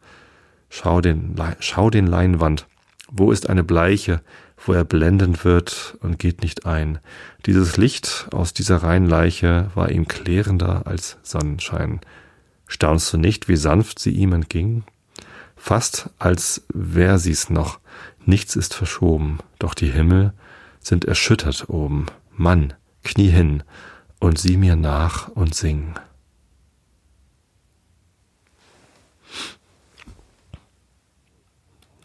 Schau 0.69 1.01
den, 1.01 1.35
schau 1.61 1.91
den 1.91 2.07
Leinwand, 2.07 2.67
wo 3.11 3.33
ist 3.33 3.49
eine 3.49 3.65
Bleiche, 3.65 4.21
wo 4.65 4.73
er 4.73 4.85
blendend 4.85 5.45
wird 5.45 5.97
und 6.01 6.19
geht 6.19 6.43
nicht 6.43 6.67
ein. 6.67 6.99
Dieses 7.47 7.77
Licht 7.77 8.29
aus 8.33 8.55
dieser 8.55 8.77
reinen 8.77 9.09
Leiche 9.09 9.71
war 9.75 9.91
ihm 9.91 10.07
klärender 10.07 10.87
als 10.87 11.19
Sonnenschein. 11.23 12.01
Staunst 12.67 13.13
du 13.13 13.19
nicht, 13.19 13.49
wie 13.49 13.57
sanft 13.57 13.99
sie 13.99 14.13
ihm 14.13 14.33
entging? 14.33 14.85
Fast 15.63 16.11
als 16.19 16.65
wär 16.75 17.21
sie's 17.21 17.49
noch. 17.49 17.79
Nichts 18.27 18.57
ist 18.57 18.75
verschoben, 18.75 19.39
doch 19.61 19.75
die 19.75 19.91
Himmel 19.91 20.33
sind 20.81 21.05
erschüttert 21.05 21.69
oben. 21.69 22.07
Mann, 22.33 22.75
knie 23.05 23.29
hin 23.29 23.63
und 24.19 24.39
sieh 24.39 24.57
mir 24.57 24.75
nach 24.75 25.29
und 25.29 25.55
sing. 25.55 25.95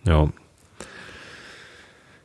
Ja. 0.03 0.29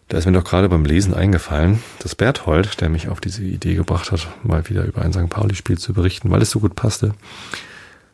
Da 0.09 0.18
ist 0.18 0.26
mir 0.26 0.33
doch 0.33 0.45
gerade 0.45 0.68
beim 0.68 0.85
Lesen 0.85 1.14
eingefallen, 1.14 1.83
dass 2.01 2.14
Berthold, 2.14 2.83
der 2.83 2.91
mich 2.91 3.09
auf 3.09 3.22
diese 3.22 3.43
Idee 3.43 3.74
gebracht 3.74 4.12
hat, 4.12 4.28
mal 4.43 4.68
wieder 4.68 4.85
über 4.85 5.01
ein 5.01 5.14
St. 5.14 5.30
Pauli-Spiel 5.30 5.78
zu 5.78 5.95
berichten, 5.95 6.30
weil 6.30 6.43
es 6.43 6.51
so 6.51 6.61
gut 6.61 6.76
passte, 6.76 7.14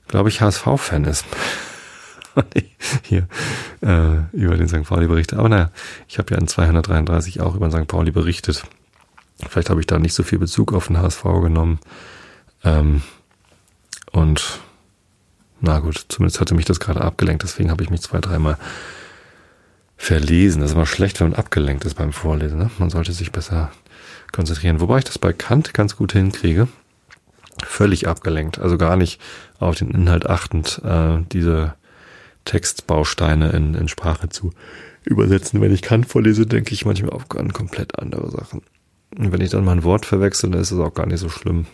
glaube 0.06 0.28
ich, 0.28 0.40
HSV-Fan 0.40 1.02
ist. 1.02 1.24
hier 3.02 3.28
äh, 3.80 4.22
über 4.32 4.56
den 4.56 4.68
St. 4.68 4.84
Pauli 4.84 5.06
berichtet. 5.06 5.38
Aber 5.38 5.48
naja, 5.48 5.70
ich 6.08 6.18
habe 6.18 6.34
ja 6.34 6.40
in 6.40 6.48
233 6.48 7.40
auch 7.40 7.54
über 7.54 7.68
den 7.68 7.82
St. 7.82 7.88
Pauli 7.88 8.10
berichtet. 8.10 8.64
Vielleicht 9.48 9.70
habe 9.70 9.80
ich 9.80 9.86
da 9.86 9.98
nicht 9.98 10.14
so 10.14 10.22
viel 10.22 10.38
Bezug 10.38 10.72
auf 10.72 10.88
den 10.88 10.98
HSV 10.98 11.22
genommen. 11.22 11.78
Ähm, 12.64 13.02
und 14.12 14.60
na 15.60 15.80
gut, 15.80 16.06
zumindest 16.08 16.40
hatte 16.40 16.54
mich 16.54 16.64
das 16.64 16.80
gerade 16.80 17.00
abgelenkt, 17.00 17.42
deswegen 17.42 17.70
habe 17.70 17.82
ich 17.82 17.90
mich 17.90 18.00
zwei, 18.00 18.20
dreimal 18.20 18.56
verlesen. 19.96 20.60
Das 20.60 20.70
ist 20.70 20.76
immer 20.76 20.86
schlecht, 20.86 21.20
wenn 21.20 21.30
man 21.30 21.38
abgelenkt 21.38 21.84
ist 21.84 21.94
beim 21.94 22.12
Vorlesen. 22.12 22.58
Ne? 22.58 22.70
Man 22.78 22.90
sollte 22.90 23.12
sich 23.12 23.32
besser 23.32 23.70
konzentrieren. 24.32 24.80
Wobei 24.80 24.98
ich 24.98 25.04
das 25.04 25.18
bei 25.18 25.32
Kant 25.32 25.74
ganz 25.74 25.96
gut 25.96 26.12
hinkriege. 26.12 26.68
Völlig 27.64 28.06
abgelenkt, 28.06 28.60
also 28.60 28.78
gar 28.78 28.96
nicht 28.96 29.20
auf 29.58 29.74
den 29.74 29.90
Inhalt 29.90 30.30
achtend, 30.30 30.80
äh, 30.84 31.18
diese 31.32 31.74
Textbausteine 32.48 33.50
in, 33.50 33.74
in 33.74 33.88
Sprache 33.88 34.30
zu 34.30 34.52
übersetzen. 35.04 35.60
Wenn 35.60 35.72
ich 35.72 35.82
Kant 35.82 36.06
vorlese, 36.06 36.46
denke 36.46 36.72
ich 36.72 36.86
manchmal 36.86 37.10
auch 37.10 37.24
an 37.36 37.52
komplett 37.52 37.98
andere 37.98 38.30
Sachen. 38.30 38.62
Und 39.16 39.32
wenn 39.32 39.42
ich 39.42 39.50
dann 39.50 39.64
mal 39.64 39.72
ein 39.72 39.84
Wort 39.84 40.06
verwechsel, 40.06 40.50
dann 40.50 40.60
ist 40.60 40.70
es 40.70 40.78
auch 40.78 40.94
gar 40.94 41.06
nicht 41.06 41.20
so 41.20 41.28
schlimm. 41.28 41.66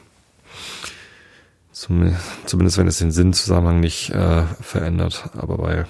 Zum, 1.70 2.14
zumindest 2.44 2.78
wenn 2.78 2.88
es 2.88 2.98
den 2.98 3.12
Sinnzusammenhang 3.12 3.80
nicht 3.80 4.10
äh, 4.10 4.42
verändert. 4.60 5.30
Aber 5.36 5.58
bei, 5.58 5.86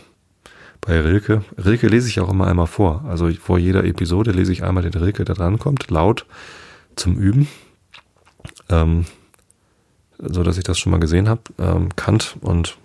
bei 0.83 1.01
Rilke, 1.01 1.45
Rilke 1.63 1.89
lese 1.89 2.09
ich 2.09 2.21
auch 2.21 2.31
immer 2.31 2.47
einmal 2.47 2.67
vor. 2.67 3.05
Also 3.09 3.31
vor 3.33 3.59
jeder 3.59 3.85
Episode 3.85 4.33
lese 4.33 4.53
ich 4.53 4.65
einmal 4.65 4.83
den 4.83 4.95
Rilke, 4.95 5.25
der 5.25 5.35
drankommt, 5.35 5.91
laut 5.91 6.27
zum 6.95 7.17
Üben. 7.17 7.49
Ähm, 8.69 9.07
so 10.19 10.43
dass 10.43 10.59
ich 10.59 10.65
das 10.65 10.79
schon 10.79 10.93
mal 10.93 11.01
gesehen 11.01 11.29
habe. 11.29 11.43
Ähm, 11.59 11.97
Kant 11.97 12.37
und 12.41 12.77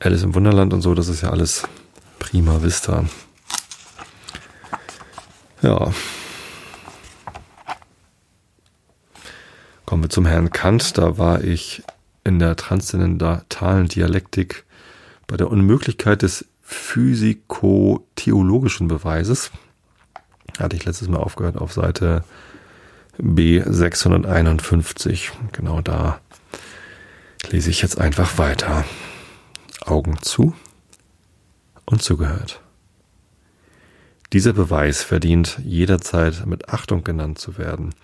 Alice 0.00 0.22
im 0.22 0.34
Wunderland 0.34 0.72
und 0.72 0.80
so, 0.80 0.94
das 0.94 1.08
ist 1.08 1.20
ja 1.22 1.30
alles 1.30 1.64
prima 2.18 2.62
vista. 2.62 3.04
Ja. 5.60 5.92
Kommen 9.86 10.04
wir 10.04 10.10
zum 10.10 10.26
Herrn 10.26 10.50
Kant. 10.50 10.96
Da 10.98 11.18
war 11.18 11.42
ich 11.42 11.82
in 12.22 12.38
der 12.38 12.54
transzendentalen 12.54 13.88
Dialektik 13.88 14.64
bei 15.26 15.36
der 15.36 15.50
Unmöglichkeit 15.50 16.22
des 16.22 16.44
physikotheologischen 16.62 18.86
Beweises. 18.86 19.50
Hatte 20.58 20.76
ich 20.76 20.84
letztes 20.84 21.08
Mal 21.08 21.18
aufgehört 21.18 21.56
auf 21.56 21.72
Seite 21.72 22.22
B651. 23.18 25.30
Genau 25.52 25.80
da 25.80 26.20
lese 27.50 27.70
ich 27.70 27.82
jetzt 27.82 27.98
einfach 27.98 28.38
weiter. 28.38 28.84
Augen 29.88 30.18
zu 30.20 30.54
und 31.86 32.02
zugehört. 32.02 32.60
Dieser 34.34 34.52
Beweis 34.52 35.02
verdient 35.02 35.58
jederzeit 35.64 36.44
mit 36.44 36.68
Achtung 36.68 37.02
genannt 37.02 37.38
zu 37.38 37.56
werden. 37.56 37.94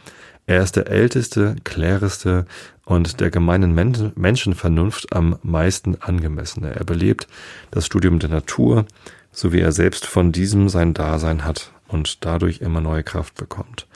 Er 0.47 0.63
ist 0.63 0.77
der 0.77 0.89
älteste, 0.89 1.57
kläreste 1.65 2.47
und 2.87 3.21
der 3.21 3.31
gemeinen 3.31 3.75
Men 3.75 4.13
Menschenvernunft 4.15 5.15
am 5.15 5.39
meisten 5.43 5.97
angemessene. 6.01 6.75
Er 6.75 6.85
belebt 6.85 7.29
das 7.71 7.85
Studium 7.85 8.19
der 8.19 8.31
Natur, 8.31 8.87
so 9.33 9.53
wie 9.53 9.61
er 9.61 9.73
selbst 9.73 10.07
von 10.07 10.33
diesem 10.33 10.71
sein 10.71 10.95
Dasein 10.95 11.45
hat 11.45 11.73
und 11.89 12.25
dadurch 12.25 12.61
immer 12.61 12.81
neue 12.81 13.03
Kraft 13.03 13.35
bekommt. 13.35 13.87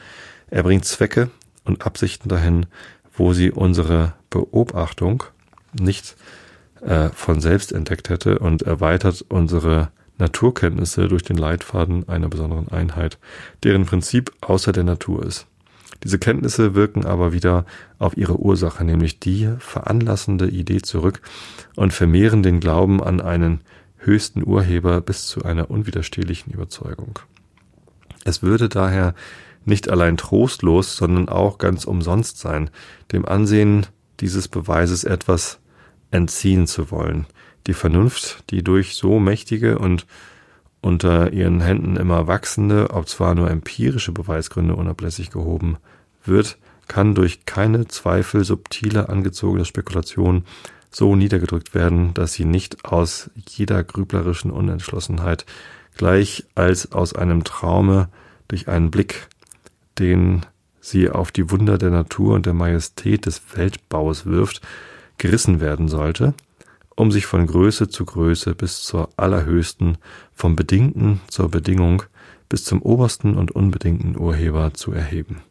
Er 0.51 0.63
bringt 0.63 0.85
Zwecke 0.85 1.31
und 1.65 1.87
Absichten 1.87 2.29
dahin, 2.29 2.67
wo 3.15 3.33
sie 3.33 3.51
unsere 3.51 4.15
Beobachtung 4.29 5.25
nicht 5.73 6.17
äh, 6.81 7.11
von 7.11 7.41
selbst 7.41 7.73
entdeckt 7.73 8.09
hätte 8.09 8.39
und 8.39 8.63
erweitert 8.63 9.25
unsere 9.29 9.91
Naturkenntnisse 10.19 11.09
durch 11.09 11.23
den 11.23 11.37
Leitfaden 11.37 12.09
einer 12.09 12.29
besonderen 12.29 12.69
Einheit, 12.69 13.19
deren 13.63 13.87
Prinzip 13.87 14.33
außer 14.41 14.73
der 14.73 14.85
Natur 14.85 15.25
ist. 15.25 15.47
Diese 16.05 16.19
Kenntnisse 16.19 16.75
wirken 16.75 17.05
aber 17.05 17.33
wieder 17.33 17.65
auf 17.99 18.17
ihre 18.17 18.39
Ursache, 18.39 18.85
nämlich 18.85 19.19
die 19.19 19.49
veranlassende 19.59 20.49
Idee 20.49 20.81
zurück 20.81 21.21
und 21.75 21.93
vermehren 21.93 22.43
den 22.43 22.61
Glauben 22.61 23.03
an 23.03 23.21
einen 23.21 23.61
höchsten 23.97 24.47
Urheber 24.47 25.01
bis 25.01 25.27
zu 25.27 25.43
einer 25.43 25.71
unwiderstehlichen 25.71 26.53
Überzeugung. 26.53 27.19
Es 28.25 28.43
würde 28.43 28.69
daher 28.69 29.15
nicht 29.65 29.89
allein 29.89 30.17
trostlos, 30.17 30.97
sondern 30.97 31.29
auch 31.29 31.59
ganz 31.59 31.85
umsonst 31.85 32.39
sein, 32.39 32.71
dem 33.13 33.27
Ansehen 33.27 33.87
dieses 34.21 34.49
Beweises 34.49 35.05
etwas 35.05 35.59
entziehen 36.11 36.67
zu 36.67 36.91
wollen. 36.91 37.27
Die 37.67 37.75
Vernunft, 37.75 38.45
die 38.51 38.63
durch 38.65 38.95
so 38.95 39.19
mächtige 39.19 39.79
und 39.79 40.07
unter 40.81 41.33
ihren 41.33 41.61
Händen 41.61 41.97
immer 41.97 42.27
wachsende, 42.27 42.91
ob 42.91 43.09
zwar 43.09 43.35
nur 43.35 43.51
empirische 43.51 44.13
Beweisgründe 44.13 44.77
unablässig 44.77 45.31
gehoben 45.31 45.77
wird, 46.25 46.59
kann 46.87 47.15
durch 47.15 47.45
keine 47.45 47.89
Zweifel 47.89 48.45
subtile 48.45 49.09
angezogene 49.09 49.65
Spekulation 49.65 50.45
so 50.91 51.17
niedergedrückt 51.17 51.75
werden, 51.75 52.15
dass 52.15 52.33
sie 52.33 52.45
nicht 52.45 52.85
aus 52.85 53.31
jeder 53.47 53.85
grüblerischen 53.85 54.51
Unentschlossenheit 54.51 55.45
gleich 55.97 56.47
als 56.55 56.93
aus 56.93 57.15
einem 57.15 57.45
Traume 57.45 58.09
durch 58.47 58.69
einen 58.69 58.91
Blick, 58.91 59.29
den 59.99 60.47
sie 60.81 61.11
auf 61.11 61.31
die 61.31 61.51
Wunder 61.51 61.77
der 61.77 61.91
Natur 61.91 62.35
und 62.35 62.47
der 62.47 62.55
Majestät 62.55 63.27
des 63.27 63.43
Weltbaus 63.55 64.25
wirft, 64.25 64.63
gerissen 65.19 65.61
werden 65.61 65.89
sollte, 65.89 66.35
um 66.97 67.13
sich 67.13 67.27
von 67.27 67.47
Größe 67.47 67.89
zu 67.89 68.05
Größe 68.05 68.55
bis 68.55 68.83
zur 68.83 69.11
allerhöchsten, 69.17 69.99
vom 70.35 70.57
Bedingten 70.57 71.21
zur 71.29 71.51
Bedingung 71.51 72.03
bis 72.49 72.65
zum 72.65 72.83
obersten 72.83 73.37
und 73.37 73.51
unbedingten 73.51 74.19
Urheber 74.19 74.73
zu 74.75 74.93
erheben. 74.93 75.43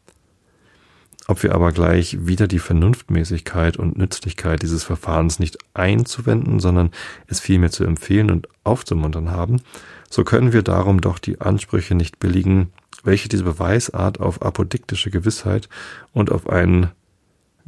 Ob 1.29 1.43
wir 1.43 1.53
aber 1.53 1.73
gleich 1.73 2.25
wieder 2.25 2.47
die 2.47 2.59
Vernunftmäßigkeit 2.59 3.75
und 3.75 3.97
Nützlichkeit 3.97 4.61
dieses 4.61 4.85
Verfahrens 4.85 5.39
nicht 5.39 5.57
einzuwenden, 5.73 6.61
sondern 6.61 6.91
es 7.27 7.41
vielmehr 7.41 7.69
zu 7.69 7.83
empfehlen 7.83 8.31
und 8.31 8.47
aufzumuntern 8.63 9.29
haben, 9.29 9.61
so 10.09 10.23
können 10.23 10.53
wir 10.53 10.63
darum 10.63 11.01
doch 11.01 11.19
die 11.19 11.41
Ansprüche 11.41 11.95
nicht 11.95 12.19
billigen, 12.19 12.71
welche 13.03 13.27
diese 13.27 13.43
Beweisart 13.43 14.21
auf 14.21 14.41
apodiktische 14.41 15.11
Gewissheit 15.11 15.67
und 16.13 16.31
auf 16.31 16.49
einen 16.49 16.91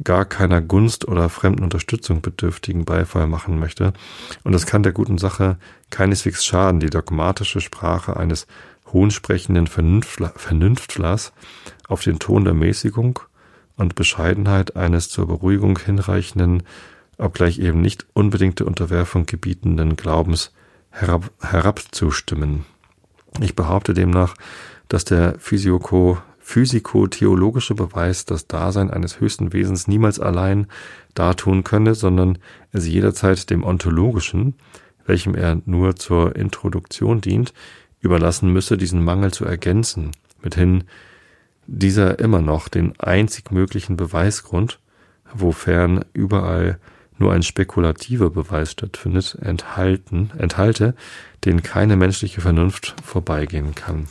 gar 0.02 0.24
keiner 0.24 0.60
Gunst 0.60 1.06
oder 1.06 1.28
fremden 1.28 1.62
Unterstützung 1.62 2.22
bedürftigen 2.22 2.84
Beifall 2.84 3.26
machen 3.26 3.58
möchte. 3.58 3.92
Und 4.44 4.54
es 4.54 4.66
kann 4.66 4.82
der 4.82 4.92
guten 4.92 5.18
Sache 5.18 5.58
keineswegs 5.90 6.44
schaden, 6.44 6.80
die 6.80 6.90
dogmatische 6.90 7.60
Sprache 7.60 8.16
eines 8.16 8.46
hohnsprechenden 8.92 9.66
Vernünftlers 9.66 11.32
auf 11.86 12.02
den 12.02 12.18
Ton 12.18 12.44
der 12.44 12.54
Mäßigung 12.54 13.20
und 13.76 13.94
Bescheidenheit 13.94 14.76
eines 14.76 15.08
zur 15.08 15.26
Beruhigung 15.26 15.78
hinreichenden, 15.78 16.62
obgleich 17.18 17.58
eben 17.58 17.80
nicht 17.80 18.06
unbedingte 18.14 18.64
Unterwerfung 18.64 19.26
gebietenden 19.26 19.96
Glaubens 19.96 20.52
herab, 20.90 21.30
herabzustimmen. 21.40 22.64
Ich 23.40 23.54
behaupte 23.54 23.94
demnach, 23.94 24.34
dass 24.88 25.04
der 25.04 25.38
Physioko 25.38 26.18
physikotheologische 26.50 27.76
Beweis 27.76 28.24
das 28.24 28.48
Dasein 28.48 28.90
eines 28.90 29.20
höchsten 29.20 29.52
Wesens 29.52 29.86
niemals 29.86 30.18
allein 30.18 30.66
dartun 31.14 31.62
könne, 31.62 31.94
sondern 31.94 32.38
es 32.72 32.88
jederzeit 32.88 33.50
dem 33.50 33.62
ontologischen, 33.62 34.54
welchem 35.06 35.36
er 35.36 35.62
nur 35.64 35.94
zur 35.94 36.34
Introduktion 36.34 37.20
dient, 37.20 37.54
überlassen 38.00 38.52
müsse, 38.52 38.76
diesen 38.76 39.04
Mangel 39.04 39.32
zu 39.32 39.44
ergänzen, 39.44 40.10
mithin 40.42 40.84
dieser 41.68 42.18
immer 42.18 42.40
noch 42.40 42.66
den 42.66 42.98
einzig 42.98 43.52
möglichen 43.52 43.96
Beweisgrund, 43.96 44.80
wofern 45.32 46.04
überall 46.14 46.80
nur 47.16 47.32
ein 47.32 47.44
spekulativer 47.44 48.30
Beweis 48.30 48.72
stattfindet, 48.72 49.38
enthalten, 49.40 50.32
enthalte, 50.36 50.96
den 51.44 51.62
keine 51.62 51.94
menschliche 51.94 52.40
Vernunft 52.40 52.96
vorbeigehen 53.04 53.76
kann. 53.76 54.08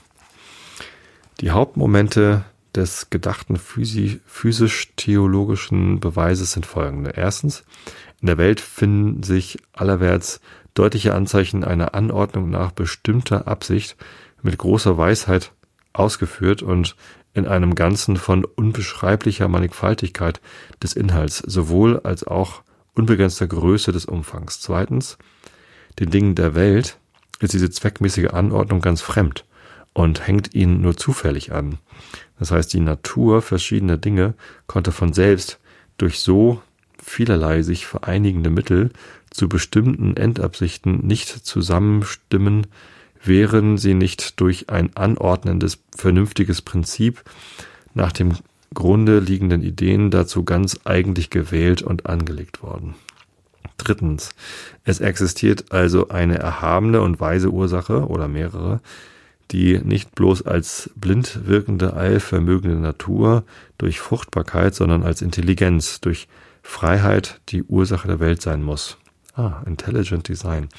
Die 1.41 1.51
Hauptmomente 1.51 2.45
des 2.75 3.09
gedachten 3.09 3.57
physisch-theologischen 3.57 5.99
Beweises 6.01 6.51
sind 6.51 6.65
folgende. 6.65 7.11
Erstens, 7.11 7.63
in 8.19 8.27
der 8.27 8.37
Welt 8.37 8.59
finden 8.59 9.23
sich 9.23 9.57
allerwärts 9.71 10.41
deutliche 10.73 11.15
Anzeichen 11.15 11.63
einer 11.63 11.95
Anordnung 11.95 12.49
nach 12.49 12.71
bestimmter 12.71 13.47
Absicht 13.47 13.95
mit 14.41 14.57
großer 14.57 14.97
Weisheit 14.97 15.53
ausgeführt 15.93 16.61
und 16.61 16.97
in 17.33 17.47
einem 17.47 17.73
Ganzen 17.73 18.17
von 18.17 18.43
unbeschreiblicher 18.43 19.47
Mannigfaltigkeit 19.47 20.41
des 20.83 20.91
Inhalts, 20.93 21.37
sowohl 21.37 22.01
als 22.01 22.25
auch 22.25 22.63
unbegrenzter 22.95 23.47
Größe 23.47 23.93
des 23.93 24.03
Umfangs. 24.05 24.59
Zweitens, 24.59 25.17
den 25.99 26.09
Dingen 26.09 26.35
der 26.35 26.53
Welt 26.53 26.97
ist 27.39 27.53
diese 27.53 27.69
zweckmäßige 27.69 28.31
Anordnung 28.31 28.81
ganz 28.81 28.99
fremd 29.01 29.45
und 29.93 30.27
hängt 30.27 30.55
ihn 30.55 30.81
nur 30.81 30.95
zufällig 30.97 31.51
an. 31.51 31.77
Das 32.37 32.51
heißt, 32.51 32.73
die 32.73 32.79
Natur 32.79 33.41
verschiedener 33.41 33.97
Dinge 33.97 34.33
konnte 34.67 34.91
von 34.91 35.13
selbst 35.13 35.59
durch 35.97 36.19
so 36.19 36.61
vielerlei 37.01 37.61
sich 37.61 37.85
vereinigende 37.85 38.49
Mittel 38.49 38.91
zu 39.29 39.49
bestimmten 39.49 40.15
Endabsichten 40.15 41.05
nicht 41.05 41.27
zusammenstimmen, 41.27 42.67
wären 43.23 43.77
sie 43.77 43.93
nicht 43.93 44.39
durch 44.39 44.69
ein 44.69 44.95
anordnendes, 44.95 45.79
vernünftiges 45.95 46.61
Prinzip 46.61 47.23
nach 47.93 48.11
dem 48.11 48.33
Grunde 48.73 49.19
liegenden 49.19 49.63
Ideen 49.63 50.11
dazu 50.11 50.43
ganz 50.43 50.79
eigentlich 50.85 51.29
gewählt 51.29 51.81
und 51.81 52.05
angelegt 52.05 52.61
worden. 52.63 52.95
Drittens. 53.77 54.29
Es 54.83 54.99
existiert 54.99 55.71
also 55.71 56.09
eine 56.09 56.37
erhabene 56.37 57.01
und 57.01 57.19
weise 57.19 57.49
Ursache 57.49 58.07
oder 58.07 58.27
mehrere, 58.27 58.81
die 59.51 59.79
nicht 59.79 60.13
bloß 60.15 60.43
als 60.43 60.91
blind 60.95 61.47
wirkende, 61.47 61.93
allvermögende 61.93 62.77
Natur 62.77 63.43
durch 63.77 63.99
Fruchtbarkeit, 63.99 64.75
sondern 64.75 65.03
als 65.03 65.21
Intelligenz, 65.21 66.01
durch 66.01 66.27
Freiheit 66.61 67.41
die 67.49 67.63
Ursache 67.63 68.07
der 68.07 68.19
Welt 68.19 68.41
sein 68.41 68.61
muss. 68.61 68.97
Ah, 69.33 69.63
Intelligent 69.65 70.27
Design. 70.27 70.69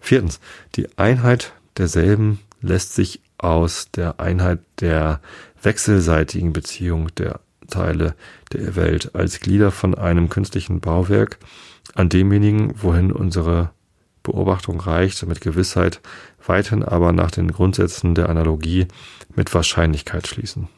Viertens, 0.00 0.40
die 0.74 0.88
Einheit 0.98 1.52
derselben 1.76 2.40
lässt 2.60 2.94
sich 2.94 3.20
aus 3.38 3.90
der 3.92 4.18
Einheit 4.18 4.60
der 4.80 5.20
wechselseitigen 5.62 6.52
Beziehung 6.52 7.14
der 7.14 7.40
Teile 7.68 8.14
der 8.52 8.74
Welt 8.76 9.14
als 9.14 9.40
Glieder 9.40 9.70
von 9.70 9.94
einem 9.94 10.28
künstlichen 10.28 10.80
Bauwerk 10.80 11.38
an 11.94 12.08
demjenigen, 12.08 12.74
wohin 12.82 13.12
unsere 13.12 13.70
Beobachtung 14.28 14.80
reicht, 14.80 15.26
mit 15.26 15.40
Gewissheit 15.40 16.00
weiterhin 16.46 16.82
aber 16.82 17.12
nach 17.12 17.30
den 17.30 17.50
Grundsätzen 17.50 18.14
der 18.14 18.28
Analogie 18.28 18.86
mit 19.34 19.54
Wahrscheinlichkeit 19.54 20.26
schließen. 20.26 20.68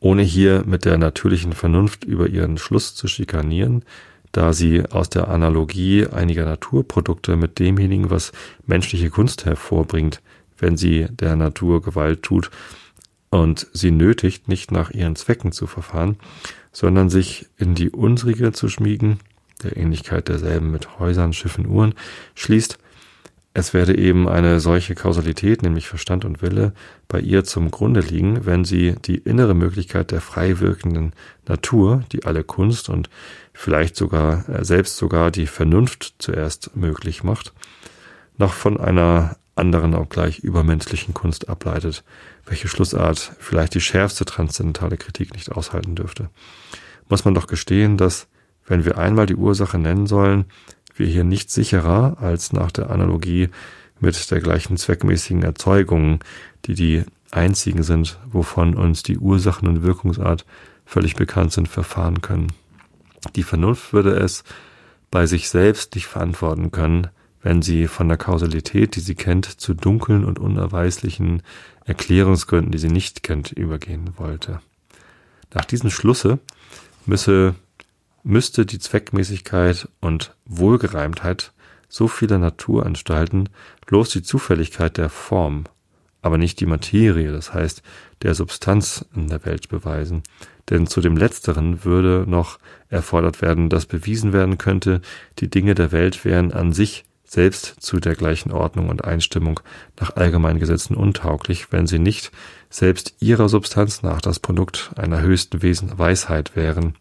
Ohne 0.00 0.22
hier 0.22 0.64
mit 0.66 0.84
der 0.84 0.98
natürlichen 0.98 1.52
Vernunft 1.52 2.04
über 2.04 2.28
ihren 2.28 2.58
Schluss 2.58 2.94
zu 2.94 3.08
schikanieren, 3.08 3.84
da 4.32 4.52
sie 4.52 4.84
aus 4.84 5.08
der 5.08 5.28
Analogie 5.28 6.06
einiger 6.06 6.44
Naturprodukte 6.44 7.36
mit 7.36 7.58
demjenigen, 7.58 8.10
was 8.10 8.32
menschliche 8.66 9.08
Kunst 9.08 9.46
hervorbringt, 9.46 10.20
wenn 10.58 10.76
sie 10.76 11.06
der 11.10 11.36
Natur 11.36 11.82
Gewalt 11.82 12.22
tut 12.22 12.50
und 13.30 13.66
sie 13.72 13.90
nötigt, 13.90 14.48
nicht 14.48 14.72
nach 14.72 14.90
ihren 14.90 15.16
Zwecken 15.16 15.52
zu 15.52 15.66
verfahren, 15.66 16.16
sondern 16.72 17.10
sich 17.10 17.46
in 17.56 17.74
die 17.74 17.90
unsrige 17.90 18.52
zu 18.52 18.68
schmiegen, 18.68 19.18
der 19.62 19.76
Ähnlichkeit 19.76 20.28
derselben 20.28 20.70
mit 20.70 20.98
Häusern, 20.98 21.32
Schiffen, 21.32 21.66
Uhren, 21.66 21.94
schließt, 22.34 22.78
es 23.58 23.72
werde 23.72 23.96
eben 23.96 24.28
eine 24.28 24.60
solche 24.60 24.94
Kausalität, 24.94 25.62
nämlich 25.62 25.88
Verstand 25.88 26.26
und 26.26 26.42
Wille, 26.42 26.74
bei 27.08 27.20
ihr 27.20 27.42
zum 27.42 27.70
Grunde 27.70 28.00
liegen, 28.00 28.44
wenn 28.44 28.66
sie 28.66 28.96
die 28.96 29.16
innere 29.16 29.54
Möglichkeit 29.54 30.10
der 30.10 30.20
frei 30.20 30.60
wirkenden 30.60 31.14
Natur, 31.48 32.04
die 32.12 32.26
alle 32.26 32.44
Kunst 32.44 32.90
und 32.90 33.08
vielleicht 33.54 33.96
sogar 33.96 34.46
äh, 34.50 34.62
selbst 34.62 34.98
sogar 34.98 35.30
die 35.30 35.46
Vernunft 35.46 36.16
zuerst 36.18 36.76
möglich 36.76 37.24
macht, 37.24 37.54
noch 38.36 38.52
von 38.52 38.78
einer 38.78 39.36
anderen, 39.54 39.94
obgleich 39.94 40.40
übermenschlichen 40.40 41.14
Kunst 41.14 41.48
ableitet, 41.48 42.04
welche 42.44 42.68
Schlussart 42.68 43.32
vielleicht 43.38 43.74
die 43.74 43.80
schärfste 43.80 44.26
transzendentale 44.26 44.98
Kritik 44.98 45.32
nicht 45.32 45.50
aushalten 45.50 45.94
dürfte. 45.94 46.28
Muss 47.08 47.24
man 47.24 47.32
doch 47.32 47.46
gestehen, 47.46 47.96
dass, 47.96 48.28
wenn 48.66 48.84
wir 48.84 48.98
einmal 48.98 49.26
die 49.26 49.36
Ursache 49.36 49.78
nennen 49.78 50.06
sollen, 50.06 50.44
wir 50.94 51.06
hier 51.06 51.24
nicht 51.24 51.50
sicherer 51.50 52.16
als 52.20 52.52
nach 52.52 52.70
der 52.70 52.90
Analogie 52.90 53.48
mit 54.00 54.30
der 54.30 54.40
gleichen 54.40 54.76
zweckmäßigen 54.76 55.42
Erzeugung, 55.42 56.20
die 56.64 56.74
die 56.74 57.04
einzigen 57.30 57.82
sind, 57.82 58.18
wovon 58.30 58.74
uns 58.74 59.02
die 59.02 59.18
Ursachen 59.18 59.68
und 59.68 59.82
Wirkungsart 59.82 60.44
völlig 60.84 61.16
bekannt 61.16 61.52
sind, 61.52 61.68
verfahren 61.68 62.22
können. 62.22 62.52
Die 63.34 63.42
Vernunft 63.42 63.92
würde 63.92 64.14
es 64.16 64.44
bei 65.10 65.26
sich 65.26 65.48
selbst 65.48 65.94
nicht 65.94 66.06
verantworten 66.06 66.70
können, 66.70 67.08
wenn 67.42 67.62
sie 67.62 67.86
von 67.86 68.08
der 68.08 68.16
Kausalität, 68.16 68.96
die 68.96 69.00
sie 69.00 69.14
kennt, 69.14 69.46
zu 69.46 69.74
dunklen 69.74 70.24
und 70.24 70.38
unerweislichen 70.38 71.42
Erklärungsgründen, 71.84 72.72
die 72.72 72.78
sie 72.78 72.88
nicht 72.88 73.22
kennt, 73.22 73.52
übergehen 73.52 74.10
wollte. 74.16 74.60
Nach 75.54 75.64
diesem 75.64 75.90
Schlusse 75.90 76.38
müsse 77.06 77.54
müsste 78.26 78.66
die 78.66 78.80
Zweckmäßigkeit 78.80 79.88
und 80.00 80.34
Wohlgereimtheit 80.46 81.52
so 81.88 82.08
vieler 82.08 82.38
Naturanstalten 82.38 83.48
bloß 83.86 84.10
die 84.10 84.22
Zufälligkeit 84.22 84.96
der 84.96 85.08
Form, 85.08 85.64
aber 86.22 86.36
nicht 86.36 86.58
die 86.58 86.66
Materie, 86.66 87.30
das 87.30 87.54
heißt 87.54 87.82
der 88.22 88.34
Substanz 88.34 89.04
in 89.14 89.28
der 89.28 89.44
Welt 89.44 89.68
beweisen. 89.68 90.24
Denn 90.68 90.88
zu 90.88 91.00
dem 91.00 91.16
Letzteren 91.16 91.84
würde 91.84 92.24
noch 92.26 92.58
erfordert 92.88 93.42
werden, 93.42 93.68
dass 93.68 93.86
bewiesen 93.86 94.32
werden 94.32 94.58
könnte, 94.58 95.00
die 95.38 95.48
Dinge 95.48 95.76
der 95.76 95.92
Welt 95.92 96.24
wären 96.24 96.52
an 96.52 96.72
sich 96.72 97.04
selbst 97.22 97.76
zu 97.78 98.00
der 98.00 98.16
gleichen 98.16 98.50
Ordnung 98.50 98.88
und 98.88 99.04
Einstimmung 99.04 99.60
nach 100.00 100.16
allgemeinen 100.16 100.58
Gesetzen 100.58 100.96
untauglich, 100.96 101.70
wenn 101.70 101.86
sie 101.86 102.00
nicht 102.00 102.32
selbst 102.70 103.14
ihrer 103.20 103.48
Substanz 103.48 104.02
nach 104.02 104.20
das 104.20 104.40
Produkt 104.40 104.90
einer 104.96 105.20
höchsten 105.20 105.62
Wesen 105.62 105.96
Weisheit 105.96 106.56
wären 106.56 106.96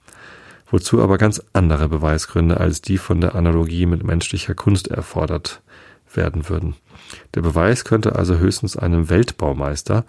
wozu 0.67 1.01
aber 1.01 1.17
ganz 1.17 1.41
andere 1.53 1.89
Beweisgründe 1.89 2.59
als 2.59 2.81
die 2.81 2.97
von 2.97 3.21
der 3.21 3.35
Analogie 3.35 3.85
mit 3.85 4.03
menschlicher 4.03 4.55
Kunst 4.55 4.87
erfordert 4.87 5.61
werden 6.13 6.49
würden. 6.49 6.75
Der 7.33 7.41
Beweis 7.41 7.85
könnte 7.85 8.15
also 8.15 8.37
höchstens 8.37 8.77
einem 8.77 9.09
Weltbaumeister, 9.09 10.05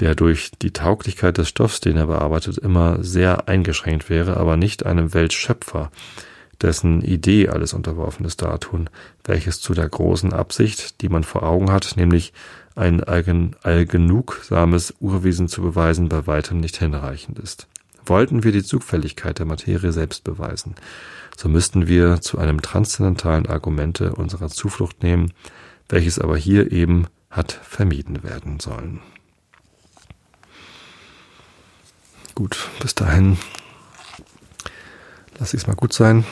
der 0.00 0.14
durch 0.14 0.50
die 0.60 0.72
Tauglichkeit 0.72 1.38
des 1.38 1.48
Stoffs, 1.48 1.80
den 1.80 1.96
er 1.96 2.06
bearbeitet, 2.06 2.58
immer 2.58 3.02
sehr 3.02 3.48
eingeschränkt 3.48 4.10
wäre, 4.10 4.36
aber 4.36 4.56
nicht 4.56 4.86
einem 4.86 5.14
Weltschöpfer, 5.14 5.90
dessen 6.62 7.02
Idee 7.02 7.48
alles 7.48 7.74
unterworfen 7.74 8.24
ist, 8.26 8.42
dartun, 8.42 8.90
welches 9.24 9.60
zu 9.60 9.74
der 9.74 9.88
großen 9.88 10.32
Absicht, 10.32 11.00
die 11.00 11.08
man 11.08 11.24
vor 11.24 11.42
Augen 11.42 11.70
hat, 11.70 11.96
nämlich 11.96 12.32
ein 12.74 13.04
allgenugsames 13.04 14.94
Urwesen 14.98 15.48
zu 15.48 15.62
beweisen, 15.62 16.08
bei 16.08 16.26
weitem 16.26 16.58
nicht 16.58 16.76
hinreichend 16.78 17.38
ist. 17.38 17.68
Wollten 18.06 18.44
wir 18.44 18.52
die 18.52 18.62
Zufälligkeit 18.62 19.38
der 19.38 19.46
Materie 19.46 19.92
selbst 19.92 20.24
beweisen, 20.24 20.74
so 21.36 21.48
müssten 21.48 21.86
wir 21.86 22.20
zu 22.20 22.38
einem 22.38 22.62
transzendentalen 22.62 23.46
Argumente 23.46 24.14
unserer 24.14 24.48
Zuflucht 24.48 25.02
nehmen, 25.02 25.32
welches 25.88 26.18
aber 26.18 26.36
hier 26.36 26.70
eben 26.72 27.06
hat 27.30 27.52
vermieden 27.52 28.22
werden 28.22 28.60
sollen. 28.60 29.00
Gut, 32.34 32.68
bis 32.80 32.94
dahin 32.94 33.38
lasse 35.38 35.56
ich 35.56 35.62
es 35.62 35.66
mal 35.66 35.76
gut 35.76 35.92
sein. 35.92 36.24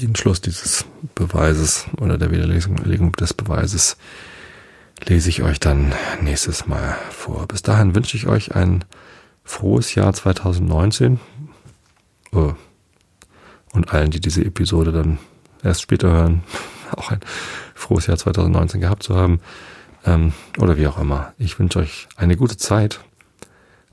Den 0.00 0.16
Schluss 0.16 0.40
dieses 0.40 0.84
Beweises 1.14 1.86
oder 1.98 2.18
der 2.18 2.30
Widerlegung 2.30 3.12
des 3.12 3.34
Beweises 3.34 3.96
lese 5.06 5.28
ich 5.28 5.42
euch 5.42 5.60
dann 5.60 5.92
nächstes 6.22 6.66
Mal 6.66 6.96
vor. 7.10 7.46
Bis 7.46 7.62
dahin 7.62 7.94
wünsche 7.94 8.16
ich 8.16 8.26
euch 8.26 8.54
einen 8.54 8.84
frohes 9.48 9.94
Jahr 9.94 10.12
2019. 10.12 11.18
Oh. 12.32 12.52
Und 13.72 13.92
allen, 13.92 14.10
die 14.10 14.20
diese 14.20 14.44
Episode 14.44 14.92
dann 14.92 15.18
erst 15.62 15.82
später 15.82 16.10
hören, 16.10 16.42
auch 16.96 17.10
ein 17.10 17.20
frohes 17.74 18.06
Jahr 18.06 18.18
2019 18.18 18.80
gehabt 18.80 19.02
zu 19.02 19.16
haben. 19.16 19.40
Ähm, 20.04 20.32
oder 20.58 20.76
wie 20.76 20.86
auch 20.86 20.98
immer. 20.98 21.32
Ich 21.38 21.58
wünsche 21.58 21.80
euch 21.80 22.08
eine 22.16 22.36
gute 22.36 22.56
Zeit. 22.56 23.00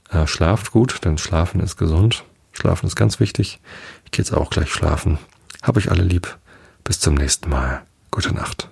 Äh, 0.09 0.27
schlaft 0.27 0.71
gut, 0.71 1.03
denn 1.03 1.17
Schlafen 1.17 1.61
ist 1.61 1.77
gesund. 1.77 2.23
Schlafen 2.51 2.87
ist 2.87 2.95
ganz 2.95 3.19
wichtig. 3.19 3.59
Ich 4.05 4.11
gehe 4.11 4.23
jetzt 4.23 4.33
auch 4.33 4.49
gleich 4.49 4.71
schlafen. 4.71 5.17
Hab 5.61 5.77
euch 5.77 5.89
alle 5.89 6.03
lieb. 6.03 6.37
Bis 6.83 6.99
zum 6.99 7.15
nächsten 7.15 7.49
Mal. 7.49 7.81
Gute 8.11 8.33
Nacht. 8.33 8.69